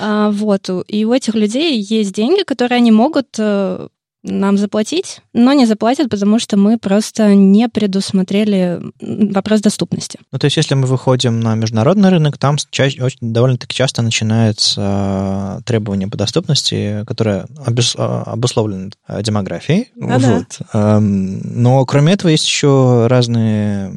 А, 0.00 0.30
вот. 0.30 0.70
И 0.86 1.04
у 1.04 1.12
этих 1.12 1.34
людей 1.34 1.80
есть 1.80 2.12
деньги, 2.12 2.44
которые 2.44 2.76
они 2.76 2.92
могут 2.92 3.34
э, 3.36 3.88
нам 4.22 4.58
заплатить, 4.58 5.20
но 5.32 5.52
не 5.52 5.66
заплатят, 5.66 6.10
потому 6.10 6.38
что 6.38 6.56
мы 6.56 6.78
просто 6.78 7.34
не 7.34 7.68
предусмотрели 7.68 8.80
вопрос 9.00 9.60
доступности. 9.60 10.18
Ну, 10.32 10.38
то 10.38 10.46
есть, 10.46 10.56
если 10.56 10.74
мы 10.74 10.86
выходим 10.86 11.40
на 11.40 11.54
международный 11.54 12.10
рынок, 12.10 12.38
там 12.38 12.56
чаще, 12.70 13.02
очень, 13.02 13.18
довольно-таки 13.20 13.74
часто 13.74 14.02
начинается 14.02 15.62
требование 15.64 16.08
по 16.08 16.16
доступности, 16.16 17.04
которое 17.06 17.46
обес, 17.64 17.94
а, 17.96 18.22
обусловлено 18.22 18.90
демографией. 19.20 19.90
Да, 19.96 20.18
вот. 20.18 20.60
да. 20.72 21.00
Но 21.00 21.84
кроме 21.86 22.14
этого 22.14 22.30
есть 22.30 22.46
еще 22.46 23.06
разные 23.08 23.92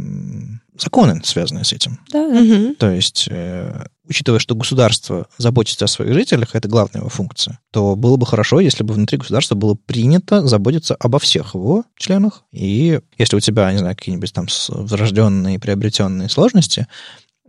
законы, 0.82 1.22
связанные 1.24 1.64
с 1.64 1.74
этим. 1.74 2.00
Да, 2.12 2.28
да. 2.28 2.42
Угу. 2.42 2.76
То 2.76 2.92
есть, 2.92 3.28
э, 3.30 3.86
учитывая, 4.08 4.40
что 4.40 4.56
государство 4.56 5.28
заботится 5.38 5.86
о 5.86 5.88
своих 5.88 6.14
жителях, 6.14 6.56
это 6.56 6.68
главная 6.68 7.02
его 7.02 7.10
функция, 7.10 7.60
то 7.72 7.96
было 7.96 8.18
бы 8.18 8.26
хорошо, 8.26 8.60
если 8.60 8.84
бы 8.84 8.94
внутри 8.94 9.18
государства 9.18 9.56
было 9.56 9.76
принято 9.76 10.46
заботиться 10.48 10.96
обо 11.00 11.20
всех 11.20 11.54
его 11.54 11.84
членах. 11.98 12.44
И 12.52 13.00
если 13.18 13.36
у 13.36 13.40
тебя, 13.40 13.72
не 13.72 13.78
знаю, 13.78 13.96
какие-нибудь 13.96 14.34
там 14.34 14.48
врожденные, 14.70 15.60
приобретенные 15.60 16.30
сложности, 16.30 16.88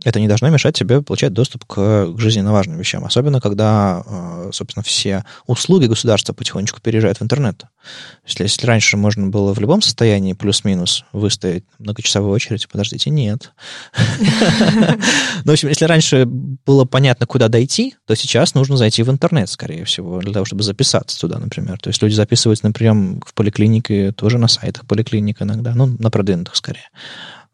это 0.03 0.19
не 0.19 0.27
должно 0.27 0.49
мешать 0.49 0.75
тебе 0.75 1.01
получать 1.01 1.33
доступ 1.33 1.65
к 1.65 2.13
жизненно 2.17 2.51
важным 2.51 2.77
вещам, 2.77 3.05
особенно 3.05 3.39
когда, 3.39 4.03
э, 4.05 4.49
собственно, 4.53 4.83
все 4.83 5.23
услуги 5.47 5.85
государства 5.85 6.33
потихонечку 6.33 6.81
переезжают 6.81 7.19
в 7.19 7.23
интернет. 7.23 7.63
Если, 8.25 8.43
если 8.43 8.65
раньше 8.65 8.97
можно 8.97 9.27
было 9.27 9.53
в 9.53 9.59
любом 9.59 9.81
состоянии 9.81 10.33
плюс-минус 10.33 11.05
выстоять 11.11 11.63
многочасовую 11.79 12.31
очередь, 12.31 12.67
подождите, 12.69 13.09
нет. 13.09 13.53
Ну, 15.45 15.51
в 15.51 15.53
общем, 15.53 15.69
если 15.69 15.85
раньше 15.85 16.25
было 16.25 16.85
понятно, 16.85 17.25
куда 17.25 17.47
дойти, 17.49 17.95
то 18.05 18.15
сейчас 18.15 18.53
нужно 18.53 18.77
зайти 18.77 19.03
в 19.03 19.09
интернет, 19.09 19.49
скорее 19.49 19.83
всего, 19.83 20.19
для 20.19 20.31
того, 20.31 20.45
чтобы 20.45 20.63
записаться 20.63 21.19
туда, 21.19 21.37
например. 21.39 21.79
То 21.79 21.89
есть 21.89 22.01
люди 22.01 22.13
записываются 22.13 22.65
на 22.65 22.71
прием 22.71 23.21
в 23.25 23.33
поликлинике 23.33 24.11
тоже 24.11 24.37
на 24.37 24.47
сайтах 24.47 24.85
поликлиник 24.85 25.41
иногда, 25.41 25.73
ну, 25.75 25.87
на 25.99 26.09
продвинутых 26.09 26.55
скорее. 26.55 26.89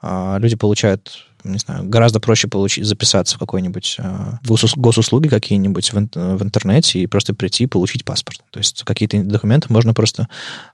А 0.01 0.37
люди 0.39 0.55
получают 0.55 1.25
не 1.43 1.57
знаю, 1.57 1.87
гораздо 1.87 2.19
проще 2.19 2.47
получить, 2.47 2.85
записаться 2.85 3.35
в 3.35 3.39
какой-нибудь 3.39 3.95
э, 3.99 4.31
госуслуги 4.75 5.27
какие-нибудь 5.27 5.93
в, 5.93 5.97
интернете 6.43 6.99
и 6.99 7.07
просто 7.07 7.33
прийти 7.33 7.63
и 7.63 7.67
получить 7.67 8.05
паспорт. 8.05 8.41
То 8.51 8.59
есть 8.59 8.83
какие-то 8.83 9.23
документы 9.23 9.71
можно 9.71 9.93
просто 9.93 10.27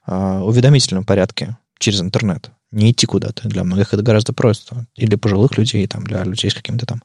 э, 0.07 0.11
в 0.11 0.47
уведомительном 0.47 1.03
порядке 1.03 1.57
через 1.77 2.01
интернет. 2.01 2.51
Не 2.71 2.91
идти 2.91 3.05
куда-то. 3.05 3.47
Для 3.47 3.63
многих 3.63 3.93
это 3.93 4.03
гораздо 4.03 4.33
проще. 4.33 4.87
Или 4.95 5.15
пожилых 5.15 5.57
людей, 5.57 5.85
там, 5.87 6.03
для 6.03 6.23
людей 6.23 6.49
с 6.49 6.53
какими-то 6.53 6.85
там 6.85 7.03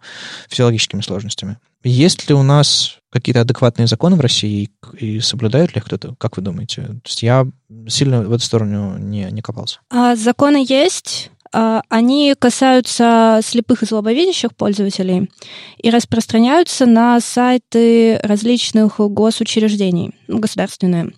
физиологическими 0.48 1.00
сложностями. 1.00 1.58
Есть 1.84 2.28
ли 2.28 2.34
у 2.34 2.42
нас 2.42 2.98
какие-то 3.10 3.42
адекватные 3.42 3.86
законы 3.86 4.16
в 4.16 4.20
России 4.20 4.70
и 4.98 5.20
соблюдают 5.20 5.74
ли 5.74 5.80
кто-то? 5.80 6.14
Как 6.16 6.36
вы 6.36 6.42
думаете? 6.42 6.82
То 6.82 7.00
есть 7.04 7.22
я 7.22 7.46
сильно 7.88 8.22
в 8.22 8.32
эту 8.32 8.44
сторону 8.44 8.98
не, 8.98 9.30
не 9.30 9.42
копался. 9.42 9.80
А, 9.90 10.16
законы 10.16 10.64
есть. 10.66 11.30
А, 11.53 11.82
они 11.88 12.34
касаются 12.38 13.40
слепых 13.42 13.82
и 13.82 13.86
слабовидящих 13.86 14.55
пользователей 14.55 15.30
и 15.78 15.90
распространяются 15.90 16.86
на 16.86 17.20
сайты 17.20 18.18
различных 18.22 19.01
госучреждений, 19.01 20.14
государственные. 20.28 21.12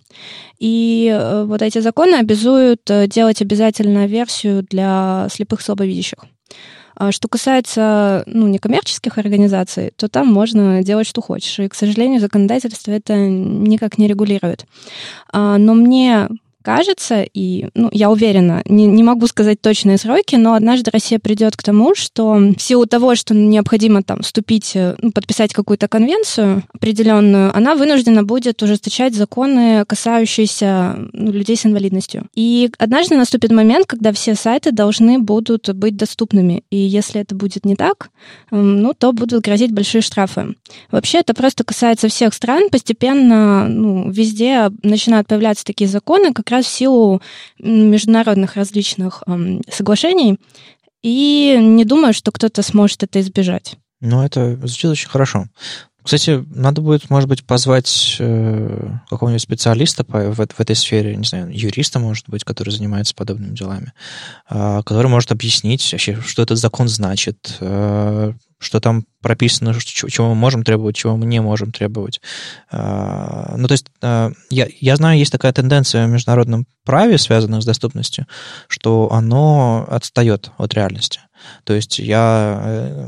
И 0.59 1.11
э, 1.13 1.43
вот 1.43 1.61
эти 1.61 1.79
законы 1.79 2.15
обязуют 2.15 2.89
э, 2.89 3.07
делать 3.07 3.41
обязательно 3.41 4.07
версию 4.07 4.63
для 4.63 5.27
слепых 5.29 5.59
и 5.59 5.63
слабовидящих. 5.63 6.19
А 6.95 7.11
что 7.11 7.27
касается 7.27 8.23
ну, 8.27 8.47
некоммерческих 8.47 9.17
организаций, 9.17 9.91
то 9.95 10.07
там 10.07 10.27
можно 10.27 10.83
делать, 10.83 11.07
что 11.07 11.21
хочешь. 11.21 11.59
И, 11.59 11.67
к 11.67 11.75
сожалению, 11.75 12.19
законодательство 12.19 12.91
это 12.91 13.15
никак 13.15 13.97
не 13.97 14.07
регулирует. 14.07 14.65
А, 15.31 15.57
но 15.57 15.73
мне 15.73 16.29
кажется, 16.63 17.21
и 17.21 17.67
ну, 17.75 17.89
я 17.91 18.09
уверена, 18.09 18.63
не, 18.65 18.87
не 18.87 19.03
могу 19.03 19.27
сказать 19.27 19.61
точные 19.61 19.97
сроки, 19.97 20.35
но 20.35 20.53
однажды 20.53 20.89
Россия 20.91 21.19
придет 21.19 21.55
к 21.55 21.63
тому, 21.63 21.93
что 21.93 22.33
в 22.33 22.59
силу 22.59 22.87
того, 22.87 23.15
что 23.15 23.35
необходимо 23.35 24.01
там 24.01 24.21
вступить, 24.21 24.71
э, 24.75 24.95
ну, 24.99 25.11
подписать 25.11 25.53
какую-то 25.53 25.87
конвенцию 25.87 26.63
определенную, 26.73 27.55
она 27.55 27.75
вынуждена 27.75 28.23
будет 28.23 28.63
ужесточать 28.63 29.13
законы, 29.13 29.83
касающиеся 29.85 30.95
ну, 31.13 31.31
людей 31.31 31.57
с 31.57 31.65
инвалидностью. 31.65 32.27
И 32.33 32.71
однажды 32.79 33.15
наступит 33.15 33.51
момент, 33.51 33.85
когда 33.85 34.11
все 34.13 34.35
сайты 34.35 34.71
должны 34.71 35.19
будут 35.19 35.69
быть 35.73 35.97
доступными. 35.97 36.63
И 36.69 36.77
если 36.77 37.21
это 37.21 37.35
будет 37.35 37.65
не 37.65 37.75
так, 37.75 38.09
ну, 38.51 38.93
то 38.93 39.11
будут 39.11 39.43
грозить 39.43 39.71
большие 39.71 40.01
штрафы. 40.01 40.55
Вообще 40.91 41.19
это 41.19 41.33
просто 41.33 41.63
касается 41.63 42.07
всех 42.07 42.33
стран. 42.33 42.69
Постепенно 42.69 43.67
ну, 43.67 44.09
везде 44.09 44.71
начинают 44.81 45.27
появляться 45.27 45.65
такие 45.65 45.89
законы, 45.89 46.33
как 46.33 46.49
раз 46.53 46.65
в 46.65 46.69
силу 46.69 47.21
международных 47.59 48.55
различных 48.55 49.23
соглашений, 49.69 50.39
и 51.01 51.57
не 51.59 51.83
думаю, 51.85 52.13
что 52.13 52.31
кто-то 52.31 52.61
сможет 52.61 53.03
это 53.03 53.19
избежать. 53.19 53.77
Ну, 53.99 54.23
это 54.23 54.55
звучит 54.57 54.91
очень 54.91 55.09
хорошо. 55.09 55.45
Кстати, 56.03 56.43
надо 56.53 56.81
будет, 56.81 57.09
может 57.09 57.29
быть, 57.29 57.45
позвать 57.45 58.17
э, 58.19 58.91
какого-нибудь 59.09 59.41
специалиста 59.41 60.03
по, 60.03 60.19
в, 60.31 60.35
в 60.35 60.59
этой 60.59 60.75
сфере, 60.75 61.15
не 61.15 61.23
знаю, 61.23 61.49
юриста, 61.51 61.99
может 61.99 62.27
быть, 62.27 62.43
который 62.43 62.71
занимается 62.71 63.15
подобными 63.15 63.55
делами, 63.55 63.93
э, 64.49 64.81
который 64.85 65.07
может 65.07 65.31
объяснить 65.31 65.91
вообще, 65.91 66.19
что 66.21 66.41
этот 66.41 66.57
закон 66.57 66.87
значит, 66.87 67.57
э, 67.61 68.33
что 68.63 68.79
там 68.79 69.05
прописано, 69.21 69.77
чего 69.79 70.29
мы 70.29 70.35
можем 70.35 70.63
требовать, 70.63 70.95
чего 70.95 71.15
мы 71.17 71.25
не 71.25 71.41
можем 71.41 71.71
требовать. 71.71 72.21
А, 72.71 73.55
ну, 73.57 73.67
то 73.67 73.73
есть 73.73 73.85
а, 74.01 74.31
я, 74.49 74.67
я 74.79 74.95
знаю, 74.95 75.19
есть 75.19 75.31
такая 75.31 75.53
тенденция 75.53 76.07
в 76.07 76.09
международном 76.09 76.65
праве, 76.85 77.17
связанном 77.17 77.61
с 77.61 77.65
доступностью, 77.65 78.25
что 78.67 79.11
оно 79.11 79.85
отстает 79.89 80.51
от 80.57 80.73
реальности. 80.73 81.19
То 81.63 81.73
есть 81.73 81.99
я 81.99 82.61
э, 82.63 83.07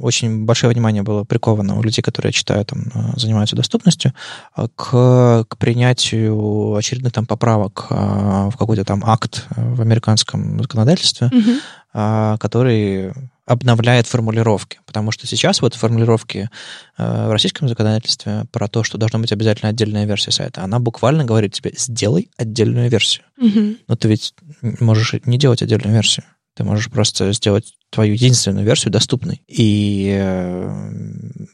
очень 0.00 0.44
большое 0.44 0.72
внимание 0.72 1.02
было 1.02 1.24
приковано 1.24 1.78
у 1.78 1.82
людей, 1.82 2.02
которые, 2.02 2.30
я 2.30 2.32
читаю, 2.32 2.64
там, 2.64 2.84
занимаются 3.16 3.56
доступностью, 3.56 4.12
к, 4.54 5.44
к 5.48 5.56
принятию 5.58 6.74
очередных 6.74 7.12
там 7.12 7.26
поправок 7.26 7.86
а, 7.90 8.50
в 8.50 8.56
какой-то 8.56 8.84
там 8.84 9.02
акт 9.04 9.46
в 9.50 9.80
американском 9.80 10.60
законодательстве, 10.60 11.30
mm-hmm. 11.32 12.38
который 12.38 13.12
обновляет 13.50 14.06
формулировки. 14.06 14.78
Потому 14.86 15.10
что 15.10 15.26
сейчас 15.26 15.60
вот 15.60 15.74
формулировки 15.74 16.48
э, 16.96 17.26
в 17.26 17.32
российском 17.32 17.68
законодательстве 17.68 18.44
про 18.52 18.68
то, 18.68 18.84
что 18.84 18.96
должна 18.96 19.18
быть 19.18 19.32
обязательно 19.32 19.70
отдельная 19.70 20.06
версия 20.06 20.30
сайта, 20.30 20.62
она 20.62 20.78
буквально 20.78 21.24
говорит 21.24 21.52
тебе, 21.52 21.72
сделай 21.76 22.30
отдельную 22.36 22.88
версию. 22.88 23.24
Угу. 23.38 23.76
Но 23.88 23.96
ты 23.96 24.08
ведь 24.08 24.34
можешь 24.62 25.14
не 25.24 25.36
делать 25.36 25.62
отдельную 25.62 25.92
версию. 25.92 26.24
Ты 26.60 26.64
можешь 26.64 26.90
просто 26.90 27.32
сделать 27.32 27.72
твою 27.88 28.12
единственную 28.12 28.66
версию 28.66 28.92
доступной. 28.92 29.42
И 29.48 30.14
э, 30.14 30.92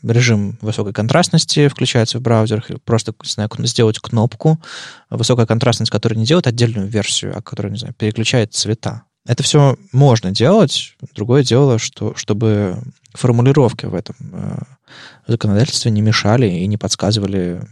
режим 0.03 0.59
высокой 0.61 0.93
контрастности 0.93 1.69
включается 1.69 2.19
в 2.19 2.23
браузерах. 2.23 2.69
Просто, 2.85 3.15
не 3.23 3.31
знаю, 3.31 3.49
сделать 3.59 4.01
кнопку 4.01 4.61
высокая 5.09 5.47
контрастность, 5.47 5.93
которая 5.93 6.19
не 6.19 6.27
делает 6.27 6.49
отдельную 6.49 6.89
версию, 6.89 7.39
а 7.39 7.41
которая, 7.41 7.73
не 7.73 7.79
знаю, 7.79 7.95
переключает 7.95 8.53
цвета. 8.53 9.05
Это 9.29 9.45
все 9.45 9.77
можно 9.93 10.33
делать. 10.33 10.97
Другое 11.15 11.45
дело, 11.45 11.79
что, 11.79 12.17
чтобы 12.17 12.83
формулировки 13.15 13.87
в 13.87 13.95
этом 13.95 14.17
э, 14.33 14.59
законодательстве 15.29 15.93
не 15.93 16.01
мешали 16.01 16.49
и 16.49 16.67
не 16.67 16.79
подсказывали 16.79 17.63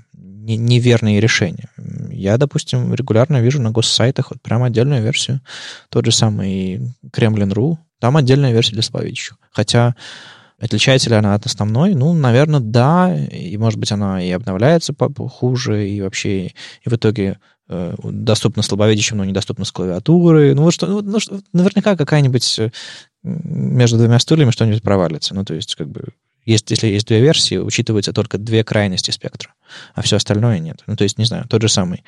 неверные 0.45 1.21
решения. 1.21 1.69
Я, 2.11 2.37
допустим, 2.39 2.95
регулярно 2.95 3.41
вижу 3.41 3.61
на 3.61 3.71
госсайтах 3.71 4.31
вот 4.31 4.41
прямо 4.43 4.67
отдельную 4.67 5.03
версию. 5.03 5.41
Тот 5.89 6.05
же 6.05 6.13
самый 6.13 6.95
Kremlin.ru, 7.13 7.79
там 7.99 8.17
отдельная 8.17 8.53
версия 8.53 8.73
для 8.73 8.83
славящих. 8.83 9.37
Хотя 9.51 9.95
отличается 10.61 11.11
ли 11.11 11.17
она 11.17 11.35
от 11.35 11.47
основной? 11.47 11.95
Ну, 11.95 12.13
наверное, 12.13 12.61
да. 12.61 13.15
И, 13.15 13.57
может 13.57 13.79
быть, 13.79 13.93
она 13.93 14.23
и 14.23 14.31
обновляется 14.31 14.95
хуже, 15.29 15.89
и 15.89 16.01
вообще 16.01 16.47
и 16.47 16.53
в 16.85 16.93
итоге 16.93 17.39
э, 17.69 17.95
слабовидящим, 18.63 19.19
но 19.19 19.25
недоступна 19.25 19.65
с 19.65 19.73
клавиатуры. 19.73 20.55
Ну, 20.55 20.63
вот 20.63 20.75
что, 20.75 20.87
ну, 20.87 21.03
ну, 21.03 21.19
наверняка 21.53 21.97
какая-нибудь 21.97 22.61
между 23.23 23.97
двумя 23.97 24.19
стульями 24.19 24.51
что-нибудь 24.51 24.83
провалится. 24.83 25.35
Ну, 25.35 25.45
то 25.45 25.55
есть, 25.55 25.75
как 25.75 25.89
бы, 25.89 26.09
есть, 26.45 26.71
если 26.71 26.89
есть 26.89 27.07
две 27.07 27.21
версии, 27.21 27.57
учитываются 27.57 28.13
только 28.13 28.39
две 28.39 28.65
крайности 28.65 29.11
спектра, 29.11 29.55
а 29.95 30.03
все 30.03 30.17
остальное 30.17 30.59
нет. 30.59 30.83
Ну, 30.87 30.97
то 30.97 31.05
есть, 31.05 31.19
не 31.19 31.25
знаю, 31.25 31.47
тот 31.49 31.63
же 31.63 31.69
самый 31.69 32.05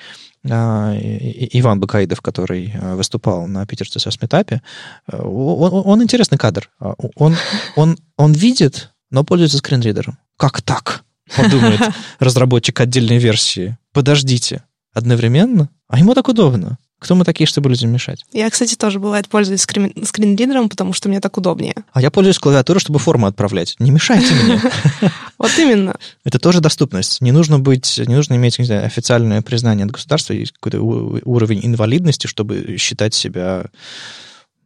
а, 0.49 0.95
Иван 0.97 1.81
Бакаидов, 1.81 2.21
который 2.21 2.73
а, 2.75 2.97
выступал 2.97 3.47
на 3.47 3.67
Питер 3.67 3.87
CSS 3.87 4.19
метапе, 4.21 4.63
а, 5.11 5.23
он, 5.23 5.83
он 5.87 6.03
интересный 6.03 6.39
кадр. 6.39 6.71
А, 6.79 6.95
он, 7.15 7.37
он, 7.77 7.99
он 8.17 8.33
видит, 8.33 8.93
но 9.11 9.25
пользуется 9.25 9.59
скринридером. 9.59 10.19
Как 10.37 10.63
так? 10.63 11.05
Он 11.39 11.51
думает, 11.51 11.81
разработчик 12.19 12.81
отдельной 12.81 13.19
версии. 13.19 13.77
Подождите, 13.93 14.63
одновременно? 14.93 15.71
А 15.89 15.99
ему 15.99 16.15
так 16.15 16.29
удобно. 16.29 16.79
Кто 16.99 17.15
мы 17.15 17.25
такие, 17.25 17.47
чтобы 17.47 17.69
людям 17.69 17.91
мешать? 17.91 18.25
Я, 18.33 18.49
кстати, 18.49 18.75
тоже 18.75 18.99
бывает 18.99 19.29
пользуюсь 19.29 19.63
скрин 19.63 19.93
скринридером, 20.05 20.71
потому 20.71 20.95
что 20.95 21.09
мне 21.11 21.21
так 21.21 21.37
удобнее. 21.37 21.75
А 21.93 22.01
я 22.01 22.11
пользуюсь 22.11 22.39
клавиатурой, 22.39 22.81
чтобы 22.81 22.99
форму 22.99 23.27
отправлять. 23.27 23.77
Не 23.79 23.91
мешайте 23.91 24.33
мне. 24.35 24.61
Вот 25.39 25.51
именно. 25.59 25.95
Это 26.25 26.39
тоже 26.39 26.63
доступность. 26.63 27.21
Не 27.21 27.31
нужно 27.31 27.59
быть, 27.59 28.01
не 28.07 28.15
нужно 28.15 28.35
иметь, 28.35 28.59
не 28.59 28.65
знаю, 28.65 28.87
официальное 28.87 29.43
признание 29.43 29.85
от 29.85 29.93
государства, 29.93 30.33
есть 30.33 30.53
какой-то 30.53 30.81
уровень 30.81 31.61
инвалидности, 31.63 32.27
чтобы 32.27 32.79
считать 32.79 33.13
себя 33.13 33.67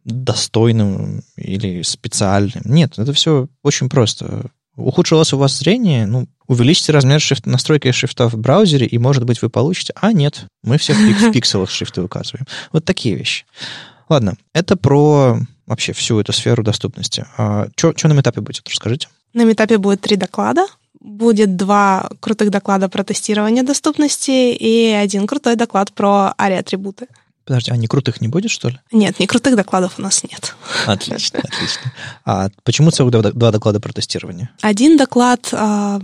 достойным 0.05 1.23
или 1.35 1.81
специальным. 1.81 2.63
Нет, 2.63 2.97
это 2.97 3.11
все 3.11 3.47
очень 3.63 3.89
просто. 3.89 4.49
Ухудшилось 4.77 5.33
у 5.33 5.37
вас 5.37 5.57
зрение, 5.57 6.05
ну, 6.05 6.27
увеличьте 6.51 6.91
размер 6.91 7.21
шрифт, 7.21 7.45
настройки 7.45 7.91
шрифта 7.91 8.27
в 8.27 8.35
браузере, 8.35 8.85
и, 8.85 8.97
может 8.97 9.23
быть, 9.23 9.41
вы 9.41 9.49
получите... 9.49 9.93
А, 9.95 10.11
нет, 10.11 10.45
мы 10.63 10.77
все 10.77 10.93
в 10.93 11.31
пикселах 11.31 11.69
шрифты 11.69 12.01
указываем. 12.01 12.45
Вот 12.73 12.83
такие 12.83 13.15
вещи. 13.15 13.45
Ладно, 14.09 14.35
это 14.53 14.75
про 14.75 15.39
вообще 15.65 15.93
всю 15.93 16.19
эту 16.19 16.33
сферу 16.33 16.63
доступности. 16.63 17.25
А 17.37 17.67
что 17.77 18.07
на 18.07 18.13
метапе 18.13 18.41
будет, 18.41 18.67
расскажите? 18.67 19.07
На 19.33 19.45
метапе 19.45 19.77
будет 19.77 20.01
три 20.01 20.17
доклада. 20.17 20.67
Будет 20.99 21.55
два 21.55 22.09
крутых 22.19 22.51
доклада 22.51 22.89
про 22.89 23.03
тестирование 23.03 23.63
доступности 23.63 24.53
и 24.53 24.91
один 24.91 25.25
крутой 25.25 25.55
доклад 25.55 25.93
про 25.93 26.33
ари-атрибуты. 26.37 27.07
Подожди, 27.51 27.69
а 27.69 27.75
не 27.75 27.87
крутых 27.87 28.21
не 28.21 28.29
будет, 28.29 28.49
что 28.49 28.69
ли? 28.69 28.79
Нет, 28.93 29.19
не 29.19 29.27
крутых 29.27 29.57
докладов 29.57 29.95
у 29.97 30.01
нас 30.01 30.23
нет. 30.23 30.55
Отлично, 30.85 31.39
отлично. 31.39 31.91
А 32.23 32.47
почему 32.63 32.91
целых 32.91 33.11
два 33.11 33.51
доклада 33.51 33.81
про 33.81 33.91
тестирование? 33.91 34.51
Один 34.61 34.95
доклад 34.95 35.49
э, 35.51 35.99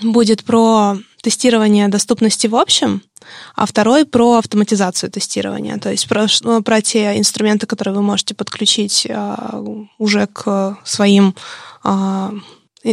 будет 0.00 0.44
про 0.44 0.96
тестирование 1.20 1.88
доступности 1.88 2.46
в 2.46 2.54
общем, 2.54 3.02
а 3.56 3.66
второй 3.66 4.06
про 4.06 4.34
автоматизацию 4.34 5.10
тестирования, 5.10 5.76
то 5.78 5.90
есть 5.90 6.06
про, 6.06 6.28
ну, 6.42 6.62
про 6.62 6.80
те 6.80 7.18
инструменты, 7.18 7.66
которые 7.66 7.96
вы 7.96 8.02
можете 8.02 8.36
подключить 8.36 9.04
э, 9.08 9.64
уже 9.98 10.28
к 10.28 10.78
своим 10.84 11.34
э, 11.82 12.30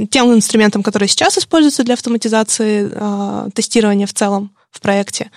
тем 0.10 0.34
инструментам, 0.34 0.82
которые 0.82 1.10
сейчас 1.10 1.38
используются 1.38 1.84
для 1.84 1.94
автоматизации 1.94 2.90
э, 2.92 3.50
тестирования 3.54 4.08
в 4.08 4.14
целом 4.16 4.50
в 4.72 4.82
проекте 4.82 5.30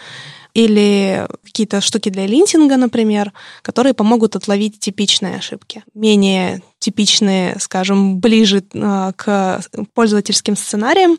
или 0.55 1.27
какие-то 1.45 1.81
штуки 1.81 2.09
для 2.09 2.27
линтинга, 2.27 2.77
например, 2.77 3.33
которые 3.63 3.95
помогут 3.95 4.37
отловить 4.37 4.79
типичные 4.79 5.37
ошибки. 5.37 5.83
Менее 5.95 6.63
типичные, 6.83 7.57
скажем, 7.61 8.19
ближе 8.19 8.65
а, 8.75 9.13
к 9.13 9.63
пользовательским 9.95 10.57
сценариям 10.57 11.17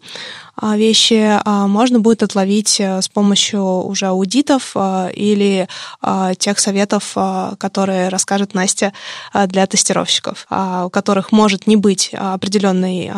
а, 0.55 0.75
вещи 0.75 1.39
а, 1.43 1.67
можно 1.67 1.99
будет 1.99 2.21
отловить 2.21 2.79
э, 2.79 3.01
с 3.01 3.07
помощью 3.07 3.63
уже 3.63 4.07
аудитов 4.07 4.75
или 5.13 5.67
тех 6.37 6.59
советов, 6.59 7.15
которые 7.57 8.09
расскажет 8.09 8.53
Настя 8.53 8.93
для 9.47 9.65
тестировщиков, 9.65 10.45
у 10.49 10.89
которых 10.89 11.31
может 11.31 11.67
не 11.67 11.75
быть 11.75 12.11
определенной 12.13 13.11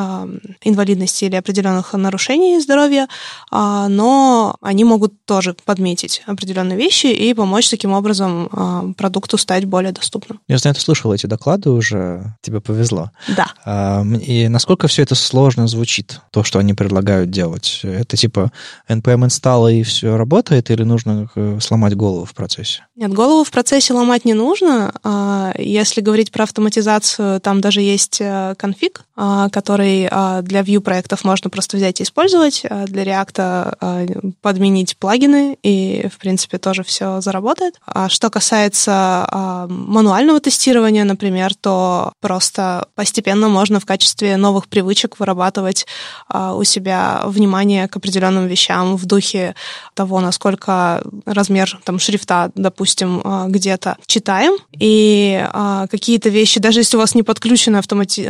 инвалидности 0.62 1.26
или 1.26 1.36
определенных 1.36 1.94
нарушений 1.94 2.60
здоровья, 2.60 3.08
но 3.52 4.56
они 4.62 4.84
могут 4.84 5.14
тоже 5.26 5.56
подметить 5.66 6.22
определенные 6.28 6.78
вещи 6.78 7.08
и 7.08 7.34
помочь 7.34 7.70
таким 7.70 7.94
образом 7.94 8.94
продукту 8.98 9.38
стать 9.38 9.66
более 9.66 9.92
доступным. 9.92 10.40
Я 10.48 10.58
знаю, 10.58 10.76
ты 10.76 10.82
слышал 10.82 11.14
эти 11.14 11.26
доклады 11.26 11.70
уже 11.70 12.35
тебе 12.42 12.62
повезло. 12.62 13.12
Да. 13.36 14.04
И 14.22 14.48
насколько 14.48 14.88
все 14.88 15.04
это 15.04 15.16
сложно 15.16 15.68
звучит, 15.68 16.22
то, 16.32 16.44
что 16.44 16.60
они 16.60 16.74
предлагают 16.74 17.30
делать? 17.30 17.82
Это 17.84 18.18
типа 18.18 18.52
NPM 18.88 19.28
install 19.28 19.74
и 19.74 19.84
все 19.84 20.18
работает, 20.18 20.72
или 20.72 20.84
нужно 20.84 21.30
э, 21.36 21.60
сломать 21.62 21.96
голову 21.96 22.26
в 22.26 22.34
процессе? 22.34 22.86
Нет, 22.96 23.14
голову 23.14 23.44
в 23.44 23.52
процессе 23.52 23.94
ломать 23.94 24.26
не 24.26 24.34
нужно. 24.34 24.94
А, 25.04 25.54
если 25.58 26.02
говорить 26.02 26.32
про 26.32 26.44
автоматизацию, 26.44 27.40
там 27.42 27.62
даже 27.62 27.82
есть 27.82 28.20
э, 28.22 28.56
конфиг, 28.58 29.06
который 29.16 30.08
а, 30.12 30.42
для 30.42 30.62
Vue 30.62 30.82
проектов 30.82 31.24
можно 31.24 31.50
просто 31.50 31.78
взять 31.78 32.00
и 32.00 32.04
использовать, 32.04 32.64
для 32.88 33.04
React 33.04 34.34
подменить 34.42 34.98
плагины, 34.98 35.58
и, 35.64 36.08
в 36.14 36.18
принципе, 36.18 36.58
тоже 36.58 36.84
все 36.84 37.22
заработает. 37.22 37.76
А 37.86 38.10
что 38.10 38.30
касается 38.30 39.66
мануального 39.70 40.40
тестирования, 40.40 41.04
например, 41.04 41.56
то 41.56 42.14
просто 42.20 42.88
постепенно 42.96 43.48
можно 43.48 43.80
в 43.80 43.86
качестве 43.86 44.38
новых 44.38 44.68
привычек 44.68 45.20
вырабатывать 45.20 45.88
у 46.34 46.64
себя 46.64 47.22
внимание 47.26 47.88
к 47.88 47.96
определенным 47.96 48.48
вещам 48.48 48.96
в 48.98 49.06
духе 49.06 49.56
того, 49.94 50.20
насколько 50.20 51.04
размер 51.26 51.80
там, 51.84 52.00
шрифта, 52.00 52.52
допустим, 52.56 53.22
где-то 53.48 53.98
читаем, 54.06 54.54
и 54.78 55.48
какие-то 55.90 56.30
вещи, 56.30 56.60
даже 56.60 56.82
если 56.82 56.98
у 56.98 57.00
вас 57.00 57.16
не 57.16 57.24
подключены 57.24 57.78
автомати- 57.78 58.28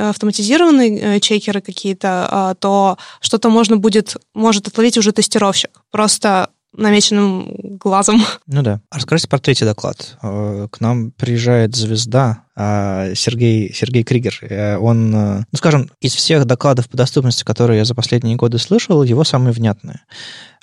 автоматизированные 0.76 1.17
э, 1.17 1.19
чекеры 1.19 1.61
какие-то, 1.61 2.55
то 2.59 2.97
что-то 3.19 3.49
можно 3.49 3.78
будет, 3.78 4.15
может 4.34 4.67
отловить 4.67 4.97
уже 4.97 5.11
тестировщик. 5.11 5.82
Просто 5.91 6.49
намеченным 6.78 7.78
глазом. 7.78 8.21
Ну 8.47 8.61
да. 8.61 8.82
Расскажите 8.91 9.30
про 9.30 9.39
третий 9.39 9.63
доклад. 9.63 10.17
Э, 10.21 10.67
к 10.69 10.82
нам 10.82 11.11
приезжает 11.11 11.73
звезда 11.76 12.43
а, 12.55 13.13
Сергей, 13.15 13.73
Сергей 13.73 14.03
Кригер. 14.03 14.38
Э, 14.41 14.78
он, 14.78 15.11
ну 15.11 15.45
скажем, 15.55 15.89
из 16.01 16.13
всех 16.13 16.45
докладов 16.45 16.89
по 16.89 16.97
доступности, 16.97 17.45
которые 17.45 17.80
я 17.80 17.86
за 17.86 17.95
последние 17.95 18.36
годы 18.36 18.59
слышал, 18.59 19.03
его 19.03 19.23
самые 19.23 19.53
внятные. 19.53 20.01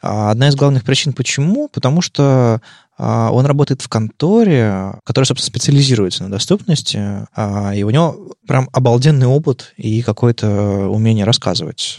А 0.02 0.30
одна 0.30 0.48
из 0.48 0.54
главных 0.54 0.84
причин 0.84 1.12
почему? 1.12 1.68
Потому 1.68 2.02
что 2.02 2.60
а, 2.91 2.91
он 3.02 3.46
работает 3.46 3.82
в 3.82 3.88
конторе, 3.88 4.94
которая, 5.04 5.26
собственно, 5.26 5.48
специализируется 5.48 6.22
на 6.24 6.30
доступности, 6.30 7.26
а, 7.34 7.74
и 7.74 7.82
у 7.82 7.90
него 7.90 8.34
прям 8.46 8.68
обалденный 8.72 9.26
опыт 9.26 9.72
и 9.76 10.02
какое-то 10.02 10.88
умение 10.88 11.24
рассказывать. 11.24 11.96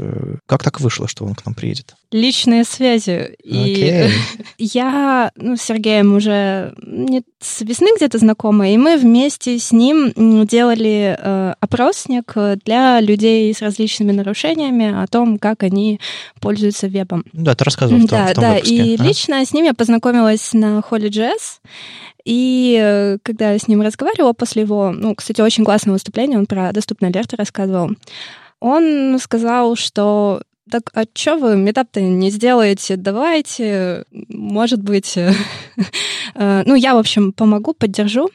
Как 0.47 0.64
так 0.64 0.80
вышло, 0.80 1.08
что 1.08 1.26
он 1.26 1.36
к 1.36 1.45
нам 1.45 1.56
приедет? 1.56 1.95
Личные 2.14 2.64
связи. 2.64 3.36
Okay. 3.43 4.09
И 4.57 4.68
я 4.78 5.32
ну, 5.36 5.57
с 5.57 5.61
Сергеем 5.64 6.16
уже 6.16 6.76
не 6.86 7.24
с 7.39 7.61
весны 7.61 7.89
где-то 7.97 8.20
знакома, 8.20 8.70
и 8.70 8.78
мы 8.78 8.97
вместе 8.97 9.57
с 9.57 9.72
ним 9.72 10.14
делали 10.45 11.18
э, 11.20 11.53
опросник 11.59 12.34
для 12.64 13.01
людей 13.01 13.53
с 13.53 13.61
различными 13.61 14.11
нарушениями 14.11 15.03
о 15.03 15.07
том, 15.07 15.39
как 15.39 15.64
они 15.64 15.99
пользуются 16.39 16.88
вебом. 16.88 17.26
Да, 17.34 17.55
ты 17.55 17.66
рассказывал 17.66 17.99
в 18.01 18.07
том, 18.07 18.20
да, 18.20 18.28
в 18.28 18.34
том 18.34 18.43
да, 18.43 18.53
выпуске. 18.53 18.76
и 18.76 18.97
а? 18.99 19.03
лично 19.03 19.45
с 19.45 19.51
ним 19.51 19.66
я 19.66 19.74
познакомилась 19.74 20.53
на 20.53 20.84
HolyJS, 20.88 21.59
и 22.26 22.80
э, 22.80 23.18
когда 23.24 23.51
я 23.51 23.59
с 23.59 23.68
ним 23.68 23.82
разговаривала 23.82 24.34
после 24.34 24.61
его, 24.61 24.91
ну, 24.91 25.16
кстати, 25.16 25.41
очень 25.41 25.66
классное 25.66 25.93
выступление, 25.93 26.38
он 26.38 26.45
про 26.45 26.72
доступные 26.72 27.09
алерты 27.09 27.36
рассказывал, 27.36 27.89
он 28.59 29.18
сказал, 29.20 29.76
что 29.76 30.43
так, 30.70 30.91
а 30.93 31.03
что 31.14 31.38
вы 31.38 31.55
метап-то 31.57 32.01
не 32.01 32.30
сделаете? 32.30 32.95
Давайте, 32.95 34.05
может 34.11 34.82
быть... 34.82 35.18
Э, 36.36 36.64
ну, 36.66 36.74
я, 36.74 36.95
в 36.95 36.97
общем, 36.97 37.32
помогу, 37.32 37.76
поддержу. 37.76 38.28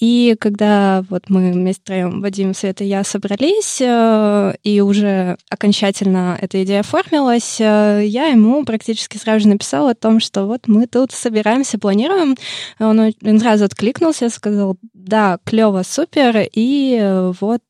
И 0.00 0.34
когда 0.40 1.04
вот 1.10 1.24
мы 1.28 1.52
вместе 1.52 1.82
втроем, 1.82 2.22
Вадим, 2.22 2.54
Света 2.54 2.84
и 2.84 2.88
я 2.88 3.04
собрались, 3.04 3.80
э, 3.82 4.54
и 4.64 4.80
уже 4.80 5.36
окончательно 5.50 6.38
эта 6.40 6.64
идея 6.64 6.80
оформилась, 6.80 7.60
э, 7.60 8.02
я 8.06 8.28
ему 8.28 8.64
практически 8.64 9.18
сразу 9.18 9.40
же 9.40 9.48
написала 9.48 9.90
о 9.90 9.94
том, 9.94 10.18
что 10.18 10.46
вот 10.46 10.68
мы 10.68 10.86
тут 10.86 11.12
собираемся, 11.12 11.78
планируем. 11.78 12.34
Он, 12.78 13.12
он 13.22 13.40
сразу 13.40 13.66
откликнулся, 13.66 14.30
сказал, 14.30 14.76
да, 14.94 15.38
клево, 15.44 15.82
супер, 15.84 16.48
и 16.50 16.98
э, 16.98 17.32
вот 17.38 17.60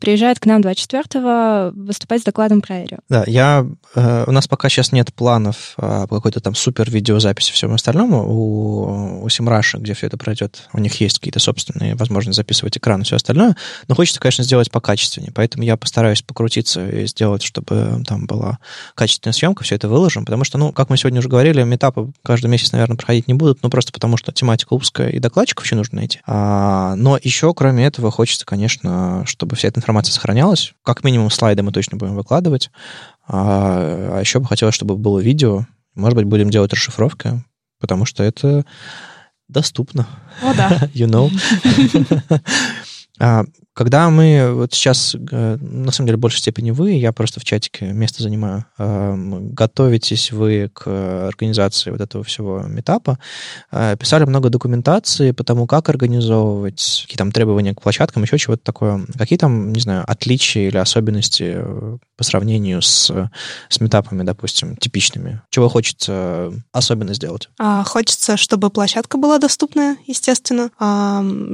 приезжает 0.00 0.38
к 0.38 0.46
нам 0.46 0.60
24-го 0.60 1.72
выступать 1.74 2.22
с 2.22 2.24
докладом 2.24 2.60
про 2.60 2.76
Aero. 2.76 3.00
Да, 3.08 3.24
я, 3.26 3.66
у 3.94 4.30
нас 4.30 4.46
пока 4.46 4.68
сейчас 4.68 4.92
нет 4.92 5.12
планов 5.12 5.74
по 5.76 6.06
какой-то 6.06 6.40
там 6.40 6.54
супер 6.54 6.90
видеозаписи 6.90 7.50
и 7.50 7.54
всему 7.54 7.74
остальному. 7.74 8.24
У, 8.24 9.24
у 9.24 9.26
Simrush, 9.26 9.78
где 9.78 9.94
все 9.94 10.06
это 10.06 10.16
пройдет, 10.16 10.68
у 10.72 10.78
них 10.78 11.00
есть 11.00 11.20
какие-то 11.24 11.40
собственные 11.40 11.94
возможности 11.94 12.36
записывать 12.36 12.76
экран 12.76 13.00
и 13.00 13.04
все 13.04 13.16
остальное, 13.16 13.56
но 13.88 13.94
хочется, 13.94 14.20
конечно, 14.20 14.44
сделать 14.44 14.70
покачественнее, 14.70 15.32
поэтому 15.32 15.64
я 15.64 15.78
постараюсь 15.78 16.20
покрутиться 16.20 16.86
и 16.86 17.06
сделать, 17.06 17.42
чтобы 17.42 18.04
там 18.06 18.26
была 18.26 18.58
качественная 18.94 19.32
съемка, 19.32 19.64
все 19.64 19.76
это 19.76 19.88
выложим, 19.88 20.26
потому 20.26 20.44
что, 20.44 20.58
ну, 20.58 20.70
как 20.70 20.90
мы 20.90 20.98
сегодня 20.98 21.20
уже 21.20 21.30
говорили, 21.30 21.62
метапы 21.62 22.12
каждый 22.22 22.48
месяц, 22.48 22.72
наверное, 22.72 22.98
проходить 22.98 23.26
не 23.26 23.32
будут, 23.32 23.62
ну, 23.62 23.70
просто 23.70 23.90
потому 23.90 24.18
что 24.18 24.32
тематика 24.32 24.74
узкая 24.74 25.08
и 25.08 25.18
докладчиков 25.18 25.64
еще 25.64 25.76
нужно 25.76 25.96
найти. 25.96 26.20
А, 26.26 26.94
но 26.96 27.18
еще, 27.22 27.54
кроме 27.54 27.86
этого, 27.86 28.10
хочется, 28.10 28.44
конечно, 28.44 29.24
чтобы 29.26 29.56
вся 29.56 29.68
эта 29.68 29.80
информация 29.80 30.12
сохранялась, 30.12 30.74
как 30.82 31.04
минимум 31.04 31.30
слайды 31.30 31.62
мы 31.62 31.72
точно 31.72 31.96
будем 31.96 32.16
выкладывать, 32.16 32.70
а, 33.26 34.18
а 34.18 34.20
еще 34.20 34.40
бы 34.40 34.46
хотелось, 34.46 34.74
чтобы 34.74 34.98
было 34.98 35.20
видео, 35.20 35.64
может 35.94 36.16
быть, 36.16 36.26
будем 36.26 36.50
делать 36.50 36.74
расшифровки, 36.74 37.42
потому 37.80 38.04
что 38.04 38.22
это 38.22 38.66
доступно. 39.48 40.06
О, 40.42 40.54
да. 40.54 40.88
You 40.94 41.06
know. 41.06 41.30
А, 43.74 43.84
когда 43.84 44.08
мы 44.10 44.52
вот 44.54 44.72
сейчас, 44.72 45.14
э, 45.14 45.56
на 45.60 45.92
самом 45.92 46.06
деле, 46.06 46.16
в 46.16 46.20
большей 46.20 46.38
степени 46.38 46.70
вы, 46.70 46.92
я 46.92 47.12
просто 47.12 47.40
в 47.40 47.44
чатике 47.44 47.86
место 47.86 48.22
занимаю, 48.22 48.64
готовитесь 48.78 50.32
вы 50.32 50.70
к 50.72 50.86
организации 51.28 51.90
вот 51.90 52.00
этого 52.00 52.24
всего 52.24 52.60
метапа, 52.60 53.18
э, 53.70 53.96
писали 53.98 54.24
много 54.24 54.48
документации 54.48 55.32
по 55.32 55.44
тому, 55.44 55.66
как 55.66 55.88
организовывать, 55.88 57.02
какие 57.02 57.18
там 57.18 57.32
требования 57.32 57.74
к 57.74 57.82
площадкам, 57.82 58.22
еще 58.22 58.38
чего-то 58.38 58.62
такое. 58.64 59.06
Какие 59.18 59.38
там, 59.38 59.72
не 59.72 59.80
знаю, 59.80 60.04
отличия 60.06 60.68
или 60.68 60.76
особенности 60.76 61.54
э, 61.56 61.98
по 62.16 62.24
сравнению 62.24 62.80
с, 62.82 63.10
с 63.68 63.80
метапами, 63.80 64.22
допустим, 64.22 64.76
типичными? 64.76 65.42
Чего 65.50 65.68
хочется 65.68 66.52
особенно 66.72 67.14
сделать? 67.14 67.48
А, 67.58 67.84
хочется, 67.84 68.36
чтобы 68.36 68.70
площадка 68.70 69.18
была 69.18 69.38
доступная, 69.38 69.96
естественно, 70.06 70.70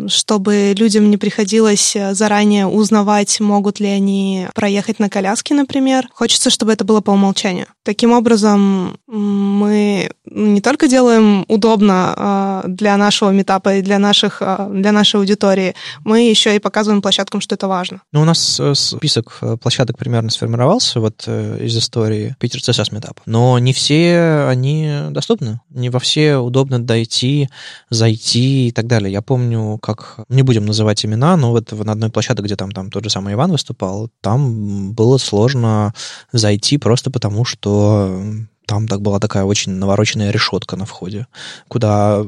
чтобы 0.09 0.75
людям 0.77 1.11
не 1.11 1.17
приходилось 1.17 1.97
заранее 2.15 2.67
узнавать, 2.67 3.41
могут 3.41 3.81
ли 3.81 3.89
они 3.89 4.47
проехать 4.55 4.99
на 4.99 5.09
коляске, 5.09 5.55
например. 5.55 6.09
Хочется, 6.13 6.51
чтобы 6.51 6.73
это 6.73 6.85
было 6.85 7.01
по 7.01 7.11
умолчанию. 7.11 7.67
Таким 7.85 8.13
образом, 8.13 8.99
мы 9.07 10.11
не 10.27 10.61
только 10.61 10.87
делаем 10.89 11.45
удобно 11.49 12.15
а, 12.17 12.65
для 12.67 12.97
нашего 12.97 13.31
метапа 13.31 13.77
и 13.77 13.83
для, 13.83 13.99
наших, 13.99 14.39
а, 14.41 14.69
для 14.71 14.93
нашей 14.93 15.17
аудитории, 15.17 15.75
мы 16.05 16.29
еще 16.29 16.55
и 16.55 16.59
показываем 16.59 17.03
площадкам, 17.03 17.41
что 17.41 17.55
это 17.55 17.69
важно. 17.69 18.03
Ну, 18.13 18.23
у 18.23 18.25
нас 18.25 18.61
э, 18.61 18.75
список 18.75 19.39
э, 19.43 19.57
площадок 19.57 19.99
примерно 19.99 20.31
сформировался 20.31 21.01
вот 21.01 21.25
э, 21.27 21.65
из 21.65 21.77
истории 21.77 22.37
Питер 22.39 22.61
CSS 22.61 22.95
метап. 22.95 23.21
Но 23.27 23.59
не 23.59 23.73
все 23.73 24.47
они 24.49 25.09
доступны. 25.11 25.61
Не 25.71 25.91
во 25.91 25.99
все 25.99 26.37
удобно 26.37 26.79
дойти, 26.79 27.49
зайти 27.91 28.69
и 28.69 28.73
так 28.73 28.87
далее. 28.87 29.13
Я 29.13 29.23
помню, 29.23 29.79
как... 29.79 30.21
Не 30.29 30.43
будем 30.43 30.67
называть 30.67 31.05
имена, 31.05 31.37
но 31.37 31.51
вот 31.51 31.73
на 31.73 31.95
одной 32.01 32.11
площадке, 32.11 32.43
где 32.43 32.57
там, 32.57 32.73
там 32.73 32.91
тот 32.91 33.05
же 33.05 33.11
самый 33.11 33.35
Иван 33.35 33.53
выступал, 33.53 34.11
там 34.21 34.93
было 34.93 35.19
сложно 35.19 35.95
зайти 36.33 36.79
просто 36.79 37.11
потому, 37.11 37.45
что 37.45 38.23
там 38.71 38.87
так 38.87 39.03
была 39.03 39.19
такая 39.19 39.43
очень 39.43 39.73
навороченная 39.73 40.31
решетка 40.31 40.77
на 40.77 40.85
входе, 40.85 41.27
куда 41.67 42.25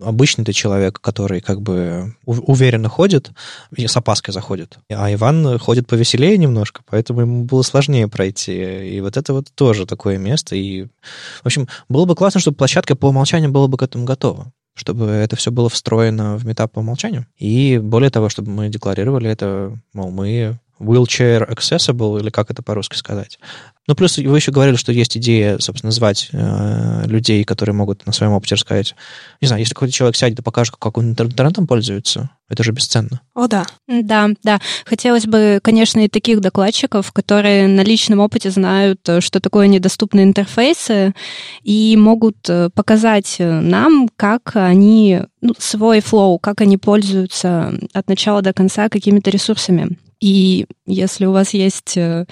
обычный-то 0.00 0.52
человек, 0.54 0.98
который 1.00 1.42
как 1.42 1.60
бы 1.60 2.16
уверенно 2.24 2.88
ходит, 2.88 3.30
и 3.76 3.86
с 3.86 3.94
опаской 3.94 4.32
заходит. 4.32 4.78
А 4.90 5.12
Иван 5.12 5.58
ходит 5.58 5.86
повеселее 5.86 6.38
немножко, 6.38 6.80
поэтому 6.88 7.20
ему 7.20 7.44
было 7.44 7.60
сложнее 7.60 8.08
пройти. 8.08 8.96
И 8.96 9.00
вот 9.02 9.18
это 9.18 9.34
вот 9.34 9.52
тоже 9.54 9.84
такое 9.84 10.16
место. 10.16 10.56
И, 10.56 10.84
в 11.42 11.46
общем, 11.46 11.68
было 11.90 12.06
бы 12.06 12.14
классно, 12.14 12.40
чтобы 12.40 12.56
площадка 12.56 12.96
по 12.96 13.08
умолчанию 13.08 13.50
была 13.50 13.68
бы 13.68 13.76
к 13.76 13.82
этому 13.82 14.06
готова 14.06 14.50
чтобы 14.74 15.06
это 15.06 15.36
все 15.36 15.50
было 15.50 15.68
встроено 15.68 16.36
в 16.36 16.46
метап 16.46 16.72
по 16.72 16.80
умолчанию. 16.80 17.26
И 17.36 17.78
более 17.78 18.10
того, 18.10 18.28
чтобы 18.28 18.50
мы 18.50 18.68
декларировали 18.68 19.30
это, 19.30 19.78
мол, 19.92 20.10
мы 20.10 20.58
wheelchair 20.82 21.48
accessible, 21.48 22.20
или 22.20 22.30
как 22.30 22.50
это 22.50 22.62
по-русски 22.62 22.96
сказать. 22.96 23.38
Ну, 23.88 23.96
плюс 23.96 24.16
вы 24.16 24.36
еще 24.36 24.52
говорили, 24.52 24.76
что 24.76 24.92
есть 24.92 25.16
идея, 25.16 25.58
собственно, 25.58 25.90
звать 25.90 26.28
э, 26.32 27.02
людей, 27.06 27.42
которые 27.42 27.74
могут 27.74 28.06
на 28.06 28.12
своем 28.12 28.32
опыте 28.32 28.54
рассказать. 28.54 28.94
Не 29.40 29.48
знаю, 29.48 29.60
если 29.60 29.74
какой-то 29.74 29.92
человек 29.92 30.14
сядет 30.14 30.38
и 30.38 30.42
покажет, 30.42 30.76
как 30.78 30.98
он 30.98 31.10
интернетом 31.10 31.66
пользуется, 31.66 32.30
это 32.48 32.62
же 32.62 32.70
бесценно. 32.70 33.20
О, 33.34 33.48
да. 33.48 33.66
Да, 33.88 34.28
да. 34.44 34.60
Хотелось 34.84 35.26
бы, 35.26 35.58
конечно, 35.64 35.98
и 35.98 36.08
таких 36.08 36.40
докладчиков, 36.40 37.10
которые 37.10 37.66
на 37.66 37.82
личном 37.82 38.20
опыте 38.20 38.52
знают, 38.52 39.00
э, 39.08 39.20
что 39.20 39.40
такое 39.40 39.66
недоступные 39.66 40.26
интерфейсы, 40.26 41.12
и 41.64 41.96
могут 41.96 42.48
э, 42.48 42.70
показать 42.72 43.36
нам, 43.40 44.08
как 44.14 44.52
они, 44.54 45.22
ну, 45.40 45.54
свой 45.58 46.00
флоу, 46.00 46.38
как 46.38 46.60
они 46.60 46.76
пользуются 46.78 47.74
от 47.92 48.08
начала 48.08 48.42
до 48.42 48.52
конца 48.52 48.88
какими-то 48.88 49.30
ресурсами. 49.30 49.98
И 50.22 50.66
если 50.86 51.26
у 51.26 51.32
вас 51.32 51.52
есть 51.52 51.96
э, 51.96 52.26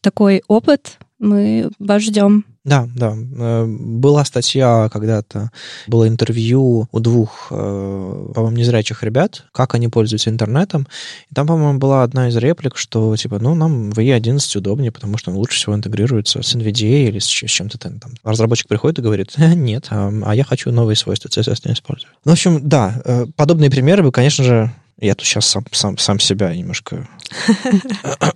такой 0.00 0.42
опыт, 0.48 0.98
мы 1.18 1.70
вас 1.78 2.02
ждем. 2.02 2.46
Да, 2.68 2.86
да. 2.94 3.16
Э, 3.16 3.64
была 3.66 4.24
статья 4.26 4.90
когда-то, 4.92 5.50
было 5.86 6.06
интервью 6.06 6.86
у 6.92 7.00
двух, 7.00 7.48
э, 7.50 8.32
по-моему, 8.34 8.58
незрячих 8.58 9.02
ребят, 9.02 9.44
как 9.52 9.74
они 9.74 9.88
пользуются 9.88 10.28
интернетом. 10.28 10.86
И 11.30 11.34
там, 11.34 11.46
по-моему, 11.46 11.78
была 11.78 12.02
одна 12.02 12.28
из 12.28 12.36
реплик, 12.36 12.76
что, 12.76 13.16
типа, 13.16 13.38
ну, 13.38 13.54
нам 13.54 13.90
в 13.90 13.98
E11 13.98 14.58
удобнее, 14.58 14.92
потому 14.92 15.16
что 15.16 15.30
он 15.30 15.38
лучше 15.38 15.56
всего 15.56 15.74
интегрируется 15.74 16.42
с 16.42 16.54
NVDA 16.54 17.08
или 17.08 17.18
с 17.18 17.24
чем-то 17.26 17.78
там. 17.78 17.98
Разработчик 18.22 18.68
приходит 18.68 18.98
и 18.98 19.02
говорит, 19.02 19.32
э, 19.38 19.54
нет, 19.54 19.86
а, 19.88 20.12
а 20.26 20.34
я 20.34 20.44
хочу 20.44 20.70
новые 20.70 20.96
свойства 20.96 21.28
CSS 21.28 21.62
не 21.64 21.72
использовать. 21.72 22.14
Ну, 22.26 22.32
в 22.32 22.34
общем, 22.34 22.68
да, 22.68 23.26
подобные 23.36 23.70
примеры 23.70 24.02
бы, 24.02 24.12
конечно 24.12 24.44
же, 24.44 24.70
я 25.00 25.14
тут 25.14 25.26
сейчас 25.26 25.46
сам, 25.46 25.64
сам, 25.72 25.96
сам 25.96 26.20
себя 26.20 26.54
немножко 26.54 27.08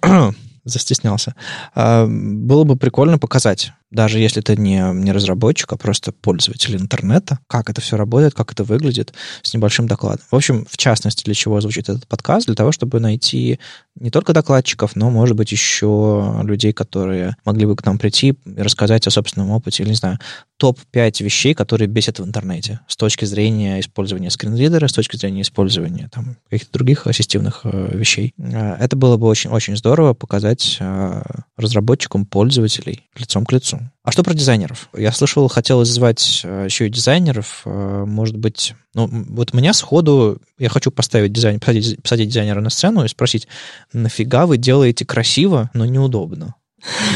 застеснялся. 0.65 1.35
Было 1.75 2.65
бы 2.65 2.77
прикольно 2.77 3.19
показать 3.19 3.73
даже 3.93 4.19
если 4.19 4.41
ты 4.41 4.57
не, 4.57 4.83
не 4.95 5.13
разработчик, 5.13 5.73
а 5.73 5.77
просто 5.77 6.13
пользователь 6.13 6.75
интернета, 6.77 7.39
как 7.47 7.71
это 7.71 7.81
все 7.81 7.97
работает, 7.97 8.35
как 8.35 8.51
это 8.53 8.65
выглядит, 8.65 9.13
с 9.43 9.53
небольшим 9.55 9.87
докладом. 9.87 10.25
В 10.31 10.35
общем, 10.35 10.67
в 10.69 10.77
частности, 10.79 11.25
для 11.25 11.35
чего 11.35 11.61
звучит 11.61 11.89
этот 11.89 12.09
подкаст? 12.09 12.47
Для 12.47 12.55
того, 12.55 12.73
чтобы 12.73 13.01
найти 13.01 13.61
не 13.95 14.11
только 14.11 14.33
докладчиков, 14.33 14.97
но, 14.97 15.11
может 15.11 15.37
быть, 15.37 15.53
еще 15.53 16.41
людей, 16.43 16.73
которые 16.73 17.37
могли 17.45 17.67
бы 17.67 17.77
к 17.77 17.85
нам 17.85 17.99
прийти 17.99 18.29
и 18.29 18.63
рассказать 18.63 19.07
о 19.07 19.11
собственном 19.11 19.51
опыте, 19.51 19.83
или, 19.83 19.91
не 19.91 19.97
знаю, 19.97 20.19
топ-5 20.57 21.23
вещей, 21.23 21.55
которые 21.55 21.89
бесят 21.89 22.19
в 22.19 22.25
интернете 22.25 22.81
с 22.87 22.97
точки 22.97 23.25
зрения 23.25 23.81
использования 23.81 24.31
скринридера, 24.31 24.87
с 24.87 24.93
точки 24.93 25.17
зрения 25.17 25.43
использования 25.43 26.09
там, 26.13 26.37
каких-то 26.49 26.73
других 26.73 27.07
ассистивных 27.07 27.61
э, 27.65 27.97
вещей. 27.97 28.33
Э, 28.39 28.77
это 28.79 28.97
было 28.97 29.17
бы 29.17 29.27
очень-очень 29.27 29.77
здорово 29.77 30.15
показать 30.15 30.79
э, 30.81 31.23
разработчикам, 31.57 32.25
пользователей 32.25 33.09
лицом 33.17 33.45
к 33.45 33.53
лицу. 33.53 33.82
А 34.03 34.13
что 34.13 34.23
про 34.23 34.35
дизайнеров? 34.35 34.89
Я 34.97 35.13
слышал, 35.13 35.47
хотелось 35.49 35.89
звать 35.89 36.43
э, 36.45 36.65
еще 36.65 36.87
и 36.87 36.91
дизайнеров. 36.91 37.63
Э, 37.65 38.05
может 38.07 38.37
быть, 38.37 38.75
ну, 38.95 39.09
вот 39.11 39.55
меня 39.55 39.73
сходу, 39.73 40.41
я 40.59 40.69
хочу 40.69 40.91
поставить 40.91 41.33
дизайн, 41.33 41.61
посадить, 41.61 42.03
посадить 42.03 42.29
дизайнера 42.29 42.61
на 42.61 42.71
сцену 42.71 43.05
и 43.05 43.09
спросить, 43.09 43.47
нафига 43.93 44.47
вы 44.47 44.59
делаете 44.59 45.05
красиво, 45.05 45.71
но 45.75 45.87
неудобно? 45.87 46.55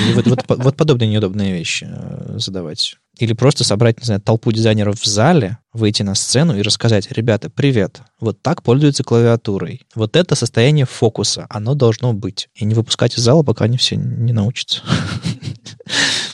И 0.08 0.12
вот, 0.12 0.26
вот, 0.26 0.44
вот 0.48 0.76
подобные 0.76 1.10
неудобные 1.10 1.52
вещи 1.52 1.88
э, 1.90 2.38
задавать. 2.38 2.96
Или 3.18 3.32
просто 3.32 3.64
собрать, 3.64 3.98
не 3.98 4.04
знаю, 4.04 4.20
толпу 4.20 4.52
дизайнеров 4.52 5.00
в 5.00 5.06
зале, 5.06 5.58
выйти 5.72 6.02
на 6.02 6.14
сцену 6.14 6.56
и 6.56 6.62
рассказать, 6.62 7.10
ребята, 7.10 7.50
привет, 7.50 8.02
вот 8.20 8.40
так 8.42 8.62
пользуются 8.62 9.02
клавиатурой. 9.04 9.82
Вот 9.94 10.16
это 10.16 10.34
состояние 10.34 10.84
фокуса, 10.84 11.46
оно 11.48 11.74
должно 11.74 12.12
быть. 12.12 12.48
И 12.54 12.64
не 12.64 12.74
выпускать 12.74 13.18
из 13.18 13.22
зала, 13.22 13.42
пока 13.42 13.64
они 13.64 13.78
все 13.78 13.96
не 13.96 14.32
научатся. 14.32 14.82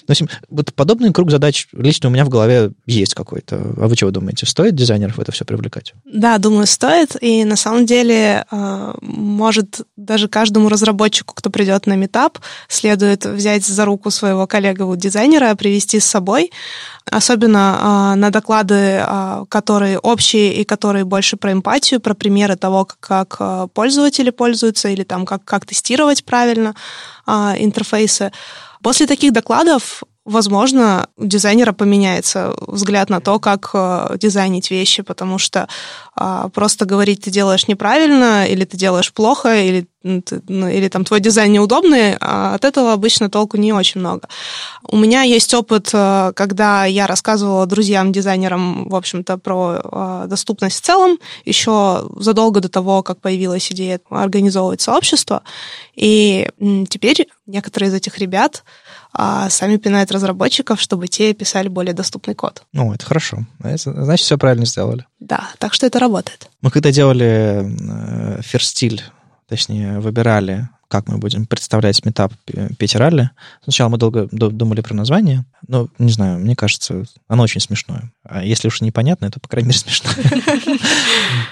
В 0.07 0.11
общем, 0.11 0.29
вот 0.51 0.75
подобный 0.75 1.13
круг 1.13 1.31
задач 1.31 1.69
лично 1.73 2.09
у 2.09 2.13
меня 2.13 2.25
в 2.25 2.29
голове 2.29 2.73
есть 2.87 3.15
какой-то. 3.15 3.57
А 3.77 3.87
вы 3.89 3.97
чего 3.97 4.11
думаете? 4.11 4.47
Стоит 4.47 4.75
дизайнеров 4.75 5.17
в 5.17 5.21
это 5.21 5.33
все 5.33 5.45
привлекать? 5.45 5.95
Да, 6.05 6.39
думаю, 6.39 6.67
стоит. 6.67 7.17
И 7.21 7.45
на 7.45 7.57
самом 7.57 7.87
деле, 7.87 8.45
а, 8.51 8.95
может, 9.01 9.83
даже 9.97 10.29
каждому 10.29 10.69
разработчику, 10.69 11.35
кто 11.35 11.51
придет 11.51 11.87
на 11.87 11.95
метап, 11.95 12.39
следует 12.69 13.25
взять 13.25 13.65
за 13.65 13.85
руку 13.85 14.11
своего 14.11 14.47
коллегу-дизайнера, 14.47 15.55
привести 15.55 16.01
с 16.01 16.05
собой, 16.05 16.51
особенно 17.11 18.15
на 18.17 18.31
доклады, 18.31 19.05
которые 19.49 19.99
общие 19.99 20.55
и 20.55 20.65
которые 20.65 21.05
больше 21.05 21.37
про 21.37 21.53
эмпатию, 21.53 22.01
про 22.01 22.15
примеры 22.15 22.57
того, 22.57 22.85
как, 22.85 23.39
как 23.39 23.73
пользователи 23.73 24.31
пользуются 24.31 24.89
или 24.89 25.03
там 25.05 25.27
как, 25.27 25.45
как 25.45 25.67
тестировать 25.67 26.25
правильно 26.25 26.75
интерфейсы. 27.27 28.33
После 28.83 29.07
таких 29.07 29.33
докладов 29.33 30.03
возможно, 30.25 31.09
у 31.17 31.25
дизайнера 31.25 31.73
поменяется 31.73 32.55
взгляд 32.61 33.11
на 33.11 33.21
то, 33.21 33.41
как 33.41 33.71
э, 33.75 34.17
дизайнить 34.19 34.71
вещи, 34.71 35.03
потому 35.03 35.39
что 35.39 35.69
э, 36.17 36.49
просто 36.55 36.85
говорить 36.85 37.23
ты 37.23 37.31
делаешь 37.31 37.67
неправильно, 37.67 38.47
или 38.47 38.65
ты 38.65 38.77
делаешь 38.77 39.13
плохо, 39.13 39.61
или, 39.61 39.87
ну, 40.05 40.69
или 40.69 40.89
там 40.89 41.05
твой 41.05 41.21
дизайн 41.21 41.53
неудобный, 41.53 42.17
а 42.21 42.55
от 42.55 42.65
этого 42.65 42.93
обычно 42.93 43.31
толку 43.31 43.57
не 43.57 43.73
очень 43.73 44.01
много. 44.01 44.29
У 44.87 44.97
меня 44.97 45.23
есть 45.23 45.53
опыт, 45.55 45.91
э, 45.93 46.33
когда 46.37 46.85
я 46.85 47.09
рассказывала 47.09 47.67
друзьям-дизайнерам, 47.67 48.89
в 48.89 48.95
общем-то, 48.95 49.39
про 49.39 49.81
э, 49.83 50.27
доступность 50.29 50.79
в 50.79 50.83
целом, 50.83 51.19
еще 51.45 52.09
задолго 52.17 52.61
до 52.61 52.69
того, 52.69 53.03
как 53.03 53.21
появилась 53.21 53.73
идея 53.73 54.01
организовывать 54.09 54.81
сообщество. 54.81 55.43
И 55.97 56.49
теперь 56.89 57.27
некоторые 57.47 57.91
из 57.91 57.95
этих 57.95 58.19
ребят 58.19 58.63
а 59.13 59.51
сами 59.51 59.77
пинают 59.77 60.11
разработчиков, 60.11 60.81
чтобы 60.81 61.09
те 61.09 61.33
писали 61.35 61.69
более 61.69 61.95
доступный 61.95 62.35
код. 62.35 62.63
Ну, 62.73 62.93
это 62.93 63.05
хорошо. 63.05 63.45
Значит, 63.61 64.25
все 64.25 64.39
правильно 64.39 64.67
сделали. 64.67 65.07
Да, 65.21 65.51
так 65.59 65.75
что 65.75 65.87
это 65.87 65.99
работает. 65.99 66.49
Мы 66.61 66.71
когда 66.71 66.91
делали 66.91 68.41
ферстиль, 68.43 69.03
э, 69.07 69.11
точнее, 69.49 70.01
выбирали 70.01 70.69
как 70.93 71.09
мы 71.09 71.17
будем 71.17 71.47
представлять 71.47 72.05
метап 72.05 72.35
Петералли. 72.79 73.31
Сначала 73.63 73.89
мы 73.89 73.97
долго 73.97 74.29
думали 74.31 74.83
про 74.83 74.93
название, 74.93 75.47
но, 75.67 75.89
не 75.99 76.13
знаю, 76.13 76.39
мне 76.39 76.55
кажется, 76.55 77.05
оно 77.29 77.45
очень 77.45 77.63
смешное. 77.63 78.13
А 78.25 78.45
если 78.45 78.69
уж 78.69 78.83
непонятно, 78.83 79.31
то, 79.31 79.41
по 79.41 79.49
крайней 79.49 79.69
мере, 79.69 79.79
смешно. 79.81 80.11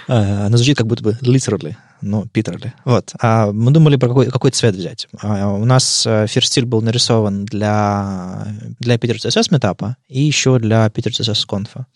А, 0.09 0.47
оно 0.47 0.59
звучит 0.59 0.76
как 0.76 0.86
будто 0.86 1.03
бы 1.03 1.18
literally, 1.22 1.74
но 2.03 2.26
Питерли. 2.26 2.74
Вот. 2.84 3.14
А 3.18 3.51
мы 3.51 3.70
думали, 3.70 3.97
про 3.97 4.09
какой, 4.09 4.26
какой 4.26 4.51
цвет 4.51 4.74
взять. 4.74 5.09
А 5.22 5.49
у 5.49 5.64
нас 5.64 6.03
ферстиль 6.03 6.66
был 6.66 6.82
нарисован 6.82 7.47
для, 7.47 8.47
для 8.78 8.99
Питер 8.99 9.16
CSS 9.16 9.47
метапа 9.51 9.97
и 10.09 10.20
еще 10.20 10.59
для 10.59 10.91
Питер 10.91 11.12
CSS 11.12 11.47
конфа. 11.47 11.86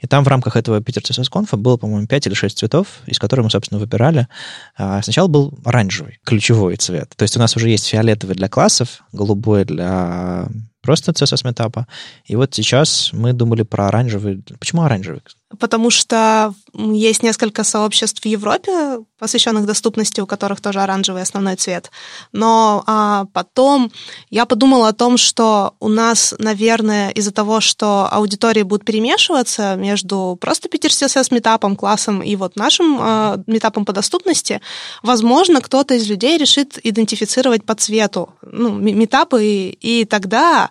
И 0.00 0.06
там 0.06 0.22
в 0.22 0.28
рамках 0.28 0.56
этого 0.56 0.82
Питер 0.82 1.00
CSS 1.00 1.30
конфа 1.30 1.56
было, 1.56 1.78
по-моему, 1.78 2.06
5 2.06 2.26
или 2.26 2.34
6 2.34 2.58
цветов, 2.58 2.88
из 3.06 3.18
которых 3.18 3.44
мы, 3.44 3.50
собственно, 3.50 3.80
выбирали. 3.80 4.28
Сначала 4.76 5.28
был 5.28 5.58
оранжевый, 5.64 6.18
ключевой 6.24 6.76
цвет 6.76 6.89
цвет. 6.90 7.12
То 7.16 7.22
есть 7.22 7.36
у 7.36 7.40
нас 7.40 7.56
уже 7.56 7.70
есть 7.70 7.86
фиолетовый 7.86 8.36
для 8.36 8.48
классов, 8.48 9.02
голубой 9.12 9.64
для 9.64 10.48
просто 10.80 11.12
CSS 11.12 11.46
метапа. 11.46 11.86
И 12.26 12.36
вот 12.36 12.54
сейчас 12.54 13.10
мы 13.12 13.32
думали 13.32 13.62
про 13.62 13.88
оранжевый. 13.88 14.42
Почему 14.58 14.82
оранжевый? 14.82 15.22
потому 15.58 15.90
что 15.90 16.54
есть 16.74 17.22
несколько 17.22 17.64
сообществ 17.64 18.22
в 18.22 18.26
Европе, 18.26 19.00
посвященных 19.18 19.66
доступности, 19.66 20.20
у 20.20 20.26
которых 20.26 20.60
тоже 20.60 20.80
оранжевый 20.80 21.22
основной 21.22 21.56
цвет. 21.56 21.90
Но 22.32 22.84
а, 22.86 23.26
потом 23.32 23.90
я 24.30 24.46
подумала 24.46 24.88
о 24.88 24.92
том, 24.92 25.16
что 25.16 25.74
у 25.80 25.88
нас, 25.88 26.34
наверное, 26.38 27.10
из-за 27.10 27.32
того, 27.32 27.60
что 27.60 28.08
аудитории 28.10 28.62
будут 28.62 28.84
перемешиваться 28.84 29.74
между 29.74 30.38
просто 30.40 30.68
Питер 30.68 30.90
CSS 30.90 31.34
метапом, 31.34 31.74
классом 31.74 32.22
и 32.22 32.36
вот 32.36 32.54
нашим 32.56 32.98
а, 33.00 33.42
метапом 33.46 33.84
по 33.84 33.92
доступности, 33.92 34.60
возможно, 35.02 35.60
кто-то 35.60 35.94
из 35.94 36.08
людей 36.08 36.38
решит 36.38 36.78
идентифицировать 36.82 37.64
по 37.64 37.74
цвету 37.74 38.30
ну, 38.42 38.70
метапы, 38.70 39.44
и, 39.44 40.00
и 40.00 40.04
тогда 40.04 40.70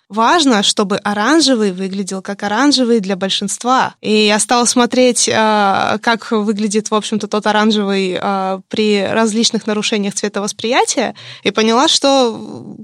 важно, 0.11 0.61
чтобы 0.61 0.97
оранжевый 0.97 1.71
выглядел 1.71 2.21
как 2.21 2.43
оранжевый 2.43 2.99
для 2.99 3.15
большинства. 3.15 3.95
И 4.01 4.27
я 4.27 4.39
стала 4.39 4.65
смотреть, 4.65 5.29
а, 5.33 5.97
как 5.99 6.31
выглядит, 6.31 6.91
в 6.91 6.95
общем-то, 6.95 7.27
тот 7.27 7.47
оранжевый 7.47 8.17
а, 8.19 8.59
при 8.67 9.01
различных 9.03 9.65
нарушениях 9.67 10.13
цветовосприятия, 10.13 11.15
и 11.43 11.51
поняла, 11.51 11.87
что 11.87 12.31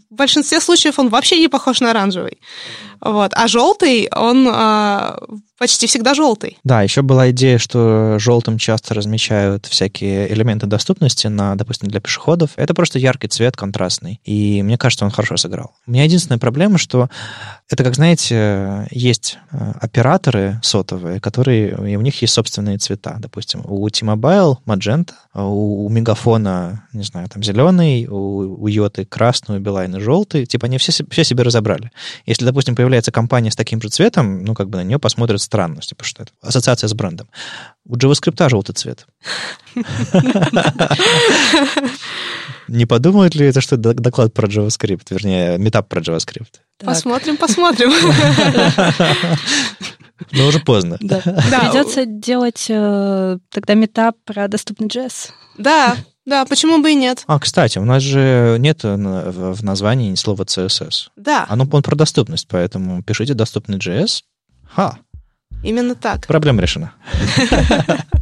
в 0.09 0.15
большинстве 0.15 0.61
случаев 0.61 0.99
он 0.99 1.09
вообще 1.09 1.39
не 1.39 1.49
похож 1.49 1.82
на 1.82 1.91
оранжевый. 1.91 2.39
Вот. 3.01 3.34
А 3.36 3.47
желтый, 3.47 4.09
он 4.15 4.47
а, 4.51 5.19
почти 5.57 5.88
всегда 5.88 6.13
желтый. 6.13 6.57
Да, 6.63 6.82
еще 6.82 7.01
была 7.01 7.32
идея, 7.32 7.57
что 7.57 8.17
желтым 8.19 8.57
часто 8.57 8.93
размещают 8.93 9.65
всякие 9.65 10.32
элементы 10.32 10.65
доступности 10.65 11.28
на, 11.28 11.55
допустим, 11.55 11.89
для 11.89 11.99
пешеходов. 11.99 12.51
Это 12.55 12.73
просто 12.73 12.99
яркий 12.99 13.28
цвет, 13.28 13.55
контрастный. 13.55 14.19
И 14.23 14.61
мне 14.63 14.78
кажется, 14.78 15.05
он 15.05 15.11
хорошо 15.11 15.38
сыграл. 15.38 15.73
У 15.86 15.91
меня 15.91 16.03
единственная 16.03 16.39
проблема, 16.39 16.78
что 16.78 17.09
это, 17.70 17.84
как 17.84 17.95
знаете, 17.95 18.88
есть 18.91 19.38
э, 19.51 19.74
операторы 19.82 20.57
сотовые, 20.63 21.20
которые, 21.20 21.72
и 21.91 21.97
у 21.97 22.01
них 22.01 22.22
есть 22.22 22.34
собственные 22.34 22.78
цвета. 22.78 23.18
Допустим, 23.20 23.61
у 23.65 23.89
T-Mobile 23.89 24.55
magenta, 24.65 25.11
у, 25.34 25.86
у 25.86 25.89
Мегафона, 25.89 26.88
не 26.93 27.03
знаю, 27.03 27.28
там 27.28 27.43
зеленый, 27.43 28.07
у, 28.07 28.63
у 28.63 28.68
Йоты 28.68 29.03
красный, 29.03 29.57
у 29.57 29.59
Билайна 29.59 29.99
желтый. 29.99 30.45
Типа 30.45 30.68
они 30.68 30.78
все, 30.78 30.93
все 31.09 31.24
себе 31.26 31.43
разобрали. 31.43 31.91
Если, 32.26 32.45
допустим, 32.45 32.74
появляется 32.74 33.11
компания 33.11 33.51
с 33.51 33.55
таким 33.57 33.82
же 33.82 33.89
цветом, 33.89 34.45
ну, 34.45 34.53
как 34.53 34.70
бы 34.70 34.78
на 34.78 34.84
нее 34.84 34.97
посмотрят 34.97 35.41
странно, 35.41 35.82
типа, 35.82 36.05
что 36.05 36.24
это 36.24 36.32
ассоциация 36.41 36.88
с 36.88 36.93
брендом. 36.93 37.28
У 37.86 37.97
JavaScript 37.97 38.47
желтый 38.49 38.76
цвет. 38.76 39.05
Не 42.70 42.86
подумают 42.86 43.36
ли 43.36 43.45
это, 43.47 43.59
что 43.59 43.76
доклад 43.76 44.34
про 44.34 44.47
JavaScript, 44.47 45.07
вернее, 45.09 45.57
метап 45.57 45.89
про 45.89 45.99
JavaScript? 45.99 46.61
Посмотрим, 46.80 47.38
посмотрим. 47.38 47.91
Но 50.32 50.47
уже 50.47 50.59
поздно. 50.59 50.97
Да. 50.99 51.19
Придется 51.21 52.05
делать 52.05 52.65
э, 52.69 53.38
тогда 53.51 53.73
митап 53.75 54.15
про 54.25 54.47
доступный 54.47 54.88
JS. 54.88 55.30
Да, 55.57 55.95
да, 56.25 56.45
почему 56.45 56.82
бы 56.82 56.91
и 56.91 56.95
нет? 56.95 57.23
А, 57.28 57.39
кстати, 57.39 57.78
у 57.78 57.86
нас 57.86 58.03
же 58.03 58.57
нет 58.59 58.84
в 58.84 59.63
названии 59.63 60.09
ни 60.11 60.15
слова 60.15 60.43
CSS. 60.43 61.09
Да. 61.15 61.45
Оно 61.49 61.67
он 61.71 61.84
про 61.84 61.95
доступность, 61.95 62.47
поэтому 62.47 63.01
пишите 63.03 63.34
доступный 63.34 63.78
JS. 63.78 64.23
Ха, 64.69 64.97
Именно 65.63 65.95
так. 65.95 66.28
Проблема 66.28 66.61
решена. 66.61 66.93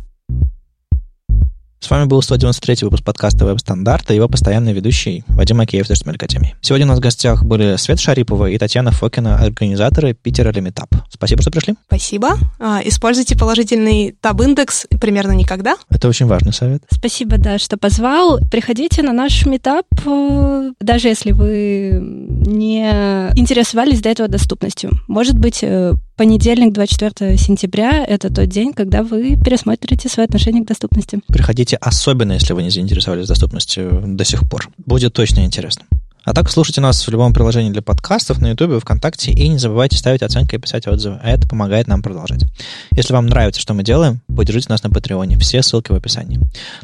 С 1.80 1.89
вами 1.89 2.05
был 2.05 2.21
193 2.21 2.78
выпуск 2.82 3.03
подкаста 3.03 3.45
«Веб-стандарты» 3.45 4.14
и 4.13 4.15
его 4.15 4.28
постоянный 4.28 4.73
ведущий 4.73 5.23
Вадим 5.28 5.57
Макеев 5.57 5.89
из 5.89 6.01
Академии. 6.01 6.55
Сегодня 6.61 6.88
у 6.88 6.89
нас 6.89 6.97
в 6.97 7.01
гостях 7.01 7.43
были 7.43 7.76
Света 7.76 7.99
Шарипова 7.99 8.49
и 8.49 8.57
Татьяна 8.57 8.91
Фокина, 8.91 9.38
организаторы 9.38 10.13
Pitera11y 10.14 10.51
Meetup. 10.51 10.89
Спасибо, 11.09 11.41
что 11.41 11.51
пришли. 11.51 11.76
Спасибо. 11.88 12.38
А, 12.59 12.82
используйте 12.84 13.38
положительный 13.38 14.15
таб-индекс 14.19 14.88
примерно 14.99 15.34
никогда. 15.34 15.76
Это 15.89 16.07
очень 16.07 16.26
важный 16.26 16.53
совет. 16.53 16.82
Спасибо, 16.89 17.38
да, 17.38 17.59
что 17.59 17.78
позвал. 17.78 18.39
Приходите 18.49 19.03
на 19.03 19.13
наш 19.13 19.45
метап, 19.45 19.86
э, 20.05 20.71
даже 20.80 21.09
если 21.09 21.34
вы 21.34 21.99
не 22.01 22.89
интересовались 23.36 24.01
до 24.01 24.09
этого 24.09 24.28
доступностью. 24.28 24.91
Может 25.07 25.38
быть, 25.38 25.59
э, 25.61 25.93
понедельник, 26.16 26.74
24 26.74 27.38
сентября, 27.38 28.03
это 28.05 28.34
тот 28.34 28.47
день, 28.47 28.74
когда 28.74 29.03
вы 29.03 29.38
пересмотрите 29.38 30.09
свои 30.09 30.26
отношения 30.26 30.61
к 30.61 30.68
доступности. 30.68 31.20
Приходите, 31.28 31.78
особенно 31.78 32.34
если 32.34 32.53
вы 32.53 32.63
не 32.63 32.70
заинтересовались 32.70 33.28
доступностью 33.28 34.03
до 34.05 34.26
сих 34.26 34.47
пор. 34.49 34.70
Будет 34.78 35.13
точно 35.13 35.45
интересно. 35.45 35.86
А 36.26 36.34
так 36.34 36.49
слушайте 36.49 36.82
нас 36.82 37.05
в 37.05 37.11
любом 37.11 37.34
приложении 37.34 37.70
для 37.72 37.84
подкастов, 37.84 38.41
на 38.41 38.47
YouTube, 38.47 38.82
ВКонтакте, 38.82 39.32
и 39.32 39.47
не 39.47 39.59
забывайте 39.59 39.95
ставить 39.95 40.24
оценки 40.24 40.55
и 40.55 40.57
писать 40.57 40.88
отзывы. 40.88 41.20
Это 41.24 41.47
помогает 41.47 41.88
нам 41.88 42.01
продолжать. 42.01 42.45
Если 42.93 43.13
вам 43.13 43.28
нравится, 43.28 43.61
что 43.61 43.76
мы 43.76 43.84
делаем, 43.84 44.22
поддержите 44.36 44.70
нас 44.70 44.82
на 44.82 44.89
Патреоне. 44.89 45.38
Все 45.38 45.61
ссылки 45.61 45.91
в 45.91 45.95
описании. 45.95 46.39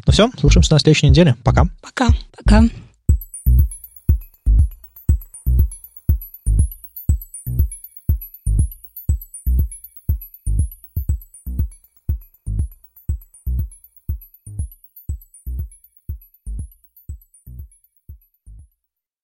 Ну 0.06 0.12
все, 0.12 0.30
слушаемся 0.38 0.74
на 0.74 0.78
следующей 0.78 1.08
неделе. 1.08 1.34
Пока. 1.42 1.64
Пока. 1.82 2.06
Пока. 2.36 2.62